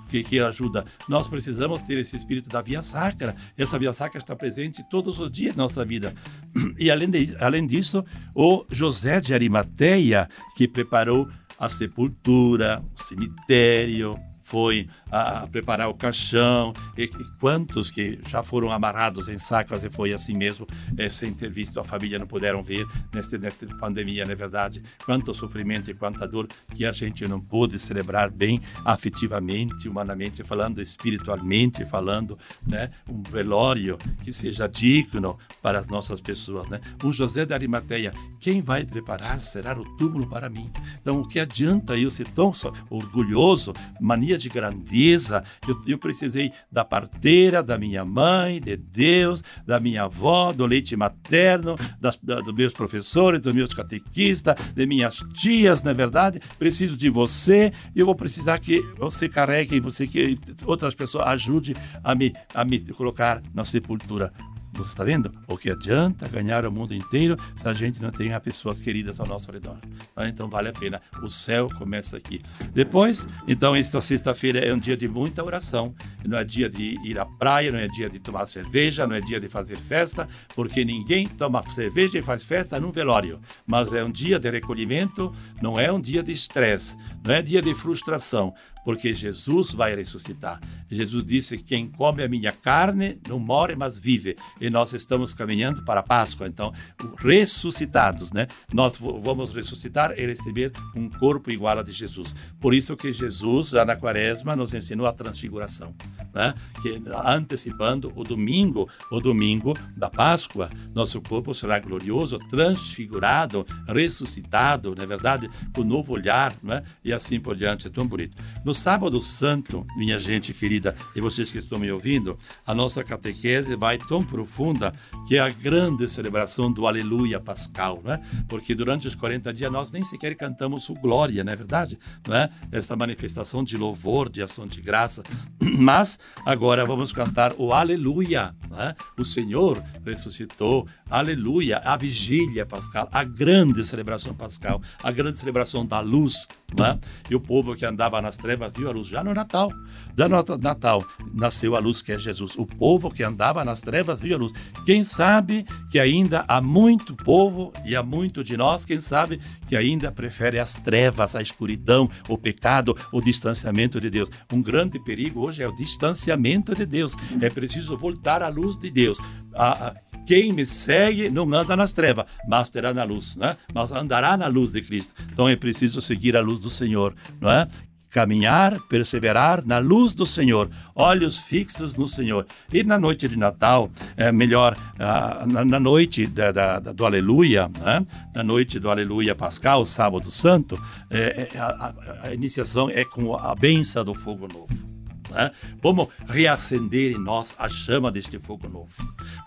Que, 0.08 0.22
que 0.22 0.38
ajuda. 0.38 0.84
Nós 1.08 1.28
precisamos 1.28 1.80
ter 1.82 1.98
esse 1.98 2.16
espírito 2.16 2.48
da 2.48 2.62
via 2.62 2.82
sacra. 2.82 3.34
Essa 3.56 3.78
via 3.78 3.92
sacra 3.92 4.18
está 4.18 4.34
presente 4.34 4.82
todos 4.88 5.20
os 5.20 5.30
dias 5.30 5.56
na 5.56 5.64
nossa 5.64 5.84
vida. 5.84 6.14
E 6.78 6.92
além, 6.92 7.10
de, 7.10 7.36
além 7.40 7.66
disso, 7.66 8.04
o 8.34 8.64
José 8.70 9.20
de 9.20 9.34
Arimateia, 9.34 10.28
que 10.56 10.68
preparou 10.68 11.28
a 11.58 11.68
sepultura, 11.68 12.80
o 12.96 13.02
cemitério, 13.02 14.16
foi 14.48 14.88
a, 15.12 15.46
preparar 15.46 15.88
o 15.88 15.94
caixão, 15.94 16.72
e, 16.96 17.04
e, 17.04 17.38
quantos 17.38 17.90
que 17.90 18.18
já 18.28 18.42
foram 18.42 18.72
amarrados 18.72 19.28
em 19.28 19.36
sacas 19.36 19.84
e 19.84 19.90
foi 19.90 20.14
assim 20.14 20.34
mesmo, 20.34 20.66
é, 20.96 21.08
sem 21.08 21.34
ter 21.34 21.50
visto 21.50 21.78
a 21.78 21.84
família, 21.84 22.18
não 22.18 22.26
puderam 22.26 22.62
ver 22.62 22.86
nesta 23.12 23.36
neste 23.36 23.66
pandemia, 23.66 24.24
não 24.24 24.32
é 24.32 24.34
verdade? 24.34 24.82
Quanto 25.04 25.34
sofrimento 25.34 25.90
e 25.90 25.94
quanta 25.94 26.26
dor 26.26 26.48
que 26.74 26.86
a 26.86 26.92
gente 26.92 27.28
não 27.28 27.40
pôde 27.40 27.78
celebrar 27.78 28.30
bem 28.30 28.60
afetivamente, 28.84 29.86
humanamente 29.86 30.42
falando, 30.42 30.80
espiritualmente 30.80 31.84
falando, 31.84 32.38
né? 32.66 32.90
Um 33.06 33.22
velório 33.22 33.98
que 34.22 34.32
seja 34.32 34.66
digno 34.66 35.38
para 35.60 35.78
as 35.78 35.88
nossas 35.88 36.20
pessoas, 36.22 36.66
né? 36.68 36.80
Um 37.04 37.12
José 37.12 37.44
de 37.44 37.52
Arimateia, 37.52 38.14
quem 38.40 38.62
vai 38.62 38.84
preparar 38.86 39.42
será 39.42 39.78
o 39.78 39.84
túmulo 39.96 40.26
para 40.26 40.48
mim. 40.48 40.70
Então, 41.00 41.20
o 41.20 41.28
que 41.28 41.38
adianta 41.38 41.96
eu 41.96 42.10
ser 42.10 42.26
tão 42.28 42.52
orgulhoso, 42.88 43.74
mania 44.00 44.37
de 44.38 44.48
grandeza. 44.48 45.44
Eu, 45.66 45.80
eu 45.86 45.98
precisei 45.98 46.52
da 46.70 46.84
parteira, 46.84 47.62
da 47.62 47.76
minha 47.76 48.04
mãe, 48.04 48.60
de 48.60 48.76
Deus, 48.76 49.42
da 49.66 49.78
minha 49.80 50.04
avó, 50.04 50.52
do 50.52 50.66
leite 50.66 50.96
materno, 50.96 51.76
das, 52.00 52.16
da, 52.18 52.40
dos 52.40 52.54
meus 52.54 52.72
professores, 52.72 53.40
dos 53.40 53.54
meus 53.54 53.74
catequistas, 53.74 54.54
de 54.74 54.86
minhas 54.86 55.16
tias, 55.34 55.82
na 55.82 55.90
é 55.90 55.94
verdade. 55.94 56.40
Preciso 56.58 56.96
de 56.96 57.10
você 57.10 57.72
e 57.94 58.00
eu 58.00 58.06
vou 58.06 58.14
precisar 58.14 58.58
que 58.58 58.80
você 58.96 59.28
carregue, 59.28 59.80
você 59.80 60.06
que 60.06 60.38
outras 60.64 60.94
pessoas 60.94 61.26
ajude 61.26 61.74
a 62.02 62.14
me, 62.14 62.32
a 62.54 62.64
me 62.64 62.80
colocar 62.92 63.42
na 63.54 63.64
sepultura. 63.64 64.32
Você 64.78 64.92
está 64.92 65.02
vendo? 65.02 65.32
O 65.48 65.58
que 65.58 65.72
adianta 65.72 66.28
ganhar 66.28 66.64
o 66.64 66.70
mundo 66.70 66.94
inteiro 66.94 67.36
se 67.56 67.66
a 67.68 67.74
gente 67.74 68.00
não 68.00 68.12
tem 68.12 68.30
pessoas 68.38 68.80
queridas 68.80 69.18
ao 69.18 69.26
nosso 69.26 69.50
redor? 69.50 69.76
Ah, 70.14 70.28
então 70.28 70.48
vale 70.48 70.68
a 70.68 70.72
pena. 70.72 71.02
O 71.20 71.28
céu 71.28 71.68
começa 71.76 72.16
aqui. 72.16 72.40
Depois, 72.72 73.26
então, 73.48 73.74
esta 73.74 74.00
sexta-feira 74.00 74.60
é 74.60 74.72
um 74.72 74.78
dia 74.78 74.96
de 74.96 75.08
muita 75.08 75.42
oração. 75.42 75.92
Não 76.24 76.38
é 76.38 76.44
dia 76.44 76.70
de 76.70 76.96
ir 77.04 77.18
à 77.18 77.26
praia, 77.26 77.72
não 77.72 77.78
é 77.80 77.88
dia 77.88 78.08
de 78.08 78.20
tomar 78.20 78.46
cerveja, 78.46 79.04
não 79.04 79.16
é 79.16 79.20
dia 79.20 79.40
de 79.40 79.48
fazer 79.48 79.76
festa, 79.76 80.28
porque 80.54 80.84
ninguém 80.84 81.26
toma 81.26 81.60
cerveja 81.72 82.16
e 82.16 82.22
faz 82.22 82.44
festa 82.44 82.78
num 82.78 82.92
velório. 82.92 83.40
Mas 83.66 83.92
é 83.92 84.04
um 84.04 84.12
dia 84.12 84.38
de 84.38 84.48
recolhimento, 84.48 85.34
não 85.60 85.78
é 85.78 85.90
um 85.90 86.00
dia 86.00 86.22
de 86.22 86.30
estresse, 86.30 86.96
não 87.26 87.34
é 87.34 87.42
dia 87.42 87.60
de 87.60 87.74
frustração 87.74 88.54
porque 88.88 89.12
Jesus 89.12 89.74
vai 89.74 89.94
ressuscitar. 89.94 90.58
Jesus 90.90 91.22
disse: 91.22 91.58
Quem 91.58 91.86
come 91.86 92.22
a 92.22 92.28
minha 92.28 92.50
carne 92.50 93.20
não 93.28 93.38
morre, 93.38 93.76
mas 93.76 93.98
vive. 93.98 94.34
E 94.58 94.70
nós 94.70 94.94
estamos 94.94 95.34
caminhando 95.34 95.84
para 95.84 96.00
a 96.00 96.02
Páscoa. 96.02 96.46
Então, 96.46 96.72
ressuscitados, 97.18 98.32
né? 98.32 98.46
Nós 98.72 98.96
vamos 98.96 99.50
ressuscitar 99.50 100.18
e 100.18 100.24
receber 100.24 100.72
um 100.96 101.10
corpo 101.10 101.50
igual 101.50 101.78
a 101.78 101.82
de 101.82 101.92
Jesus. 101.92 102.34
Por 102.58 102.72
isso 102.72 102.96
que 102.96 103.12
Jesus, 103.12 103.68
já 103.68 103.84
na 103.84 103.94
quaresma, 103.94 104.56
nos 104.56 104.72
ensinou 104.72 105.06
a 105.06 105.12
transfiguração, 105.12 105.94
né? 106.32 106.54
Que 106.80 106.98
antecipando 107.26 108.10
o 108.16 108.24
domingo, 108.24 108.88
o 109.12 109.20
domingo 109.20 109.74
da 109.94 110.08
Páscoa, 110.08 110.70
nosso 110.94 111.20
corpo 111.20 111.52
será 111.52 111.78
glorioso, 111.78 112.38
transfigurado, 112.48 113.66
ressuscitado, 113.86 114.94
na 114.94 115.02
é 115.02 115.06
verdade, 115.06 115.50
com 115.74 115.84
novo 115.84 116.14
olhar, 116.14 116.54
né? 116.62 116.82
E 117.04 117.12
assim 117.12 117.38
por 117.38 117.54
diante. 117.54 117.86
É 117.86 117.90
tão 117.90 118.06
bonito. 118.06 118.34
Sábado 118.78 119.20
santo, 119.20 119.84
minha 119.96 120.20
gente 120.20 120.54
querida, 120.54 120.94
e 121.14 121.20
vocês 121.20 121.50
que 121.50 121.58
estão 121.58 121.80
me 121.80 121.90
ouvindo, 121.90 122.38
a 122.64 122.72
nossa 122.72 123.02
catequese 123.02 123.74
vai 123.74 123.98
tão 123.98 124.24
profunda 124.24 124.94
que 125.26 125.36
é 125.36 125.40
a 125.40 125.48
grande 125.48 126.08
celebração 126.08 126.72
do 126.72 126.86
Aleluia 126.86 127.40
Pascal, 127.40 128.00
né? 128.04 128.20
Porque 128.48 128.76
durante 128.76 129.08
os 129.08 129.16
40 129.16 129.52
dias 129.52 129.72
nós 129.72 129.90
nem 129.90 130.04
sequer 130.04 130.36
cantamos 130.36 130.88
o 130.88 130.94
Glória, 130.94 131.42
não 131.42 131.52
é 131.52 131.56
verdade? 131.56 131.98
Não 132.26 132.36
é? 132.36 132.48
Essa 132.70 132.94
manifestação 132.94 133.64
de 133.64 133.76
louvor, 133.76 134.28
de 134.28 134.42
ação 134.42 134.64
de 134.64 134.80
graça. 134.80 135.24
Mas 135.60 136.20
agora 136.46 136.84
vamos 136.84 137.12
cantar 137.12 137.54
o 137.58 137.72
Aleluia, 137.72 138.54
né? 138.70 138.94
O 139.18 139.24
Senhor 139.24 139.82
ressuscitou, 140.06 140.86
Aleluia, 141.10 141.78
a 141.78 141.96
vigília 141.96 142.64
pascal, 142.64 143.08
a 143.10 143.24
grande 143.24 143.84
celebração 143.84 144.32
pascal, 144.34 144.80
a 145.02 145.10
grande 145.10 145.38
celebração 145.38 145.84
da 145.84 145.98
luz, 145.98 146.46
né? 146.76 146.96
E 147.28 147.34
o 147.34 147.40
povo 147.40 147.74
que 147.74 147.84
andava 147.84 148.22
nas 148.22 148.36
trevas 148.36 148.67
viu 148.68 148.88
a 148.88 148.92
luz 148.92 149.06
já 149.06 149.22
no 149.22 149.34
Natal. 149.34 149.72
Já 150.16 150.28
no 150.28 150.36
Natal 150.58 151.04
nasceu 151.32 151.76
a 151.76 151.78
luz 151.78 152.02
que 152.02 152.12
é 152.12 152.18
Jesus. 152.18 152.56
O 152.56 152.66
povo 152.66 153.10
que 153.10 153.22
andava 153.22 153.64
nas 153.64 153.80
trevas 153.80 154.20
viu 154.20 154.34
a 154.36 154.38
luz. 154.38 154.52
Quem 154.84 155.04
sabe 155.04 155.64
que 155.90 155.98
ainda 155.98 156.44
há 156.48 156.60
muito 156.60 157.14
povo 157.14 157.72
e 157.84 157.94
há 157.94 158.02
muito 158.02 158.42
de 158.42 158.56
nós, 158.56 158.84
quem 158.84 159.00
sabe 159.00 159.40
que 159.68 159.76
ainda 159.76 160.10
prefere 160.10 160.58
as 160.58 160.74
trevas, 160.74 161.36
a 161.36 161.42
escuridão, 161.42 162.10
o 162.28 162.36
pecado, 162.36 162.96
o 163.12 163.20
distanciamento 163.20 164.00
de 164.00 164.10
Deus. 164.10 164.30
Um 164.52 164.62
grande 164.62 164.98
perigo 164.98 165.40
hoje 165.40 165.62
é 165.62 165.68
o 165.68 165.76
distanciamento 165.76 166.74
de 166.74 166.86
Deus. 166.86 167.14
É 167.40 167.50
preciso 167.50 167.96
voltar 167.96 168.42
à 168.42 168.48
luz 168.48 168.76
de 168.76 168.90
Deus. 168.90 169.18
A, 169.54 169.88
a, 169.88 169.94
quem 170.28 170.52
me 170.52 170.66
segue 170.66 171.30
não 171.30 171.50
anda 171.54 171.74
nas 171.74 171.90
trevas, 171.90 172.26
mas 172.46 172.68
terá 172.68 172.92
na 172.92 173.02
luz, 173.02 173.34
né? 173.36 173.56
Mas 173.72 173.90
andará 173.90 174.36
na 174.36 174.46
luz 174.46 174.70
de 174.70 174.82
Cristo. 174.82 175.14
Então 175.32 175.48
é 175.48 175.56
preciso 175.56 176.02
seguir 176.02 176.36
a 176.36 176.42
luz 176.42 176.60
do 176.60 176.68
Senhor, 176.68 177.14
não 177.40 177.50
é? 177.50 177.66
Caminhar, 178.10 178.80
perseverar 178.88 179.64
na 179.64 179.78
luz 179.78 180.14
do 180.14 180.24
Senhor, 180.24 180.70
olhos 180.94 181.38
fixos 181.38 181.94
no 181.94 182.08
Senhor. 182.08 182.46
E 182.72 182.82
na 182.82 182.98
noite 182.98 183.28
de 183.28 183.36
Natal, 183.36 183.90
é 184.16 184.32
melhor, 184.32 184.76
ah, 184.98 185.44
na, 185.46 185.78
noite 185.80 186.26
da, 186.26 186.50
da, 186.50 186.78
do 186.78 187.04
Aleluia, 187.04 187.68
né? 187.80 188.06
na 188.34 188.42
noite 188.42 188.78
do 188.78 188.90
Aleluia 188.90 189.34
Pascal, 189.34 189.84
sábado 189.84 190.30
santo, 190.30 190.80
é, 191.10 191.48
é, 191.52 191.58
a, 191.58 191.94
a, 192.24 192.34
iniciação 192.34 192.88
é 192.90 193.04
com 193.04 193.36
a 193.36 193.54
benção 193.54 194.04
do 194.04 194.14
fogo 194.14 194.48
novo. 194.52 194.98
Né? 195.30 195.50
Vamos 195.82 196.08
reacender 196.26 197.12
em 197.12 197.18
nós 197.18 197.54
a 197.58 197.68
chama 197.68 198.10
deste 198.10 198.38
fogo 198.38 198.68
novo. 198.68 198.90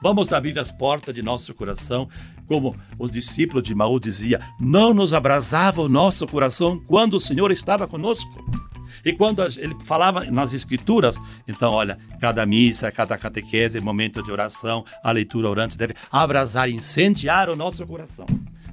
Vamos 0.02 0.32
abrir 0.32 0.58
as 0.60 0.72
portas 0.72 1.14
de 1.14 1.22
nosso 1.22 1.54
coração, 1.54 2.08
como 2.52 2.76
os 3.00 3.10
discípulos 3.10 3.64
de 3.64 3.74
Maú 3.74 3.98
diziam: 3.98 4.42
não 4.60 4.94
nos 4.94 5.14
abrasava 5.14 5.82
o 5.82 5.88
nosso 5.88 6.28
coração 6.28 6.78
quando 6.86 7.14
o 7.14 7.20
Senhor 7.20 7.50
estava 7.50 7.88
conosco. 7.88 8.30
E 9.06 9.14
quando 9.14 9.42
ele 9.58 9.74
falava 9.86 10.26
nas 10.26 10.52
escrituras, 10.52 11.18
então, 11.48 11.72
olha, 11.72 11.98
cada 12.20 12.46
missa, 12.46 12.92
cada 12.92 13.18
catequese, 13.18 13.80
momento 13.80 14.22
de 14.22 14.32
oração, 14.32 14.84
a 15.02 15.12
leitura 15.12 15.50
orante 15.50 15.78
deve 15.78 15.96
abrasar, 16.12 16.70
incendiar 16.70 17.50
o 17.50 17.56
nosso 17.56 17.88
coração 17.88 18.26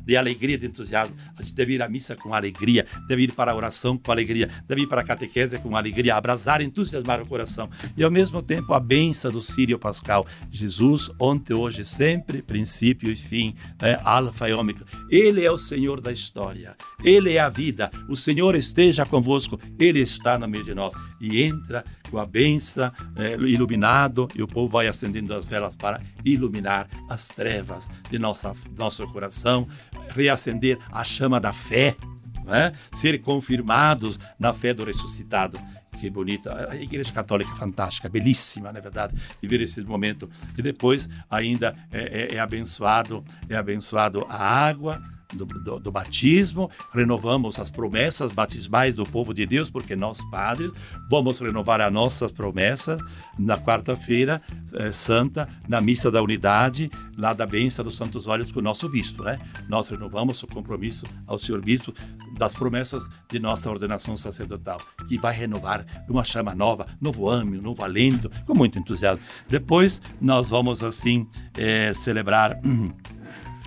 de 0.09 0.17
alegria, 0.17 0.57
de 0.57 0.67
entusiasmo. 0.67 1.15
A 1.37 1.43
gente 1.43 1.55
deve 1.55 1.75
ir 1.75 1.83
à 1.83 1.89
missa 1.89 2.17
com 2.17 2.33
alegria, 2.33 2.87
deve 3.07 3.25
ir 3.25 3.33
para 3.35 3.53
a 3.53 3.55
oração 3.55 3.99
com 3.99 4.11
alegria, 4.11 4.49
deve 4.67 4.83
ir 4.83 4.87
para 4.87 5.03
a 5.03 5.05
catequese 5.05 5.59
com 5.59 5.77
alegria, 5.77 6.17
abrasar, 6.17 6.63
entusiasmar 6.63 7.21
o 7.21 7.27
coração. 7.27 7.69
E 7.95 8.03
ao 8.03 8.11
mesmo 8.11 8.41
tempo 8.43 8.73
a 8.73 8.81
benção 8.81 9.31
do 9.31 9.43
Sírio 9.43 9.79
Pascal. 9.79 10.27
Jesus, 10.51 11.11
ontem, 11.21 11.53
hoje, 11.53 11.85
sempre, 11.85 12.41
princípio 12.41 13.13
e 13.13 13.17
fim, 13.17 13.55
é, 13.83 14.01
alfa 14.03 14.49
e 14.49 14.55
ômega. 14.55 14.87
Ele 15.11 15.45
é 15.45 15.51
o 15.51 15.59
Senhor 15.59 16.01
da 16.01 16.11
história. 16.11 16.75
Ele 17.05 17.35
é 17.35 17.41
a 17.41 17.51
vida. 17.51 17.91
O 18.09 18.17
Senhor 18.17 18.55
esteja 18.55 19.05
convosco. 19.05 19.61
Ele 19.79 20.01
está 20.01 20.39
no 20.39 20.49
meio 20.49 20.65
de 20.65 20.75
nós. 20.75 20.95
E 21.21 21.43
entra 21.43 21.85
com 22.11 22.19
a 22.19 22.27
benção 22.27 22.93
é, 23.17 23.35
iluminado 23.35 24.29
e 24.35 24.43
o 24.43 24.49
povo 24.49 24.69
vai 24.69 24.87
acendendo 24.87 25.35
as 25.35 25.45
velas 25.45 25.75
para 25.75 26.01
iluminar 26.25 26.89
as 27.09 27.29
trevas 27.29 27.89
de 28.11 28.19
nossa, 28.19 28.55
nosso 28.77 29.07
coração, 29.09 29.69
reacender 30.11 30.79
a 30.91 31.05
chama 31.05 31.41
da 31.41 31.53
fé, 31.53 31.97
né? 32.45 32.73
ser 32.93 33.21
confirmados 33.21 34.19
na 34.39 34.53
fé 34.53 34.75
do 34.75 34.85
ressuscitado. 34.85 35.59
Que 35.99 36.09
bonita. 36.09 36.71
A 36.71 36.77
Igreja 36.77 37.13
Católica 37.13 37.51
é 37.53 37.57
fantástica, 37.57 38.09
belíssima, 38.09 38.71
na 38.73 38.79
é 38.79 38.83
verdade, 38.83 39.21
viver 39.43 39.61
esse 39.61 39.81
momento. 39.85 40.31
E 40.57 40.63
depois 40.63 41.09
ainda 41.29 41.75
é, 41.91 42.29
é, 42.33 42.35
é 42.37 42.39
abençoado, 42.39 43.25
é 43.49 43.57
abençoado 43.57 44.25
a 44.29 44.37
água, 44.37 45.03
do, 45.35 45.45
do, 45.45 45.79
do, 45.79 45.93
batismo, 45.93 46.71
renovamos 46.93 47.59
as 47.59 47.71
promessas 47.71 48.33
batismais 48.33 48.95
do 48.95 49.05
povo 49.05 49.35
de 49.35 49.45
Deus, 49.47 49.71
porque 49.71 49.95
nós, 49.95 50.23
padres, 50.31 50.73
vamos 51.11 51.39
renovar 51.39 51.81
as 51.81 51.93
nossas 51.93 52.33
promessas 52.33 53.01
na 53.39 53.57
quarta-feira 53.59 54.41
eh, 54.75 54.93
santa, 54.93 55.49
na 55.69 55.81
missa 55.81 56.11
da 56.11 56.23
unidade, 56.23 56.91
lá 57.17 57.33
da 57.33 57.47
benção 57.47 57.85
dos 57.85 57.97
santos 57.97 58.27
olhos 58.27 58.51
com 58.51 58.61
o 58.61 58.63
nosso 58.63 58.89
bispo, 58.89 59.23
né? 59.23 59.39
Nós 59.69 59.89
renovamos 59.89 60.43
o 60.43 60.47
compromisso 60.47 61.05
ao 61.27 61.39
senhor 61.39 61.61
bispo 61.61 61.93
das 62.39 62.55
promessas 62.55 63.09
de 63.29 63.39
nossa 63.39 63.71
ordenação 63.71 64.17
sacerdotal, 64.17 64.79
que 65.09 65.19
vai 65.19 65.35
renovar 65.35 65.85
uma 66.09 66.25
chama 66.25 66.55
nova, 66.55 66.87
novo 67.01 67.29
ânimo, 67.29 67.61
novo 67.61 67.83
alento, 67.83 68.31
com 68.47 68.55
muito 68.55 68.79
entusiasmo. 68.79 69.23
Depois 69.49 70.01
nós 70.21 70.47
vamos 70.47 70.83
assim 70.83 71.27
eh, 71.57 71.93
celebrar 71.95 72.59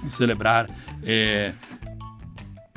celebrar 0.09 0.69
é, 1.03 1.53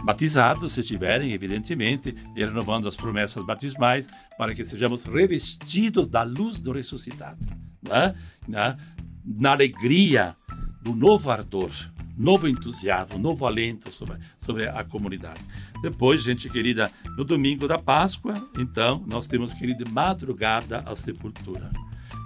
batizados, 0.04 0.72
se 0.72 0.82
tiverem, 0.82 1.32
evidentemente, 1.32 2.14
e 2.36 2.44
renovando 2.44 2.86
as 2.86 2.96
promessas 2.96 3.44
batismais, 3.44 4.08
para 4.36 4.54
que 4.54 4.64
sejamos 4.64 5.04
revestidos 5.04 6.06
da 6.06 6.22
luz 6.22 6.60
do 6.60 6.72
ressuscitado, 6.72 7.44
né? 7.82 8.14
Na, 8.46 8.76
na 9.24 9.52
alegria 9.52 10.36
do 10.82 10.94
novo 10.94 11.30
ardor, 11.30 11.70
novo 12.16 12.46
entusiasmo, 12.46 13.18
novo 13.18 13.46
alento 13.46 13.90
sobre, 13.90 14.18
sobre 14.38 14.68
a 14.68 14.84
comunidade. 14.84 15.40
Depois, 15.80 16.22
gente 16.22 16.48
querida, 16.50 16.90
no 17.16 17.24
domingo 17.24 17.66
da 17.66 17.78
Páscoa, 17.78 18.34
então, 18.58 19.02
nós 19.06 19.26
temos, 19.26 19.54
querida, 19.54 19.84
madrugada 19.90 20.80
a 20.86 20.94
sepultura. 20.94 21.70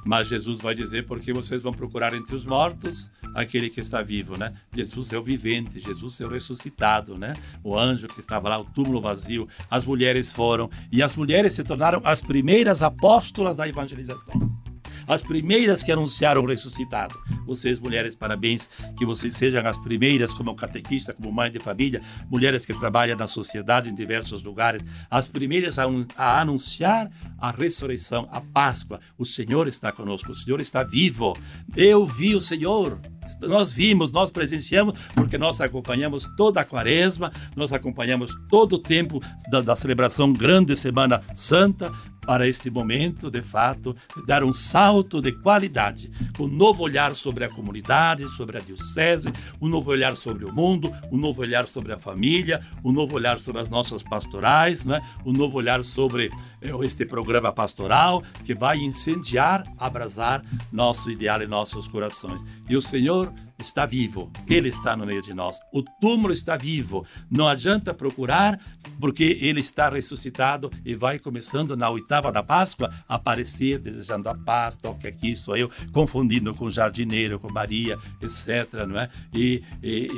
Mas 0.09 0.27
Jesus 0.27 0.63
vai 0.63 0.75
dizer 0.75 1.05
porque 1.05 1.35
vocês 1.35 1.63
vão 1.63 1.71
procurar 1.71 2.15
entre 2.15 2.35
os 2.35 2.43
mortos 2.43 3.11
aquele 3.35 3.69
que 3.69 3.79
está 3.79 4.01
vivo, 4.01 4.39
né? 4.39 4.55
Jesus 4.75 5.13
é 5.13 5.19
o 5.19 5.23
vivente, 5.23 5.79
Jesus 5.81 6.19
é 6.23 6.25
o 6.25 6.31
ressuscitado, 6.31 7.19
né? 7.19 7.35
O 7.63 7.79
anjo 7.79 8.09
que 8.09 8.19
estava 8.19 8.49
lá, 8.49 8.59
o 8.59 8.65
túmulo 8.65 9.03
vazio, 9.03 9.47
as 9.71 9.85
mulheres 9.85 10.33
foram 10.33 10.71
e 10.91 11.03
as 11.03 11.15
mulheres 11.15 11.53
se 11.53 11.63
tornaram 11.63 12.01
as 12.05 12.23
primeiras 12.23 12.83
apóstolas 12.83 13.59
da 13.59 13.69
evangelização 13.69 14.68
as 15.09 15.23
primeiras 15.23 15.83
que 15.83 15.91
anunciaram 15.91 16.43
o 16.43 16.47
ressuscitado. 16.47 17.19
Vocês, 17.47 17.81
mulheres, 17.81 18.15
parabéns, 18.15 18.69
que 18.97 19.07
vocês 19.07 19.35
sejam 19.35 19.67
as 19.67 19.79
primeiras, 19.79 20.35
como 20.35 20.55
catequista, 20.55 21.15
como 21.15 21.33
mãe 21.33 21.51
de 21.51 21.59
família, 21.59 22.03
mulheres 22.31 22.67
que 22.67 22.75
trabalham 22.75 23.17
na 23.17 23.27
sociedade 23.27 23.89
em 23.89 23.95
diversos 23.95 24.43
lugares, 24.43 24.85
as 25.11 25.27
primeiras 25.27 25.79
a, 25.79 25.87
a 26.17 26.41
anunciar 26.41 27.11
a 27.39 27.51
ressurreição, 27.51 28.29
a 28.31 28.41
Páscoa. 28.41 29.01
O 29.17 29.25
Senhor 29.25 29.67
está 29.67 29.91
conosco, 29.91 30.33
o 30.33 30.35
Senhor 30.35 30.61
está 30.61 30.83
vivo. 30.83 31.33
Eu 31.75 32.07
vi 32.07 32.35
o 32.35 32.41
Senhor. 32.41 33.01
Nós 33.43 33.73
vimos, 33.73 34.11
nós 34.11 34.31
presenciamos, 34.31 34.99
porque 35.15 35.39
nós 35.39 35.61
acompanhamos 35.61 36.29
toda 36.37 36.61
a 36.61 36.65
quaresma, 36.65 37.33
nós 37.55 37.73
acompanhamos 37.73 38.33
todo 38.49 38.75
o 38.75 38.79
tempo 38.79 39.21
da, 39.51 39.61
da 39.61 39.77
celebração 39.77 40.33
Grande 40.33 40.75
Semana 40.77 41.23
Santa, 41.35 41.93
para 42.29 42.47
esse 42.47 42.69
momento, 42.71 43.31
de 43.31 43.41
fato, 43.41 43.97
dar 44.27 44.45
um 44.45 44.53
salto 44.53 45.19
de 45.19 45.33
qualidade, 45.33 46.11
um 46.39 46.47
novo 46.47 46.83
olhar 46.83 47.17
sobre 47.17 47.43
a 47.43 47.49
comunidade, 47.49 48.29
sobre 48.37 48.59
a 48.59 48.61
diocese, 48.61 49.33
um 49.59 49.67
novo 49.67 49.91
olhar 49.91 50.15
sobre 50.15 50.45
o 50.45 50.53
mundo, 50.53 50.95
um 51.11 51.17
novo 51.17 51.41
olhar 51.41 51.67
sobre 51.67 51.91
a 51.91 51.99
família, 51.99 52.61
um 52.85 52.93
novo 52.93 53.17
olhar 53.17 53.39
sobre 53.39 53.63
as 53.63 53.71
nossas 53.71 54.03
pastorais, 54.03 54.85
né? 54.85 55.01
um 55.25 55.33
novo 55.33 55.57
olhar 55.57 55.83
sobre 55.83 56.31
eh, 56.61 56.71
este 56.83 57.07
programa 57.07 57.51
pastoral 57.51 58.23
que 58.45 58.55
vai 58.55 58.77
incendiar, 58.77 59.65
abrasar 59.79 60.45
nosso 60.71 61.11
ideal 61.11 61.41
e 61.41 61.47
nossos 61.47 61.89
corações. 61.89 62.43
E 62.69 62.77
o 62.77 62.83
Senhor 62.83 63.33
está 63.59 63.85
vivo, 63.87 64.31
ele 64.49 64.69
está 64.69 64.97
no 64.97 65.07
meio 65.07 65.23
de 65.23 65.35
nós. 65.35 65.59
O 65.73 65.83
túmulo 65.83 66.33
está 66.33 66.57
vivo. 66.57 67.07
Não 67.31 67.49
adianta 67.49 67.93
procurar, 67.93 68.61
porque 69.01 69.39
ele 69.41 69.61
está 69.61 69.89
ressuscitado 69.89 70.71
e 70.85 70.95
vai 70.95 71.19
começando 71.19 71.77
na 71.77 71.91
oitava 71.91 72.31
da 72.31 72.43
Páscoa 72.43 72.93
a 73.09 73.17
aparecer, 73.17 73.79
desejando 73.79 74.29
a 74.29 74.35
paz, 74.35 74.77
toque 74.77 75.07
aqui, 75.07 75.35
sou 75.35 75.57
eu, 75.57 75.71
confundindo 75.93 76.55
com 76.55 76.67
o 76.67 76.71
jardineiro, 76.71 77.39
com 77.39 77.51
Maria, 77.51 77.99
etc. 78.21 78.87
Não 78.87 78.99
é? 78.99 79.11
e, 79.33 79.63
e, 79.83 80.09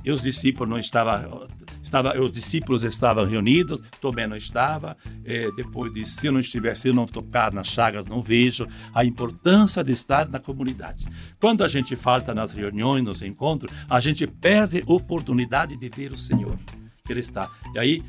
e 0.03 0.11
os 0.11 0.21
discípulos 0.21 0.69
não 0.69 0.79
estavam 0.79 1.47
estava, 1.83 2.19
os 2.19 2.31
discípulos 2.31 2.83
estavam 2.83 3.25
reunidos, 3.25 3.81
Tomé 3.99 4.25
não 4.25 4.37
estava. 4.37 4.95
É, 5.25 5.49
depois 5.55 5.91
disse: 5.91 6.17
se 6.17 6.27
eu 6.27 6.31
não 6.31 6.39
estiver, 6.39 6.75
se 6.75 6.87
eu 6.87 6.93
não 6.93 7.05
tocar 7.05 7.51
nas 7.51 7.67
chagas, 7.67 8.05
não 8.05 8.21
vejo 8.21 8.67
a 8.93 9.03
importância 9.03 9.83
de 9.83 9.91
estar 9.91 10.27
na 10.29 10.39
comunidade. 10.39 11.05
Quando 11.39 11.63
a 11.63 11.67
gente 11.67 11.95
falta 11.95 12.33
nas 12.33 12.53
reuniões, 12.53 13.03
nos 13.03 13.21
encontros, 13.21 13.71
a 13.89 13.99
gente 13.99 14.25
perde 14.25 14.83
oportunidade 14.85 15.75
de 15.75 15.89
ver 15.89 16.11
o 16.11 16.17
Senhor, 16.17 16.57
que 17.05 17.11
Ele 17.11 17.19
está. 17.19 17.49
E 17.73 17.79
aí, 17.79 18.03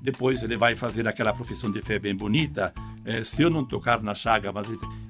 depois 0.00 0.42
ele 0.42 0.56
vai 0.56 0.74
fazer 0.74 1.06
aquela 1.06 1.32
profissão 1.32 1.70
de 1.70 1.80
fé 1.80 1.98
bem 1.98 2.14
bonita. 2.14 2.72
É, 3.04 3.22
se 3.22 3.42
eu 3.42 3.50
não 3.50 3.64
tocar 3.64 4.02
na 4.02 4.14
chaga, 4.14 4.52
mas 4.52 4.66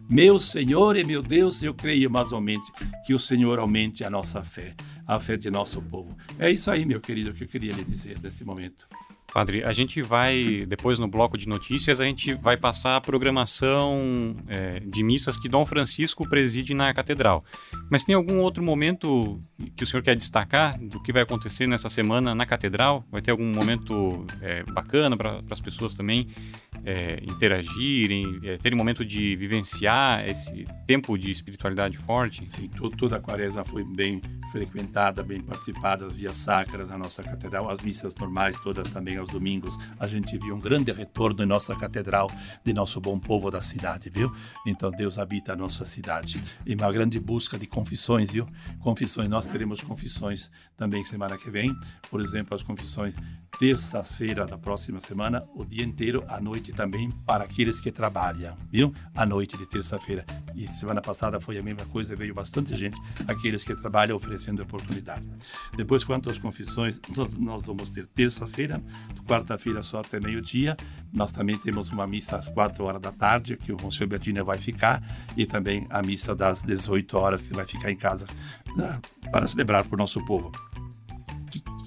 meu 0.09 0.39
Senhor 0.39 0.97
e 0.97 1.05
meu 1.05 1.23
Deus, 1.23 1.63
eu 1.63 1.73
creio 1.73 2.11
mais 2.11 2.33
ou 2.33 2.41
menos 2.41 2.71
que 3.07 3.15
o 3.15 3.19
Senhor 3.19 3.59
aumente 3.59 4.05
a 4.05 4.11
nossa 4.11 4.43
fé 4.43 4.75
a 5.15 5.21
fé 5.21 5.37
de 5.37 5.51
nosso 5.51 5.81
povo. 5.83 6.17
É 6.39 6.51
isso 6.51 6.71
aí, 6.71 6.85
meu 6.85 7.01
querido, 7.01 7.33
que 7.33 7.45
eu 7.45 7.49
queria 7.49 7.73
lhe 7.73 7.85
dizer 7.85 8.19
nesse 8.21 8.45
momento. 8.45 8.89
Padre, 9.33 9.65
a 9.65 9.73
gente 9.73 10.03
vai, 10.03 10.67
depois 10.69 10.99
no 10.99 11.09
bloco 11.09 11.39
de 11.39 11.49
notícias, 11.49 12.01
a 12.01 12.05
gente 12.05 12.35
vai 12.35 12.55
passar 12.55 12.97
a 12.97 13.01
programação 13.01 14.35
é, 14.47 14.81
de 14.81 15.03
missas 15.03 15.39
que 15.39 15.49
Dom 15.49 15.65
Francisco 15.65 16.29
preside 16.29 16.75
na 16.75 16.93
catedral. 16.93 17.43
Mas 17.91 18.05
tem 18.05 18.15
algum 18.15 18.41
outro 18.41 18.63
momento 18.63 19.41
que 19.75 19.85
o 19.85 19.87
senhor 19.87 20.03
quer 20.03 20.17
destacar 20.17 20.79
do 20.79 21.03
que 21.03 21.13
vai 21.13 21.23
acontecer 21.23 21.67
nessa 21.67 21.89
semana 21.89 22.35
na 22.35 22.45
catedral? 22.45 23.07
Vai 23.11 23.23
ter 23.23 23.31
algum 23.31 23.51
momento 23.51 24.27
é, 24.43 24.65
bacana 24.65 25.17
para 25.17 25.41
as 25.51 25.61
pessoas 25.61 25.95
também 25.95 26.29
é, 26.85 27.23
interagirem, 27.23 28.39
é, 28.45 28.59
terem 28.59 28.77
um 28.77 28.79
momento 28.79 29.03
de 29.03 29.35
vivenciar 29.37 30.29
esse 30.29 30.67
tempo 30.87 31.17
de 31.17 31.31
espiritualidade 31.31 31.97
forte? 31.97 32.47
Sim, 32.47 32.69
toda 32.99 33.17
a 33.17 33.21
quaresma 33.21 33.65
foi 33.65 33.83
bem 33.83 34.21
frequentada, 34.51 35.23
bem 35.23 35.41
participada, 35.41 36.07
as 36.07 36.15
vias 36.15 36.37
sacras 36.37 36.91
na 36.91 36.99
nossa 36.99 37.23
catedral, 37.23 37.71
as 37.71 37.81
missas 37.81 38.15
normais 38.15 38.59
todas 38.59 38.91
também 38.91 39.22
aos 39.23 39.31
domingos. 39.31 39.79
A 39.99 40.07
gente 40.07 40.37
viu 40.37 40.55
um 40.55 40.61
grande 40.61 40.93
retorno 40.93 41.43
em 41.43 41.47
nossa 41.47 41.75
catedral, 41.75 42.31
de 42.65 42.73
nosso 42.73 43.01
bom 43.01 43.19
povo 43.19 43.51
da 43.51 43.63
cidade, 43.63 44.11
viu? 44.11 44.33
Então 44.67 44.91
Deus 44.91 45.19
habita 45.19 45.53
a 45.53 45.57
nossa 45.57 45.87
cidade. 45.87 46.43
E 46.67 46.75
uma 46.75 46.93
grande 46.93 47.19
busca 47.19 47.59
de 47.59 47.67
confissões, 47.67 48.33
viu? 48.33 48.47
Confissões, 48.81 49.29
nós 49.29 49.47
teremos 49.47 49.81
confissões 49.81 50.51
também 50.77 51.05
semana 51.05 51.39
que 51.39 51.51
vem. 51.51 51.75
Por 52.11 52.21
exemplo, 52.21 52.55
as 52.55 52.63
confissões 52.63 53.15
terça-feira 53.59 54.47
da 54.47 54.59
próxima 54.59 54.99
semana, 54.99 55.43
o 55.55 55.65
dia 55.65 55.85
inteiro, 55.85 56.25
à 56.29 56.41
noite 56.41 56.73
também, 56.73 57.11
para 57.27 57.45
aqueles 57.45 57.81
que 57.81 57.93
trabalham, 57.93 58.57
viu? 58.71 58.95
À 59.15 59.25
noite 59.25 59.57
de 59.57 59.67
terça-feira. 59.67 60.25
E 60.55 60.67
semana 60.67 61.01
passada 61.01 61.41
foi 61.41 61.59
a 61.59 61.63
mesma 61.63 61.85
coisa, 61.87 62.17
veio 62.17 62.35
bastante 62.35 62.75
gente, 62.75 63.01
aqueles 63.29 63.63
que 63.63 63.75
trabalham 63.77 64.17
oferecendo 64.17 64.63
oportunidade. 64.63 65.25
Depois, 65.77 66.03
quanto 66.03 66.31
às 66.31 66.39
confissões, 66.39 67.01
nós 67.39 67.63
vamos 67.63 67.91
ter 67.91 68.07
terça-feira, 68.07 68.83
quarta-feira 69.27 69.83
só 69.83 70.01
até 70.01 70.19
meio-dia. 70.19 70.77
Nós 71.13 71.31
também 71.31 71.57
temos 71.57 71.91
uma 71.91 72.07
missa 72.07 72.37
às 72.37 72.49
quatro 72.49 72.85
horas 72.85 73.01
da 73.01 73.13
tarde, 73.13 73.57
que 73.57 73.73
o 73.73 73.77
Monsenhor 73.81 74.09
Bertina 74.09 74.43
vai 74.43 74.59
ficar, 74.59 75.03
e 75.37 75.47
também 75.47 75.87
a 75.91 76.03
missa 76.03 76.35
das 76.35 76.63
18 76.63 77.17
horas, 77.17 77.47
que 77.47 77.55
vai 77.55 77.67
ficar 77.67 77.91
em 77.91 77.97
casa 77.97 78.27
né, 78.77 78.99
para 79.31 79.47
celebrar 79.47 79.87
o 79.91 79.97
nosso 79.97 80.25
povo. 80.25 80.51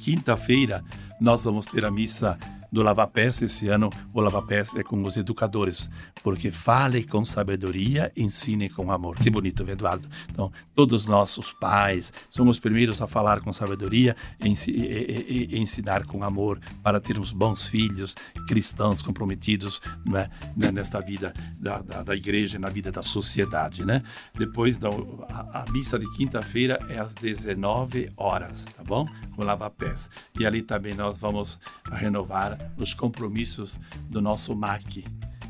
Quinta-feira, 0.03 0.83
nós 1.19 1.43
vamos 1.43 1.65
ter 1.65 1.85
a 1.85 1.91
missa 1.91 2.37
do 2.71 2.81
Lava 2.81 3.07
Pés 3.07 3.41
esse 3.41 3.67
ano, 3.67 3.89
o 4.13 4.21
Lava 4.21 4.41
Pés 4.41 4.75
é 4.75 4.83
com 4.83 5.01
os 5.03 5.17
educadores, 5.17 5.89
porque 6.23 6.51
fale 6.51 7.03
com 7.03 7.23
sabedoria, 7.23 8.11
ensine 8.15 8.69
com 8.69 8.91
amor. 8.91 9.15
Que 9.15 9.29
bonito, 9.29 9.67
Eduardo. 9.69 10.07
Então, 10.29 10.51
todos 10.73 11.01
os 11.01 11.05
nossos 11.05 11.53
pais 11.53 12.13
somos 12.29 12.57
os 12.57 12.59
primeiros 12.59 13.01
a 13.01 13.07
falar 13.07 13.41
com 13.41 13.51
sabedoria 13.53 14.15
e, 14.43 14.53
e, 14.69 15.49
e, 15.53 15.59
ensinar 15.59 16.05
com 16.05 16.23
amor 16.23 16.59
para 16.83 16.99
termos 16.99 17.31
bons 17.31 17.67
filhos, 17.67 18.15
cristãos 18.47 19.01
comprometidos 19.01 19.81
né, 20.05 20.29
nesta 20.55 21.01
vida 21.01 21.33
da, 21.59 21.81
da, 21.81 22.03
da, 22.03 22.15
igreja, 22.15 22.59
na 22.59 22.69
vida 22.69 22.91
da 22.91 23.01
sociedade. 23.01 23.85
Né? 23.85 24.01
Depois, 24.37 24.75
então, 24.75 25.25
a, 25.29 25.63
a 25.63 25.71
missa 25.71 25.97
de 25.99 26.09
quinta-feira 26.13 26.79
é 26.89 26.99
às 26.99 27.13
19 27.13 28.11
horas, 28.17 28.65
tá 28.65 28.83
bom? 28.83 29.07
Com 29.35 29.43
Lava 29.43 29.69
Pés. 29.69 30.09
E 30.39 30.45
ali 30.45 30.61
também 30.61 30.93
nós 30.93 31.17
vamos 31.17 31.59
renovar 31.91 32.57
os 32.77 32.93
compromissos 32.93 33.79
do 34.09 34.21
nosso 34.21 34.55
MAC, 34.55 35.05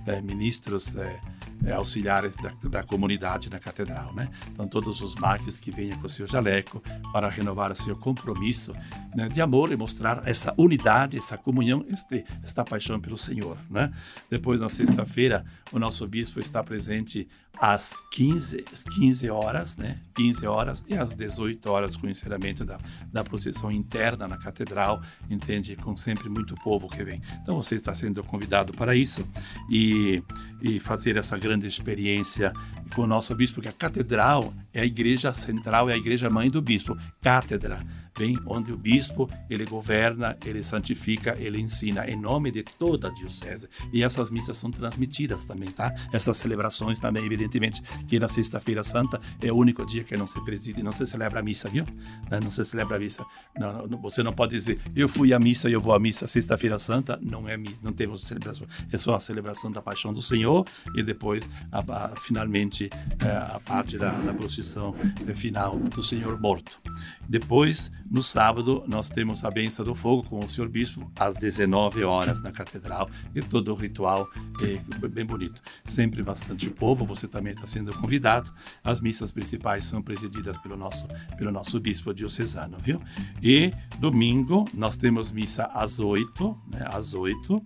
é, 0.05 0.21
ministros 0.21 0.95
é, 0.95 1.19
é, 1.65 1.71
auxiliares 1.71 2.35
da, 2.37 2.51
da, 2.69 2.83
comunidade 2.83 3.49
na 3.49 3.59
catedral, 3.59 4.13
né? 4.13 4.29
Então 4.51 4.67
todos 4.67 5.01
os 5.01 5.15
MACs 5.15 5.59
que 5.59 5.71
venham 5.71 5.97
com 5.99 6.05
o 6.05 6.09
seu 6.09 6.27
jaleco 6.27 6.81
para 7.11 7.29
renovar 7.29 7.71
o 7.71 7.75
seu 7.75 7.95
compromisso 7.95 8.73
né, 9.15 9.27
de 9.27 9.41
amor 9.41 9.71
e 9.71 9.75
mostrar 9.75 10.21
essa 10.27 10.53
unidade, 10.57 11.17
essa 11.17 11.37
comunhão, 11.37 11.83
este, 11.89 12.23
esta 12.43 12.63
paixão 12.63 12.99
pelo 12.99 13.17
Senhor, 13.17 13.57
né? 13.69 13.91
Depois 14.29 14.59
na 14.59 14.69
sexta-feira 14.69 15.43
o 15.71 15.79
nosso 15.79 16.05
bispo 16.07 16.39
está 16.39 16.63
presente 16.63 17.27
às 17.59 17.95
15, 18.11 18.63
15 18.95 19.29
horas, 19.29 19.77
né? 19.77 19.99
15 20.15 20.47
horas 20.47 20.83
e 20.87 20.95
às 20.95 21.15
18 21.15 21.69
horas 21.69 21.95
com 21.95 22.07
o 22.07 22.09
encerramento 22.09 22.63
da, 22.63 22.77
da 23.11 23.23
procissão 23.23 23.71
interna 23.71 24.27
na 24.27 24.37
catedral, 24.37 25.01
entende? 25.29 25.75
Com 25.75 25.95
sempre 25.95 26.29
muito 26.29 26.55
povo 26.55 26.87
que 26.89 27.03
vem. 27.03 27.21
Então 27.41 27.55
você 27.55 27.75
está 27.75 27.93
sendo 27.93 28.23
convidado 28.23 28.73
para 28.73 28.95
isso 28.95 29.27
e, 29.69 30.23
e 30.61 30.79
fazer 30.79 31.17
essa 31.17 31.37
grande 31.37 31.67
experiência 31.67 32.53
com 32.93 33.01
o 33.01 33.07
nosso 33.07 33.33
bispo, 33.35 33.61
que 33.61 33.67
a 33.67 33.73
catedral 33.73 34.53
é 34.73 34.81
a 34.81 34.85
igreja 34.85 35.33
central, 35.33 35.89
é 35.89 35.93
a 35.93 35.97
igreja 35.97 36.29
mãe 36.29 36.49
do 36.49 36.61
bispo, 36.61 36.97
cátedra 37.21 37.79
bem 38.17 38.39
onde 38.45 38.71
o 38.71 38.77
bispo 38.77 39.29
ele 39.49 39.65
governa, 39.65 40.37
ele 40.45 40.63
santifica, 40.63 41.35
ele 41.39 41.59
ensina 41.59 42.09
em 42.09 42.15
nome 42.15 42.51
de 42.51 42.63
toda 42.63 43.07
a 43.07 43.11
diocese. 43.11 43.67
E 43.91 44.03
essas 44.03 44.29
missas 44.29 44.57
são 44.57 44.71
transmitidas 44.71 45.45
também, 45.45 45.69
tá? 45.69 45.93
Essas 46.11 46.37
celebrações 46.37 46.99
também, 46.99 47.25
evidentemente, 47.25 47.81
que 48.07 48.19
na 48.19 48.27
sexta-feira 48.27 48.83
santa 48.83 49.19
é 49.41 49.51
o 49.51 49.55
único 49.55 49.85
dia 49.85 50.03
que 50.03 50.15
não 50.15 50.27
se 50.27 50.39
preside, 50.43 50.81
não 50.81 50.91
se 50.91 51.05
celebra 51.05 51.39
a 51.39 51.43
missa, 51.43 51.69
viu? 51.69 51.85
Né? 52.29 52.39
Não 52.41 52.51
se 52.51 52.63
celebra 52.65 52.95
a 52.95 52.99
missa. 52.99 53.25
Não, 53.57 53.87
não, 53.87 54.01
você 54.01 54.23
não 54.23 54.33
pode 54.33 54.55
dizer, 54.55 54.79
eu 54.95 55.09
fui 55.09 55.33
à 55.33 55.39
missa 55.39 55.69
e 55.69 55.73
eu 55.73 55.81
vou 55.81 55.93
à 55.93 55.99
missa 55.99 56.27
sexta-feira 56.27 56.79
santa. 56.79 57.19
Não 57.21 57.47
é 57.47 57.57
não 57.81 57.91
temos 57.93 58.21
celebração. 58.21 58.67
É 58.91 58.97
só 58.97 59.15
a 59.15 59.19
celebração 59.19 59.71
da 59.71 59.81
paixão 59.81 60.13
do 60.13 60.21
Senhor 60.21 60.65
e 60.95 61.03
depois, 61.03 61.47
a, 61.71 61.79
a, 61.79 62.15
finalmente, 62.17 62.89
é, 63.19 63.55
a 63.55 63.59
parte 63.59 63.97
da, 63.97 64.11
da 64.11 64.33
procissão 64.33 64.93
final 65.35 65.77
do 65.79 66.03
Senhor 66.03 66.39
morto. 66.39 66.81
Depois, 67.27 67.91
no 68.09 68.21
sábado, 68.21 68.83
nós 68.87 69.09
temos 69.09 69.43
a 69.43 69.49
benção 69.49 69.83
do 69.83 69.95
fogo 69.95 70.23
com 70.23 70.39
o 70.39 70.49
senhor 70.49 70.69
bispo 70.69 71.11
às 71.19 71.33
19 71.35 72.03
horas 72.03 72.41
na 72.41 72.51
catedral 72.51 73.09
e 73.33 73.41
todo 73.41 73.71
o 73.71 73.75
ritual 73.75 74.29
é 74.61 75.07
bem 75.07 75.25
bonito. 75.25 75.61
Sempre 75.85 76.21
bastante 76.21 76.69
povo, 76.69 77.05
você 77.05 77.27
também 77.27 77.53
está 77.53 77.65
sendo 77.65 77.95
convidado. 77.97 78.53
As 78.83 78.99
missas 78.99 79.31
principais 79.31 79.87
são 79.87 80.01
presididas 80.01 80.55
pelo 80.57 80.77
nosso, 80.77 81.07
pelo 81.37 81.51
nosso 81.51 81.79
bispo 81.79 82.13
diocesano, 82.13 82.77
viu? 82.77 83.01
E 83.41 83.73
domingo 83.99 84.65
nós 84.73 84.97
temos 84.97 85.31
missa 85.31 85.65
às 85.73 85.99
8, 85.99 86.55
né, 86.67 86.87
às 86.91 87.13
8, 87.13 87.61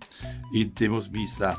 e 0.54 0.64
temos 0.64 1.06
missa 1.06 1.54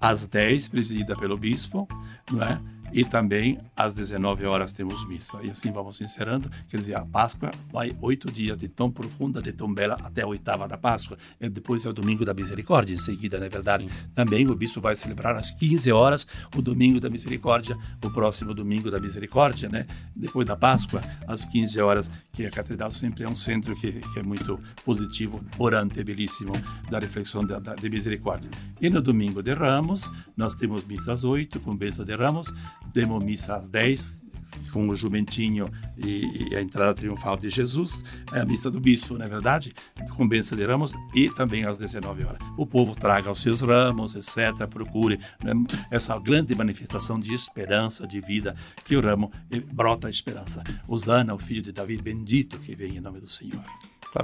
às 0.00 0.26
10, 0.26 0.68
presidida 0.68 1.14
pelo 1.16 1.36
bispo, 1.36 1.86
não 2.30 2.42
é? 2.42 2.60
E 2.92 3.04
também 3.04 3.58
às 3.76 3.94
19 3.94 4.46
horas 4.46 4.72
temos 4.72 5.06
missa. 5.06 5.38
E 5.42 5.50
assim 5.50 5.70
vamos 5.70 6.00
encerrando. 6.00 6.50
Quer 6.68 6.78
dizer, 6.78 6.94
a 6.94 7.04
Páscoa 7.04 7.50
vai 7.70 7.96
oito 8.00 8.30
dias 8.30 8.58
de 8.58 8.68
tão 8.68 8.90
profunda, 8.90 9.42
de 9.42 9.52
tão 9.52 9.72
bela, 9.72 9.98
até 10.02 10.22
a 10.22 10.26
oitava 10.26 10.66
da 10.66 10.78
Páscoa. 10.78 11.18
E 11.40 11.48
depois 11.48 11.84
é 11.84 11.90
o 11.90 11.92
domingo 11.92 12.24
da 12.24 12.34
misericórdia, 12.34 12.94
em 12.94 12.98
seguida, 12.98 13.38
não 13.38 13.46
é 13.46 13.48
verdade? 13.48 13.84
Sim. 13.84 14.08
Também 14.14 14.48
o 14.48 14.54
bispo 14.54 14.80
vai 14.80 14.96
celebrar 14.96 15.36
às 15.36 15.50
15 15.50 15.92
horas 15.92 16.26
o 16.54 16.62
domingo 16.62 17.00
da 17.00 17.10
misericórdia, 17.10 17.76
o 18.04 18.10
próximo 18.10 18.54
domingo 18.54 18.90
da 18.90 19.00
misericórdia, 19.00 19.68
né? 19.68 19.86
Depois 20.14 20.46
da 20.46 20.56
Páscoa, 20.56 21.00
às 21.26 21.44
15 21.44 21.80
horas, 21.80 22.10
que 22.32 22.44
a 22.44 22.50
catedral 22.50 22.90
sempre 22.90 23.24
é 23.24 23.28
um 23.28 23.36
centro 23.36 23.74
que, 23.76 23.92
que 23.92 24.18
é 24.18 24.22
muito 24.22 24.58
positivo, 24.84 25.42
orante, 25.58 26.02
belíssimo, 26.02 26.52
da 26.90 26.98
reflexão 26.98 27.44
da, 27.44 27.58
da, 27.58 27.74
de 27.74 27.88
misericórdia. 27.88 28.50
E 28.80 28.90
no 28.90 29.00
domingo 29.00 29.42
de 29.42 29.52
Ramos, 29.54 30.10
nós 30.36 30.54
temos 30.54 30.86
missa 30.86 31.12
às 31.12 31.24
8, 31.24 31.60
com 31.60 31.76
bênção 31.76 32.04
de 32.04 32.14
Ramos, 32.14 32.52
temos 32.96 33.22
missa 33.22 33.56
às 33.56 33.68
10, 33.68 34.24
com 34.72 34.88
o 34.88 34.96
jumentinho 34.96 35.70
e, 35.98 36.48
e, 36.48 36.56
a 36.56 36.62
entrada 36.62 36.94
triunfal 36.94 37.36
de 37.36 37.50
Jesus, 37.50 38.02
é 38.32 38.40
a 38.40 38.44
missa 38.46 38.70
do 38.70 38.80
bispo, 38.80 39.18
não 39.18 39.26
é 39.26 39.28
verdade? 39.28 39.74
Com 40.16 40.26
bênção 40.26 40.56
de 40.56 40.64
ramos 40.64 40.94
e 41.14 41.28
também 41.28 41.66
às 41.66 41.76
19 41.76 42.24
horas. 42.24 42.38
O 42.56 42.64
povo 42.64 42.94
traga 42.94 43.30
os 43.30 43.38
seus 43.38 43.60
ramos, 43.60 44.14
etc. 44.14 44.66
Procure 44.66 45.20
né, 45.44 45.52
essa 45.90 46.18
grande 46.18 46.54
manifestação 46.54 47.20
de 47.20 47.34
esperança, 47.34 48.06
de 48.06 48.18
vida, 48.18 48.56
que 48.86 48.96
o 48.96 49.02
ramo 49.02 49.30
brota 49.74 50.06
a 50.06 50.10
esperança. 50.10 50.64
Osana, 50.88 51.34
o 51.34 51.38
filho 51.38 51.60
de 51.60 51.72
Davi, 51.72 51.98
bendito 51.98 52.58
que 52.60 52.74
vem 52.74 52.96
em 52.96 53.00
nome 53.00 53.20
do 53.20 53.28
Senhor. 53.28 53.62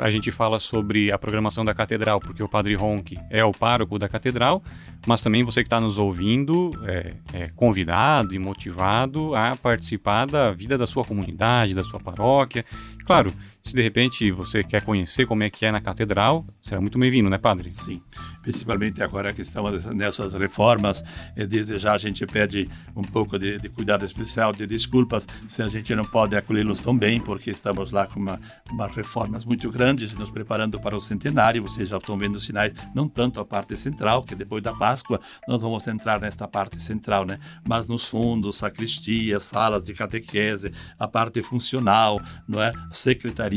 A 0.01 0.11
gente 0.11 0.31
fala 0.31 0.59
sobre 0.59 1.13
a 1.13 1.19
programação 1.19 1.65
da 1.65 1.75
catedral, 1.75 2.21
porque 2.21 2.43
o 2.43 2.49
Padre 2.49 2.75
Ronque 2.75 3.19
é 3.31 3.45
o 3.45 3.53
pároco 3.53 3.99
da 3.99 4.09
catedral, 4.09 4.63
mas 5.07 5.21
também 5.21 5.43
você 5.43 5.63
que 5.63 5.67
está 5.67 5.81
nos 5.81 5.99
ouvindo 5.99 6.73
é, 6.85 7.15
é, 7.33 7.49
convidado 7.57 8.35
e 8.35 8.39
motivado 8.39 9.35
a 9.35 9.57
participar 9.57 10.27
da 10.27 10.53
vida 10.53 10.79
da 10.79 10.87
sua 10.87 11.05
comunidade, 11.05 11.75
da 11.75 11.85
sua 11.85 12.01
paróquia. 12.01 12.65
Claro, 13.05 13.33
se 13.63 13.77
de 13.77 13.83
repente 13.83 14.31
você 14.33 14.65
quer 14.65 14.83
conhecer 14.83 15.25
como 15.25 15.45
é 15.45 15.51
que 15.51 15.65
é 15.65 15.71
na 15.71 15.81
catedral, 15.81 16.45
será 16.61 16.81
muito 16.81 16.99
bem-vindo, 16.99 17.31
né, 17.31 17.39
padre? 17.39 17.71
Sim, 17.71 18.03
principalmente 18.43 19.01
agora 19.03 19.33
que 19.33 19.41
estamos 19.41 19.85
nessas 19.87 20.35
reformas, 20.35 21.05
desde 21.49 21.79
já 21.79 21.93
a 21.93 21.99
gente 21.99 22.27
pede 22.27 22.69
um 22.97 23.03
pouco 23.03 23.39
de, 23.39 23.59
de 23.59 23.69
cuidado 23.69 24.05
especial, 24.05 24.53
de 24.53 24.67
desculpas 24.67 25.27
se 25.47 25.63
a 25.63 25.69
gente 25.69 25.95
não 25.95 26.05
pode 26.05 26.35
acolhê-los 26.35 26.81
tão 26.81 26.97
bem, 26.97 27.21
porque 27.21 27.51
estamos 27.51 27.93
lá 27.93 28.07
com 28.07 28.19
uma, 28.19 28.41
uma 28.69 28.89
reformas 28.89 29.45
muito 29.45 29.71
grandes, 29.71 30.13
nos 30.13 30.31
preparando 30.31 30.81
para 30.81 30.97
o 30.97 31.01
centenário. 31.01 31.63
Vocês 31.63 31.89
já 31.89 31.99
estão 31.99 32.19
vendo 32.19 32.41
sinais, 32.41 32.75
não 32.93 33.09
tanto 33.09 33.39
a 33.39 33.45
parte 33.45 33.77
central, 33.77 34.25
que 34.25 34.35
depois 34.35 34.63
da 34.63 34.75
Páscoa 34.75 35.21
nós 35.47 35.61
vamos 35.61 35.87
entrar 35.87 36.21
nesta 36.21 36.49
parte 36.49 36.83
central, 36.83 37.25
né? 37.25 37.39
Mas 37.67 37.87
nos 37.87 38.07
fundos, 38.07 38.57
sacristia, 38.57 39.39
salas 39.39 39.85
de 39.85 39.95
catequese, 39.95 40.73
a 40.99 41.07
parte 41.07 41.43
funcional, 41.43 42.21
não 42.49 42.61
é? 42.61 42.73
Secretaria 42.91 43.52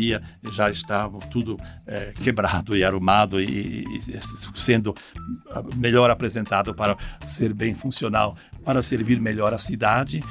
já 0.51 0.69
estava 0.69 1.19
tudo 1.31 1.57
é, 1.85 2.13
quebrado 2.21 2.75
e 2.75 2.83
arrumado 2.83 3.39
e, 3.41 3.83
e, 3.83 4.01
sendo 4.55 4.93
ah, 5.51 5.63
melhor 5.75 6.09
apresentado 6.09 6.73
para 6.73 6.97
ser 7.25 7.53
bem 7.53 7.73
funcional, 7.73 8.35
para 8.63 8.81
servir 8.81 9.21
melhor 9.21 9.53
a 9.53 9.59
cidade, 9.59 10.23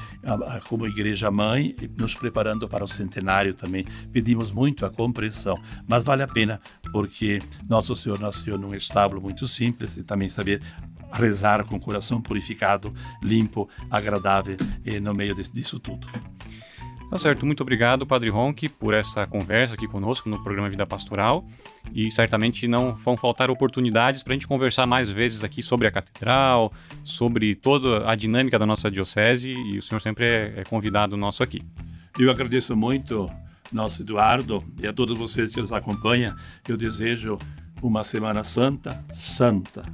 como 0.69 0.87
igreja 0.87 1.31
mãe, 1.31 1.77
nos 1.97 2.15
preparando 2.15 2.69
para 2.69 2.83
o 2.83 2.89
centenário 2.89 3.55
também. 3.55 3.87
Pedimos 4.13 4.51
muito 4.51 4.85
a 4.85 4.91
compreensão, 4.91 5.57
mas 5.87 6.03
vale 6.03 6.25
a 6.25 6.29
pena 6.29 6.61
porque 6.93 7.39
Nosso 7.69 7.95
Senhor 7.95 8.19
nasceu 8.19 8.59
num 8.59 8.75
estábulo 8.75 9.21
muito 9.21 9.47
simples 9.47 9.97
e 9.97 10.03
também 10.03 10.29
saber 10.29 10.61
rezar 11.13 11.65
com 11.65 11.77
o 11.77 11.81
coração 11.81 12.21
purificado, 12.21 12.93
limpo, 13.23 13.69
agradável 13.89 14.57
no 15.01 15.15
meio 15.15 15.35
disso 15.35 15.79
tudo. 15.79 16.34
Tá 17.15 17.19
certo, 17.19 17.47
muito 17.47 17.61
obrigado, 17.61 18.05
Padre 18.05 18.29
Ronque, 18.29 18.69
por 18.69 18.93
essa 18.93 19.25
conversa 19.25 19.75
aqui 19.75 19.87
conosco 19.87 20.29
no 20.29 20.43
programa 20.43 20.69
Vida 20.69 20.85
Pastoral. 20.85 21.47
E 21.95 22.11
certamente 22.11 22.67
não 22.67 22.93
vão 22.97 23.17
faltar 23.17 23.53
oportunidades 23.53 24.25
para 24.25 24.33
a 24.33 24.35
gente 24.35 24.49
conversar 24.49 24.85
mais 24.85 25.09
vezes 25.09 25.45
aqui 25.45 25.63
sobre 25.63 25.87
a 25.87 25.93
catedral, 25.93 26.73
sobre 27.05 27.55
toda 27.55 28.11
a 28.11 28.17
dinâmica 28.17 28.59
da 28.59 28.67
nossa 28.67 28.91
diocese, 28.91 29.53
e 29.53 29.79
o 29.79 29.83
senhor 29.83 30.01
sempre 30.01 30.25
é, 30.25 30.55
é 30.57 30.65
convidado 30.65 31.17
nosso 31.17 31.45
aqui. 31.45 31.63
Eu 32.19 32.33
agradeço 32.33 32.75
muito, 32.75 33.31
nosso 33.73 34.03
Eduardo, 34.03 34.65
e 34.83 34.85
a 34.85 34.93
todos 34.93 35.17
vocês 35.17 35.55
que 35.55 35.63
nos 35.63 35.73
acompanham. 35.73 36.35
Eu 36.69 36.77
desejo 36.77 37.39
uma 37.81 38.03
Semana 38.03 38.43
Santa, 38.43 39.07
santa, 39.13 39.85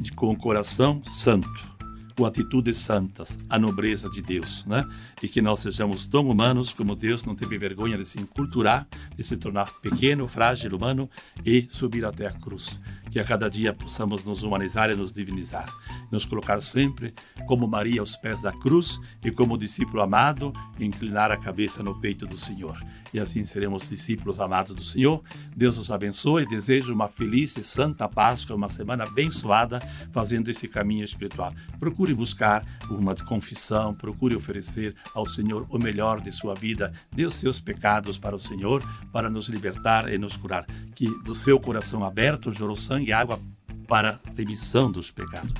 de, 0.00 0.10
com 0.10 0.32
o 0.32 0.36
coração 0.36 1.00
santo 1.04 1.75
com 2.16 2.24
atitudes 2.24 2.78
santas, 2.78 3.38
a 3.48 3.58
nobreza 3.58 4.08
de 4.08 4.22
Deus, 4.22 4.64
né? 4.64 4.88
E 5.22 5.28
que 5.28 5.42
nós 5.42 5.60
sejamos 5.60 6.06
tão 6.06 6.28
humanos 6.28 6.72
como 6.72 6.96
Deus 6.96 7.24
não 7.24 7.36
teve 7.36 7.58
vergonha 7.58 7.98
de 7.98 8.04
se 8.04 8.18
enculturar, 8.18 8.88
de 9.14 9.22
se 9.22 9.36
tornar 9.36 9.70
pequeno, 9.80 10.26
frágil, 10.26 10.74
humano 10.74 11.10
e 11.44 11.66
subir 11.68 12.04
até 12.04 12.26
a 12.26 12.32
cruz. 12.32 12.80
Que 13.10 13.20
a 13.20 13.24
cada 13.24 13.50
dia 13.50 13.72
possamos 13.72 14.24
nos 14.24 14.42
humanizar 14.42 14.90
e 14.90 14.96
nos 14.96 15.12
divinizar, 15.12 15.68
nos 16.10 16.24
colocar 16.24 16.62
sempre 16.62 17.14
como 17.46 17.68
Maria 17.68 18.00
aos 18.00 18.16
pés 18.16 18.42
da 18.42 18.52
cruz 18.52 18.98
e 19.22 19.30
como 19.30 19.58
discípulo 19.58 20.02
amado, 20.02 20.52
inclinar 20.80 21.30
a 21.30 21.36
cabeça 21.36 21.82
no 21.82 22.00
peito 22.00 22.26
do 22.26 22.36
Senhor 22.36 22.78
e 23.16 23.20
assim 23.20 23.44
seremos 23.44 23.88
discípulos 23.88 24.40
amados 24.40 24.74
do 24.74 24.82
Senhor. 24.82 25.22
Deus 25.56 25.78
os 25.78 25.90
abençoe. 25.90 26.46
Desejo 26.46 26.92
uma 26.92 27.08
feliz 27.08 27.56
e 27.56 27.64
santa 27.64 28.08
Páscoa, 28.08 28.54
uma 28.54 28.68
semana 28.68 29.04
abençoada, 29.04 29.80
fazendo 30.12 30.50
esse 30.50 30.68
caminho 30.68 31.04
espiritual. 31.04 31.54
Procure 31.80 32.12
buscar 32.12 32.64
uma 32.90 33.14
confissão, 33.14 33.94
procure 33.94 34.36
oferecer 34.36 34.94
ao 35.14 35.26
Senhor 35.26 35.66
o 35.70 35.78
melhor 35.78 36.20
de 36.20 36.30
sua 36.30 36.54
vida. 36.54 36.92
Dê 37.10 37.24
os 37.24 37.34
seus 37.34 37.58
pecados 37.58 38.18
para 38.18 38.36
o 38.36 38.40
Senhor, 38.40 38.82
para 39.12 39.30
nos 39.30 39.48
libertar 39.48 40.12
e 40.12 40.18
nos 40.18 40.36
curar. 40.36 40.66
Que 40.94 41.06
do 41.24 41.34
seu 41.34 41.58
coração 41.58 42.04
aberto 42.04 42.52
jorou 42.52 42.76
sangue 42.76 43.10
e 43.10 43.12
água 43.12 43.40
para 43.88 44.20
remissão 44.36 44.92
dos 44.92 45.10
pecados. 45.10 45.52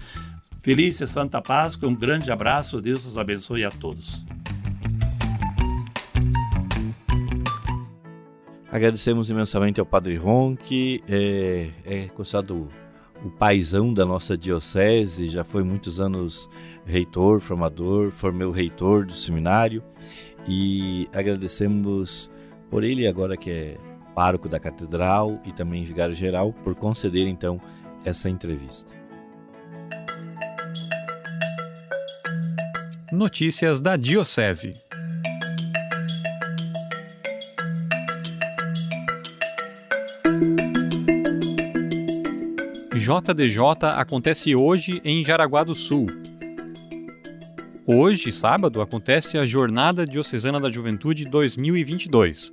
Feliz 0.61 1.01
e 1.01 1.07
Santa 1.07 1.41
Páscoa, 1.41 1.89
um 1.89 1.95
grande 1.95 2.31
abraço, 2.31 2.83
Deus 2.83 3.07
os 3.07 3.17
abençoe 3.17 3.65
a 3.65 3.71
todos. 3.71 4.25
Agradecemos 8.71 9.31
imensamente 9.31 9.79
ao 9.79 9.87
Padre 9.87 10.17
Ronque, 10.17 11.03
é, 11.09 11.71
é 11.85 12.09
considerado 12.09 12.69
o 13.25 13.31
paisão 13.31 13.95
da 13.95 14.05
nossa 14.05 14.37
diocese, 14.37 15.29
já 15.29 15.45
foi 15.45 15.63
muitos 15.63 16.01
anos 16.01 16.51
reitor, 16.85 17.41
formador, 17.41 18.11
formei 18.11 18.47
o 18.47 18.51
reitor 18.51 19.07
do 19.07 19.15
seminário 19.15 19.83
e 20.49 21.09
agradecemos 21.13 22.31
por 22.71 22.85
ele 22.85 23.07
agora 23.07 23.37
que 23.37 23.51
é 23.51 23.77
pároco 24.15 24.49
da 24.49 24.59
catedral 24.59 25.41
e 25.45 25.53
também 25.53 25.85
vigário 25.85 26.15
geral 26.15 26.53
por 26.65 26.75
conceder 26.75 27.27
então 27.27 27.61
essa 28.05 28.29
entrevista. 28.29 28.93
Notícias 33.13 33.81
da 33.81 33.97
Diocese. 33.97 34.86
JDJ 43.07 43.61
acontece 43.95 44.57
hoje 44.57 45.01
em 45.05 45.25
Jaraguá 45.25 45.63
do 45.63 45.77
Sul. 45.77 46.07
Hoje, 47.87 48.33
sábado, 48.33 48.81
acontece 48.81 49.39
a 49.39 49.47
Jornada 49.47 50.05
Diocesana 50.05 50.59
da 50.59 50.69
Juventude 50.69 51.25
2022. 51.25 52.53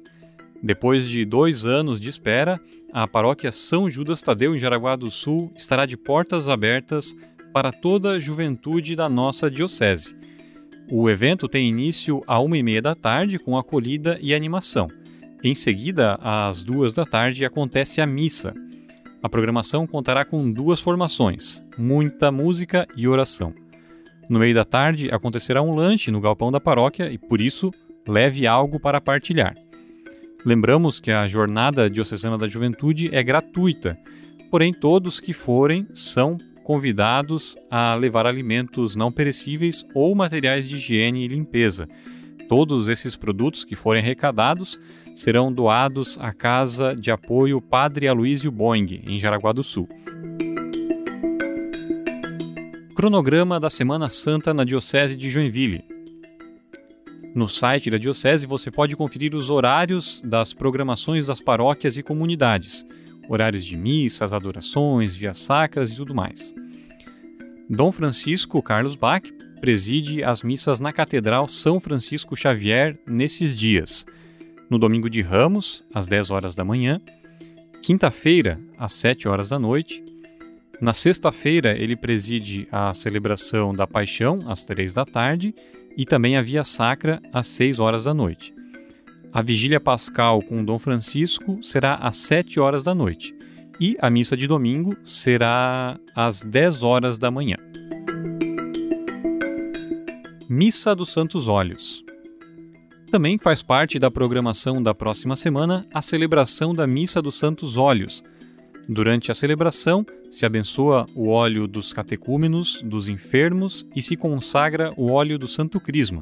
Depois 0.61 1.09
de 1.09 1.25
dois 1.25 1.65
anos 1.65 1.99
de 1.99 2.07
espera, 2.07 2.61
a 2.93 3.07
paróquia 3.07 3.51
São 3.51 3.89
Judas 3.89 4.21
Tadeu, 4.21 4.55
em 4.55 4.59
Jaraguá 4.59 4.95
do 4.95 5.09
Sul, 5.09 5.51
estará 5.55 5.87
de 5.87 5.97
portas 5.97 6.47
abertas 6.47 7.15
para 7.51 7.71
toda 7.71 8.11
a 8.11 8.19
juventude 8.19 8.95
da 8.95 9.09
nossa 9.09 9.49
diocese. 9.49 10.15
O 10.87 11.09
evento 11.09 11.47
tem 11.47 11.67
início 11.67 12.21
à 12.27 12.39
uma 12.39 12.59
e 12.59 12.61
meia 12.61 12.81
da 12.81 12.93
tarde, 12.93 13.39
com 13.39 13.57
acolhida 13.57 14.19
e 14.21 14.35
animação. 14.35 14.87
Em 15.43 15.55
seguida, 15.55 16.19
às 16.21 16.63
duas 16.63 16.93
da 16.93 17.07
tarde, 17.07 17.43
acontece 17.43 18.01
a 18.01 18.05
missa. 18.05 18.53
A 19.23 19.29
programação 19.29 19.87
contará 19.87 20.25
com 20.25 20.51
duas 20.51 20.81
formações, 20.81 21.63
muita 21.77 22.29
música 22.29 22.85
e 22.93 23.07
oração. 23.07 23.53
No 24.29 24.37
meio 24.37 24.53
da 24.53 24.65
tarde 24.65 25.09
acontecerá 25.09 25.61
um 25.61 25.73
lanche 25.73 26.11
no 26.11 26.19
galpão 26.19 26.51
da 26.51 26.59
paróquia 26.59 27.09
e, 27.09 27.17
por 27.17 27.39
isso, 27.39 27.71
leve 28.05 28.45
algo 28.45 28.81
para 28.81 28.99
partilhar. 28.99 29.55
Lembramos 30.45 30.99
que 30.99 31.09
a 31.09 31.25
Jornada 31.25 31.89
Diocesana 31.89 32.37
da 32.37 32.49
Juventude 32.49 33.15
é 33.15 33.23
gratuita, 33.23 33.97
porém 34.51 34.73
todos 34.73 35.21
que 35.21 35.31
forem 35.31 35.87
são 35.93 36.37
convidados 36.65 37.55
a 37.71 37.95
levar 37.95 38.25
alimentos 38.25 38.93
não 38.93 39.09
perecíveis 39.09 39.85
ou 39.95 40.13
materiais 40.13 40.67
de 40.67 40.75
higiene 40.75 41.23
e 41.23 41.29
limpeza. 41.29 41.87
Todos 42.55 42.87
esses 42.87 43.17
produtos 43.17 43.65
que 43.65 43.75
forem 43.75 43.99
arrecadados 43.99 44.79
serão 45.15 45.51
doados 45.51 46.19
à 46.19 46.31
Casa 46.31 46.95
de 46.95 47.09
Apoio 47.09 47.59
Padre 47.59 48.07
Aloísio 48.07 48.51
Boing, 48.51 49.01
em 49.07 49.19
Jaraguá 49.19 49.51
do 49.51 49.63
Sul. 49.63 49.89
Cronograma 52.95 53.59
da 53.59 53.71
Semana 53.71 54.07
Santa 54.07 54.53
na 54.53 54.63
Diocese 54.63 55.15
de 55.15 55.31
Joinville. 55.31 55.83
No 57.33 57.49
site 57.49 57.89
da 57.89 57.97
Diocese 57.97 58.45
você 58.45 58.69
pode 58.69 58.95
conferir 58.95 59.33
os 59.33 59.49
horários 59.49 60.21
das 60.23 60.53
programações 60.53 61.25
das 61.25 61.41
paróquias 61.41 61.97
e 61.97 62.03
comunidades, 62.03 62.85
horários 63.27 63.65
de 63.65 63.75
missas, 63.75 64.31
adorações, 64.31 65.17
vias 65.17 65.39
sacras 65.39 65.89
e 65.91 65.95
tudo 65.95 66.13
mais. 66.13 66.53
Dom 67.67 67.91
Francisco 67.91 68.61
Carlos 68.61 68.95
Bach 68.95 69.23
preside 69.63 70.21
as 70.25 70.43
missas 70.43 70.81
na 70.81 70.91
Catedral 70.91 71.47
São 71.47 71.79
Francisco 71.79 72.35
Xavier 72.35 72.99
nesses 73.07 73.55
dias 73.57 74.05
no 74.69 74.77
domingo 74.77 75.09
de 75.09 75.21
Ramos, 75.21 75.85
às 75.93 76.05
10 76.05 76.31
horas 76.31 76.53
da 76.53 76.65
manhã, 76.65 76.99
quinta-feira, 77.81 78.59
às 78.77 78.91
7 78.91 79.25
horas 79.25 79.47
da 79.47 79.57
noite. 79.57 80.03
Na 80.81 80.91
sexta-feira, 80.91 81.77
ele 81.77 81.95
preside 81.95 82.67
a 82.73 82.93
celebração 82.93 83.73
da 83.73 83.87
Paixão, 83.87 84.41
às 84.47 84.65
3 84.65 84.93
da 84.93 85.05
tarde, 85.05 85.55
e 85.95 86.05
também 86.05 86.35
a 86.35 86.41
Via 86.41 86.65
Sacra 86.65 87.21
às 87.31 87.47
6 87.47 87.79
horas 87.79 88.03
da 88.03 88.13
noite. 88.13 88.53
A 89.31 89.41
vigília 89.41 89.79
pascal 89.79 90.41
com 90.41 90.65
Dom 90.65 90.77
Francisco 90.77 91.63
será 91.63 91.95
às 91.95 92.17
7 92.17 92.59
horas 92.59 92.83
da 92.83 92.93
noite 92.93 93.33
e 93.79 93.97
a 93.99 94.09
missa 94.09 94.35
de 94.35 94.47
domingo 94.47 94.95
será 95.03 95.97
às 96.15 96.41
10 96.41 96.83
horas 96.83 97.17
da 97.17 97.31
manhã. 97.31 97.55
Missa 100.55 100.95
dos 100.95 101.11
Santos 101.11 101.47
Olhos. 101.47 102.05
Também 103.09 103.39
faz 103.39 103.63
parte 103.63 103.97
da 103.97 104.11
programação 104.11 104.83
da 104.83 104.93
próxima 104.93 105.35
semana 105.35 105.83
a 105.91 105.99
celebração 105.99 106.75
da 106.75 106.85
Missa 106.85 107.23
dos 107.23 107.39
Santos 107.39 107.75
Olhos. 107.75 108.23
Durante 108.87 109.31
a 109.31 109.33
celebração, 109.33 110.05
se 110.29 110.45
abençoa 110.45 111.07
o 111.15 111.29
óleo 111.29 111.67
dos 111.67 111.91
catecúmenos, 111.91 112.83
dos 112.83 113.09
enfermos 113.09 113.83
e 113.95 114.01
se 114.03 114.15
consagra 114.15 114.93
o 114.95 115.11
óleo 115.11 115.39
do 115.39 115.47
Santo 115.47 115.79
Crisma. 115.79 116.21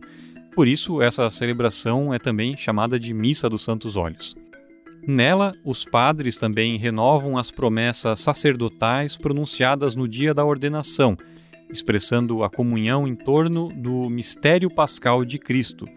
Por 0.55 0.65
isso, 0.65 1.01
essa 1.01 1.29
celebração 1.29 2.13
é 2.13 2.17
também 2.17 2.55
chamada 2.55 2.97
de 2.97 3.13
Missa 3.13 3.49
dos 3.49 3.65
Santos 3.65 3.97
Olhos. 3.97 4.33
Nela, 5.05 5.53
os 5.65 5.83
padres 5.83 6.37
também 6.37 6.77
renovam 6.77 7.37
as 7.37 7.51
promessas 7.51 8.21
sacerdotais 8.21 9.17
pronunciadas 9.17 9.93
no 9.93 10.07
dia 10.07 10.33
da 10.33 10.45
ordenação, 10.45 11.17
expressando 11.71 12.43
a 12.43 12.49
comunhão 12.49 13.07
em 13.07 13.15
torno 13.15 13.69
do 13.69 14.09
mistério 14.09 14.69
pascal 14.69 15.23
de 15.23 15.37
Cristo, 15.37 15.87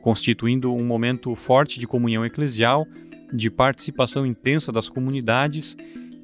constituindo 0.00 0.74
um 0.74 0.84
momento 0.84 1.34
forte 1.34 1.78
de 1.78 1.86
comunhão 1.86 2.24
eclesial, 2.24 2.86
de 3.32 3.50
participação 3.50 4.26
intensa 4.26 4.72
das 4.72 4.88
comunidades 4.88 5.76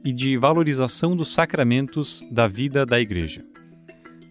e 0.04 0.12
de 0.12 0.36
valorização 0.36 1.16
dos 1.16 1.32
sacramentos 1.32 2.24
da 2.30 2.46
vida 2.46 2.84
da 2.84 3.00
Igreja. 3.00 3.44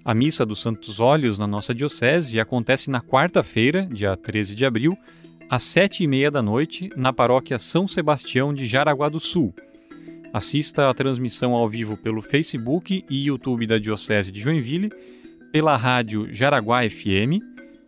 A 0.03 0.13
Missa 0.13 0.45
dos 0.45 0.61
Santos 0.61 0.99
Olhos 0.99 1.39
na 1.39 1.47
nossa 1.47 1.73
Diocese 1.73 2.39
acontece 2.39 2.91
na 2.91 3.01
quarta-feira, 3.01 3.87
dia 3.91 4.15
13 4.15 4.55
de 4.55 4.65
abril, 4.65 4.95
às 5.49 5.63
sete 5.63 6.03
e 6.03 6.07
meia 6.07 6.29
da 6.29 6.41
noite, 6.41 6.89
na 6.95 7.11
paróquia 7.11 7.57
São 7.57 7.87
Sebastião 7.87 8.53
de 8.53 8.67
Jaraguá 8.67 9.09
do 9.09 9.19
Sul. 9.19 9.53
Assista 10.35 10.89
a 10.89 10.93
transmissão 10.93 11.53
ao 11.53 11.65
vivo 11.65 11.95
pelo 11.95 12.21
Facebook 12.21 13.05
e 13.09 13.27
YouTube 13.27 13.65
da 13.65 13.77
Diocese 13.77 14.33
de 14.33 14.41
Joinville, 14.41 14.91
pela 15.49 15.77
rádio 15.77 16.27
Jaraguá 16.29 16.81
FM 16.89 17.39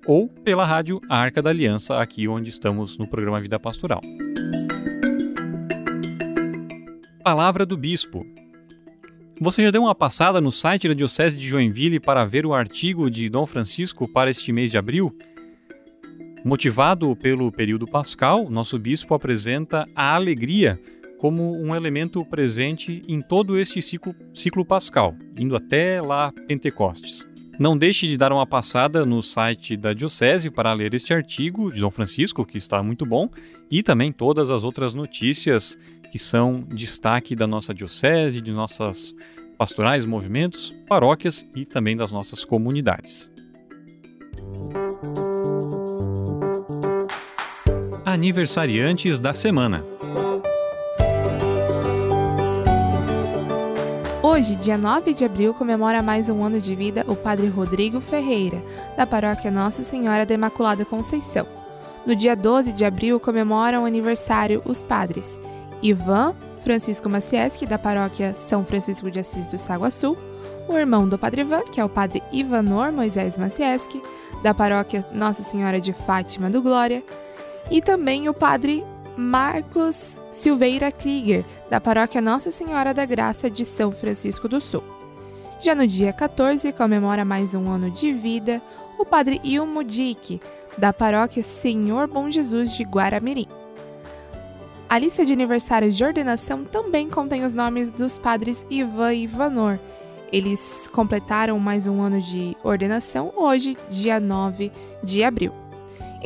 ou 0.06 0.30
pela 0.30 0.64
rádio 0.64 1.02
Arca 1.10 1.42
da 1.42 1.50
Aliança, 1.50 2.00
aqui 2.00 2.26
onde 2.26 2.50
estamos 2.50 2.98
no 2.98 3.06
programa 3.06 3.42
Vida 3.42 3.60
Pastoral. 3.60 4.00
Palavra 7.22 7.66
do 7.66 7.76
Bispo. 7.76 8.26
Você 9.42 9.64
já 9.64 9.70
deu 9.70 9.82
uma 9.82 9.94
passada 9.94 10.40
no 10.40 10.50
site 10.50 10.88
da 10.88 10.94
Diocese 10.94 11.38
de 11.38 11.46
Joinville 11.46 12.00
para 12.00 12.24
ver 12.24 12.46
o 12.46 12.54
artigo 12.54 13.12
de 13.12 13.28
Dom 13.28 13.46
Francisco 13.46 14.08
para 14.08 14.32
este 14.32 14.54
mês 14.54 14.72
de 14.72 14.78
abril? 14.78 15.14
Motivado 16.46 17.14
pelo 17.14 17.52
período 17.52 17.86
pascal, 17.86 18.50
nosso 18.50 18.80
bispo 18.80 19.14
apresenta 19.14 19.86
a 19.94 20.16
alegria 20.16 20.80
como 21.18 21.60
um 21.60 21.76
elemento 21.76 22.24
presente 22.26 23.04
em 23.08 23.22
todo 23.22 23.58
este 23.58 23.82
ciclo, 23.82 24.16
ciclo 24.34 24.64
pascal, 24.64 25.16
indo 25.38 25.56
até 25.56 26.02
lá 26.02 26.32
Pentecostes. 26.48 27.28
Não 27.60 27.76
deixe 27.76 28.08
de 28.08 28.18
dar 28.18 28.32
uma 28.32 28.46
passada 28.46 29.04
no 29.04 29.24
site 29.24 29.76
da 29.76 29.92
Diocese 29.92 30.52
para 30.52 30.72
ler 30.74 30.94
este 30.94 31.12
artigo 31.12 31.72
de 31.72 31.82
Dom 31.82 31.90
Francisco, 31.90 32.46
que 32.46 32.58
está 32.58 32.84
muito 32.84 33.04
bom, 33.04 33.30
e 33.70 33.82
também 33.82 34.12
todas 34.12 34.52
as 34.52 34.64
outras 34.64 34.94
notícias 34.94 35.76
que 36.12 36.20
são 36.20 36.62
destaque 36.62 37.36
da 37.36 37.48
nossa 37.48 37.74
diocese, 37.74 38.42
de 38.42 38.52
nossas 38.52 39.14
pastorais, 39.58 40.06
movimentos, 40.06 40.72
paróquias 40.88 41.48
e 41.56 41.66
também 41.66 41.98
das 41.98 42.12
nossas 42.12 42.46
comunidades. 42.46 43.32
Aniversariantes 48.06 49.20
da 49.20 49.34
semana. 49.34 49.97
Hoje, 54.30 54.58
dia 54.58 54.78
9 54.78 55.14
de 55.14 55.24
abril, 55.24 55.54
comemora 55.54 56.02
mais 56.02 56.28
um 56.28 56.44
ano 56.44 56.60
de 56.60 56.76
vida 56.76 57.06
o 57.08 57.16
Padre 57.16 57.48
Rodrigo 57.48 58.02
Ferreira, 58.02 58.62
da 58.98 59.08
paróquia 59.08 59.50
Nossa 59.50 59.84
Senhora 59.84 60.26
da 60.26 60.34
Imaculada 60.34 60.84
Conceição. 60.84 61.48
No 62.06 62.14
dia 62.14 62.36
12 62.36 62.74
de 62.74 62.84
abril, 62.84 63.22
comemoram 63.22 63.84
o 63.84 63.86
aniversário 63.86 64.62
os 64.66 64.82
padres 64.82 65.40
Ivan 65.82 66.36
Francisco 66.62 67.08
Macieski, 67.08 67.66
da 67.66 67.80
paróquia 67.80 68.34
São 68.34 68.66
Francisco 68.66 69.10
de 69.10 69.22
Assis 69.22 69.48
do 69.48 69.58
Saguaçu, 69.58 70.18
o 70.68 70.78
irmão 70.78 71.08
do 71.08 71.18
Padre 71.18 71.42
Ivan, 71.42 71.62
que 71.62 71.80
é 71.80 71.86
o 71.86 71.90
Padre 71.90 72.22
Ivanor 72.30 72.92
Moisés 72.92 73.38
Macieski, 73.38 74.02
da 74.44 74.54
paróquia 74.54 75.08
Nossa 75.14 75.42
Senhora 75.42 75.80
de 75.80 75.94
Fátima 75.94 76.50
do 76.50 76.62
Glória, 76.62 77.02
e 77.72 77.82
também 77.82 78.28
o 78.28 78.34
Padre 78.34 78.84
Marcos 79.18 80.22
Silveira 80.32 80.92
Krieger, 80.92 81.44
da 81.72 81.82
paróquia 81.82 82.22
Nossa 82.22 82.52
Senhora 82.52 82.94
da 82.94 83.04
Graça 83.04 83.50
de 83.50 83.66
São 83.66 83.92
Francisco 83.92 84.48
do 84.48 84.62
Sul. 84.62 84.84
Já 85.60 85.74
no 85.74 85.88
dia 85.88 86.14
14, 86.14 86.72
comemora 86.72 87.26
mais 87.26 87.56
um 87.56 87.68
ano 87.68 87.90
de 87.90 88.14
vida 88.14 88.62
o 89.00 89.04
Padre 89.04 89.42
Ilmo 89.44 89.84
Dick, 89.84 90.40
da 90.78 90.94
paróquia 90.94 91.42
Senhor 91.42 92.08
Bom 92.08 92.30
Jesus 92.30 92.74
de 92.78 92.84
Guaramirim. 92.84 93.48
A 94.88 95.00
lista 95.00 95.26
de 95.26 95.34
aniversários 95.34 95.98
de 95.98 96.04
ordenação 96.04 96.64
também 96.64 97.10
contém 97.10 97.44
os 97.44 97.54
nomes 97.54 97.90
dos 97.90 98.20
padres 98.20 98.64
Ivan 98.70 99.16
e 99.16 99.24
Ivanor. 99.24 99.80
Eles 100.32 100.88
completaram 100.94 101.58
mais 101.60 101.88
um 101.88 102.02
ano 102.02 102.22
de 102.22 102.56
ordenação 102.64 103.34
hoje, 103.36 103.76
dia 103.90 104.20
9 104.20 104.72
de 105.04 105.24
abril. 105.24 105.67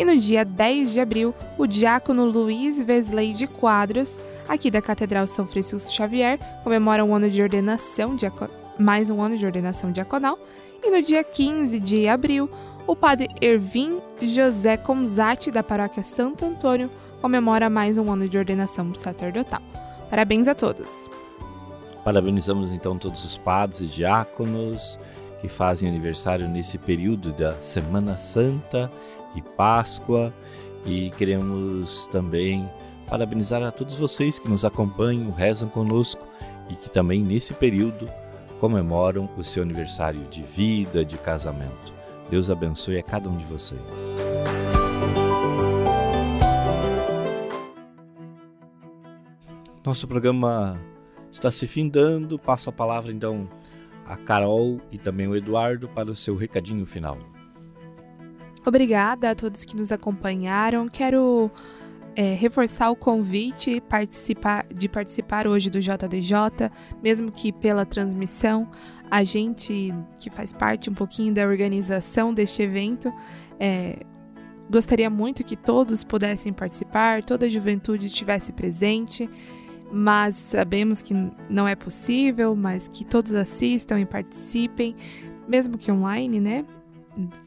E 0.01 0.03
no 0.03 0.17
dia 0.17 0.43
10 0.43 0.93
de 0.93 0.99
abril, 0.99 1.31
o 1.59 1.67
diácono 1.67 2.25
Luiz 2.25 2.79
Wesley 2.79 3.35
de 3.35 3.45
Quadros, 3.45 4.19
aqui 4.49 4.71
da 4.71 4.81
Catedral 4.81 5.27
São 5.27 5.45
Francisco 5.45 5.91
Xavier, 5.91 6.39
comemora 6.63 7.05
um 7.05 7.13
ano 7.13 7.29
de 7.29 7.39
ordenação, 7.39 8.15
mais 8.79 9.11
um 9.11 9.21
ano 9.21 9.37
de 9.37 9.45
ordenação 9.45 9.91
diaconal. 9.91 10.39
E 10.83 10.89
no 10.89 11.03
dia 11.03 11.23
15 11.23 11.79
de 11.79 12.07
abril, 12.07 12.49
o 12.87 12.95
padre 12.95 13.27
Ervin 13.39 14.01
José 14.23 14.75
Comzati, 14.75 15.51
da 15.51 15.61
paróquia 15.61 16.01
Santo 16.01 16.45
Antônio, 16.45 16.89
comemora 17.21 17.69
mais 17.69 17.99
um 17.99 18.11
ano 18.11 18.27
de 18.27 18.39
ordenação 18.39 18.95
sacerdotal. 18.95 19.61
Parabéns 20.09 20.47
a 20.47 20.55
todos! 20.55 21.07
Parabenizamos 22.03 22.71
então 22.71 22.97
todos 22.97 23.23
os 23.23 23.37
padres 23.37 23.81
e 23.81 23.85
diáconos 23.85 24.97
que 25.41 25.47
fazem 25.47 25.87
aniversário 25.87 26.47
nesse 26.49 26.79
período 26.79 27.31
da 27.31 27.53
Semana 27.61 28.17
Santa 28.17 28.89
e 29.35 29.41
Páscoa 29.41 30.33
e 30.85 31.11
queremos 31.11 32.07
também 32.07 32.67
parabenizar 33.07 33.61
a 33.63 33.71
todos 33.71 33.95
vocês 33.95 34.39
que 34.39 34.47
nos 34.47 34.63
acompanham, 34.63 35.31
rezam 35.31 35.69
conosco 35.69 36.25
e 36.69 36.75
que 36.75 36.89
também 36.89 37.21
nesse 37.21 37.53
período 37.53 38.07
comemoram 38.59 39.29
o 39.37 39.43
seu 39.43 39.63
aniversário 39.63 40.21
de 40.31 40.41
vida, 40.41 41.03
de 41.03 41.17
casamento. 41.17 41.93
Deus 42.29 42.49
abençoe 42.49 42.97
a 42.97 43.03
cada 43.03 43.27
um 43.27 43.35
de 43.35 43.45
vocês. 43.45 43.81
Nosso 49.83 50.07
programa 50.07 50.79
está 51.31 51.49
se 51.49 51.65
findando. 51.65 52.37
Passo 52.37 52.69
a 52.69 52.73
palavra 52.73 53.11
então 53.11 53.49
a 54.05 54.15
Carol 54.15 54.79
e 54.91 54.97
também 54.97 55.27
o 55.27 55.35
Eduardo 55.35 55.89
para 55.89 56.09
o 56.09 56.15
seu 56.15 56.35
recadinho 56.35 56.85
final. 56.85 57.17
Obrigada 58.65 59.31
a 59.31 59.35
todos 59.35 59.65
que 59.65 59.75
nos 59.75 59.91
acompanharam. 59.91 60.87
Quero 60.87 61.49
é, 62.15 62.33
reforçar 62.35 62.89
o 62.91 62.95
convite 62.95 63.81
participar, 63.81 64.65
de 64.67 64.87
participar 64.87 65.47
hoje 65.47 65.69
do 65.69 65.79
JDJ, 65.79 66.71
mesmo 67.01 67.31
que 67.31 67.51
pela 67.51 67.85
transmissão. 67.85 68.69
A 69.09 69.23
gente 69.23 69.93
que 70.19 70.29
faz 70.29 70.53
parte 70.53 70.89
um 70.89 70.93
pouquinho 70.93 71.33
da 71.33 71.45
organização 71.45 72.33
deste 72.33 72.61
evento 72.61 73.11
é, 73.59 73.99
gostaria 74.69 75.09
muito 75.09 75.43
que 75.43 75.57
todos 75.57 76.03
pudessem 76.03 76.53
participar, 76.53 77.23
toda 77.23 77.45
a 77.45 77.49
juventude 77.49 78.05
estivesse 78.05 78.53
presente 78.53 79.29
mas 79.91 80.35
sabemos 80.35 81.01
que 81.01 81.13
não 81.49 81.67
é 81.67 81.75
possível, 81.75 82.55
mas 82.55 82.87
que 82.87 83.03
todos 83.03 83.33
assistam 83.33 83.99
e 83.99 84.05
participem, 84.05 84.95
mesmo 85.47 85.77
que 85.77 85.91
online, 85.91 86.39
né? 86.39 86.65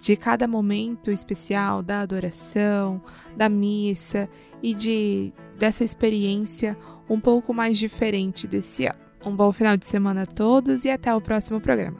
De 0.00 0.16
cada 0.16 0.46
momento 0.46 1.10
especial 1.10 1.82
da 1.82 2.00
adoração, 2.00 3.00
da 3.36 3.48
missa 3.48 4.28
e 4.62 4.74
de 4.74 5.32
dessa 5.58 5.84
experiência 5.84 6.76
um 7.08 7.20
pouco 7.20 7.54
mais 7.54 7.78
diferente 7.78 8.46
desse 8.46 8.86
ano. 8.86 8.98
Um 9.24 9.34
bom 9.34 9.52
final 9.52 9.76
de 9.76 9.86
semana 9.86 10.22
a 10.22 10.26
todos 10.26 10.84
e 10.84 10.90
até 10.90 11.14
o 11.14 11.20
próximo 11.20 11.60
programa. 11.60 11.98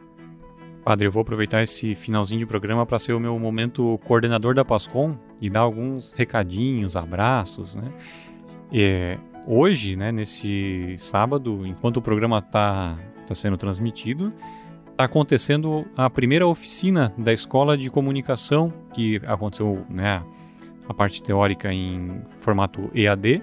Padre, 0.84 1.06
eu 1.06 1.10
vou 1.10 1.22
aproveitar 1.22 1.62
esse 1.62 1.94
finalzinho 1.94 2.40
de 2.40 2.46
programa 2.46 2.84
para 2.84 2.98
ser 2.98 3.14
o 3.14 3.20
meu 3.20 3.38
momento 3.38 3.98
coordenador 4.04 4.54
da 4.54 4.64
Pascom 4.64 5.16
e 5.40 5.48
dar 5.48 5.60
alguns 5.60 6.12
recadinhos, 6.12 6.96
abraços, 6.96 7.74
né? 7.74 7.90
É, 8.70 9.18
Hoje, 9.46 9.94
né, 9.94 10.10
nesse 10.10 10.94
sábado, 10.96 11.66
enquanto 11.66 11.98
o 11.98 12.02
programa 12.02 12.38
está 12.38 12.98
tá 13.26 13.34
sendo 13.34 13.58
transmitido, 13.58 14.32
está 14.95 15.05
acontecendo 15.05 15.84
a 15.97 16.09
primeira 16.09 16.47
oficina 16.47 17.12
da 17.18 17.32
Escola 17.32 17.76
de 17.76 17.90
Comunicação, 17.90 18.72
que 18.92 19.20
aconteceu 19.26 19.84
né, 19.90 20.22
a 20.88 20.95
parte 20.95 21.22
teórica 21.22 21.72
em 21.72 22.22
formato 22.38 22.90
EAD, 22.95 23.42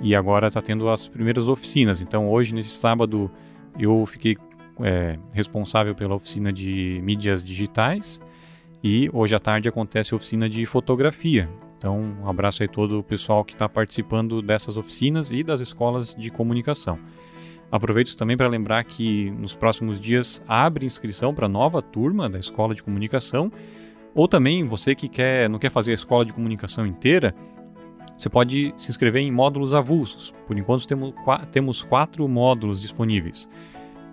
e 0.00 0.14
agora 0.14 0.46
está 0.46 0.62
tendo 0.62 0.88
as 0.88 1.08
primeiras 1.08 1.48
oficinas. 1.48 2.02
Então, 2.02 2.30
hoje, 2.30 2.54
nesse 2.54 2.70
sábado, 2.70 3.30
eu 3.78 4.06
fiquei 4.06 4.36
é, 4.80 5.18
responsável 5.32 5.94
pela 5.94 6.14
oficina 6.14 6.52
de 6.52 7.00
mídias 7.02 7.44
digitais 7.44 8.20
e 8.82 9.10
hoje 9.12 9.34
à 9.34 9.40
tarde 9.40 9.68
acontece 9.68 10.14
a 10.14 10.16
oficina 10.16 10.48
de 10.48 10.64
fotografia. 10.66 11.48
Então, 11.78 11.98
um 12.22 12.28
abraço 12.28 12.62
aí 12.62 12.68
todo 12.68 13.00
o 13.00 13.02
pessoal 13.02 13.44
que 13.44 13.54
está 13.54 13.68
participando 13.68 14.40
dessas 14.40 14.76
oficinas 14.76 15.30
e 15.30 15.42
das 15.42 15.60
escolas 15.60 16.14
de 16.14 16.30
comunicação. 16.30 16.98
Aproveito 17.70 18.16
também 18.16 18.36
para 18.36 18.48
lembrar 18.48 18.84
que 18.84 19.30
nos 19.32 19.56
próximos 19.56 20.00
dias 20.00 20.42
abre 20.46 20.86
inscrição 20.86 21.34
para 21.34 21.46
a 21.46 21.48
nova 21.48 21.82
turma 21.82 22.28
da 22.28 22.38
Escola 22.38 22.74
de 22.74 22.82
Comunicação, 22.82 23.50
ou 24.14 24.28
também 24.28 24.64
você 24.64 24.94
que 24.94 25.08
quer, 25.08 25.50
não 25.50 25.58
quer 25.58 25.70
fazer 25.70 25.90
a 25.90 25.94
Escola 25.94 26.24
de 26.24 26.32
Comunicação 26.32 26.86
inteira, 26.86 27.34
você 28.16 28.30
pode 28.30 28.72
se 28.76 28.90
inscrever 28.90 29.22
em 29.22 29.30
módulos 29.30 29.74
avulsos. 29.74 30.32
Por 30.46 30.58
enquanto 30.58 30.86
temos, 30.86 31.12
temos 31.52 31.82
quatro 31.82 32.26
módulos 32.26 32.80
disponíveis. 32.80 33.46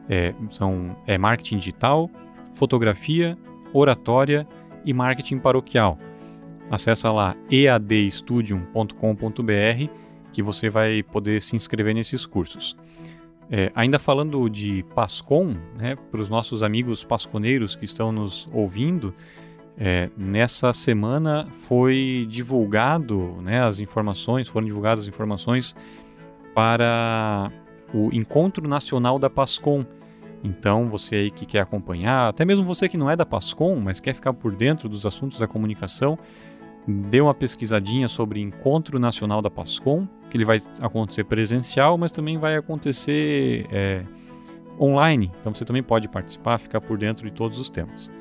É, 0.09 0.35
são 0.49 0.97
é, 1.07 1.17
marketing 1.17 1.57
digital, 1.57 2.09
fotografia, 2.53 3.37
oratória 3.71 4.45
e 4.83 4.93
marketing 4.93 5.39
paroquial. 5.39 5.97
Acesse 6.69 7.07
lá 7.07 7.33
eadstudium.com.br 7.49 9.87
que 10.33 10.43
você 10.43 10.69
vai 10.69 11.01
poder 11.03 11.41
se 11.41 11.55
inscrever 11.55 11.93
nesses 11.93 12.25
cursos. 12.25 12.75
É, 13.55 13.71
ainda 13.75 13.99
falando 13.99 14.49
de 14.49 14.83
Pascom, 14.95 15.55
né, 15.77 15.95
para 16.09 16.19
os 16.19 16.27
nossos 16.27 16.63
amigos 16.63 17.03
pasconeiros 17.03 17.75
que 17.75 17.85
estão 17.85 18.11
nos 18.11 18.49
ouvindo, 18.51 19.13
é, 19.77 20.09
nessa 20.17 20.73
semana 20.73 21.47
foi 21.55 22.25
divulgado, 22.27 23.37
né, 23.43 23.63
as 23.63 23.79
informações, 23.79 24.47
foram 24.47 24.65
divulgadas 24.65 25.03
as 25.03 25.07
informações 25.07 25.75
para 26.55 27.51
o 27.93 28.09
Encontro 28.11 28.67
Nacional 28.67 29.19
da 29.19 29.29
Pascom. 29.29 29.85
Então, 30.43 30.89
você 30.89 31.17
aí 31.17 31.29
que 31.29 31.45
quer 31.45 31.59
acompanhar, 31.59 32.29
até 32.29 32.43
mesmo 32.43 32.65
você 32.65 32.89
que 32.89 32.97
não 32.97 33.07
é 33.07 33.15
da 33.15 33.23
Pascom, 33.23 33.75
mas 33.75 33.99
quer 33.99 34.15
ficar 34.15 34.33
por 34.33 34.55
dentro 34.55 34.89
dos 34.89 35.05
assuntos 35.05 35.37
da 35.37 35.47
comunicação, 35.47 36.17
dê 36.87 37.21
uma 37.21 37.35
pesquisadinha 37.35 38.07
sobre 38.07 38.41
Encontro 38.41 38.97
Nacional 38.97 39.43
da 39.43 39.51
Pascom, 39.51 40.07
ele 40.33 40.45
vai 40.45 40.59
acontecer 40.81 41.23
presencial, 41.23 41.97
mas 41.97 42.11
também 42.11 42.37
vai 42.37 42.55
acontecer 42.55 43.67
é, 43.71 44.03
online. 44.79 45.31
Então 45.39 45.53
você 45.53 45.63
também 45.63 45.83
pode 45.83 46.07
participar, 46.07 46.57
ficar 46.57 46.81
por 46.81 46.97
dentro 46.97 47.25
de 47.27 47.33
todos 47.33 47.59
os 47.59 47.69
temas. 47.69 48.11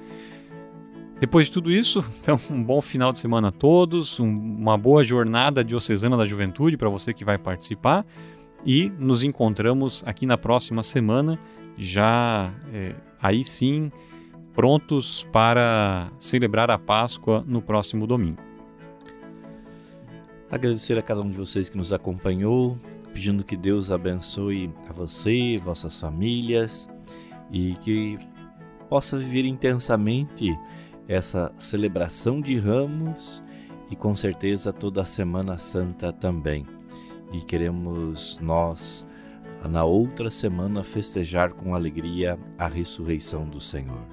Depois 1.18 1.46
de 1.46 1.52
tudo 1.52 1.70
isso, 1.70 2.04
então, 2.20 2.38
um 2.50 2.62
bom 2.62 2.80
final 2.80 3.12
de 3.12 3.18
semana 3.18 3.48
a 3.48 3.52
todos, 3.52 4.18
um, 4.18 4.28
uma 4.28 4.76
boa 4.76 5.02
jornada 5.02 5.64
diocesana 5.64 6.16
da 6.16 6.26
juventude 6.26 6.76
para 6.76 6.88
você 6.88 7.14
que 7.14 7.24
vai 7.24 7.38
participar 7.38 8.04
e 8.64 8.92
nos 8.98 9.22
encontramos 9.22 10.02
aqui 10.06 10.26
na 10.26 10.36
próxima 10.36 10.82
semana, 10.82 11.38
já 11.76 12.52
é, 12.72 12.94
aí 13.20 13.42
sim 13.42 13.90
prontos 14.52 15.26
para 15.32 16.10
celebrar 16.18 16.70
a 16.70 16.78
Páscoa 16.78 17.42
no 17.46 17.62
próximo 17.62 18.06
domingo. 18.06 18.51
Agradecer 20.52 20.98
a 20.98 21.02
cada 21.02 21.22
um 21.22 21.30
de 21.30 21.36
vocês 21.38 21.70
que 21.70 21.78
nos 21.78 21.94
acompanhou, 21.94 22.76
pedindo 23.14 23.42
que 23.42 23.56
Deus 23.56 23.90
abençoe 23.90 24.70
a 24.86 24.92
você, 24.92 25.56
vossas 25.56 25.98
famílias 25.98 26.86
e 27.50 27.74
que 27.76 28.18
possa 28.86 29.18
viver 29.18 29.46
intensamente 29.46 30.54
essa 31.08 31.50
celebração 31.56 32.38
de 32.38 32.58
ramos 32.58 33.42
e 33.90 33.96
com 33.96 34.14
certeza 34.14 34.74
toda 34.74 35.00
a 35.00 35.06
Semana 35.06 35.56
Santa 35.56 36.12
também. 36.12 36.66
E 37.32 37.38
queremos 37.38 38.38
nós, 38.38 39.06
na 39.66 39.84
outra 39.84 40.30
semana, 40.30 40.84
festejar 40.84 41.54
com 41.54 41.74
alegria 41.74 42.38
a 42.58 42.68
ressurreição 42.68 43.48
do 43.48 43.58
Senhor. 43.58 44.04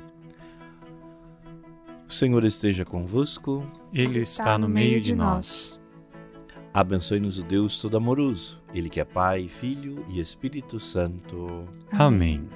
O 2.08 2.14
Senhor 2.14 2.46
esteja 2.46 2.86
convosco, 2.86 3.62
Ele 3.94 4.20
está 4.20 4.58
no 4.58 4.70
meio 4.70 5.02
de 5.02 5.14
nós. 5.14 5.79
Abençoe-nos 6.80 7.38
o 7.38 7.44
Deus 7.44 7.78
Todo-Amoroso, 7.78 8.58
Ele 8.74 8.90
que 8.90 9.02
é 9.02 9.04
Pai, 9.04 9.50
Filho 9.50 10.06
e 10.08 10.22
Espírito 10.22 10.80
Santo. 10.80 11.66
Amém. 11.92 12.48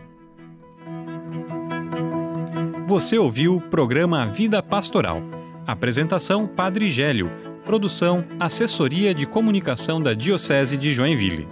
Você 2.87 3.17
ouviu 3.17 3.57
o 3.57 3.61
programa 3.61 4.25
Vida 4.25 4.63
Pastoral. 4.63 5.21
Apresentação 5.67 6.47
Padre 6.47 6.89
Gélio. 6.89 7.29
Produção 7.65 8.23
Assessoria 8.39 9.13
de 9.13 9.25
Comunicação 9.25 10.01
da 10.01 10.13
Diocese 10.13 10.77
de 10.77 10.93
Joinville. 10.93 11.45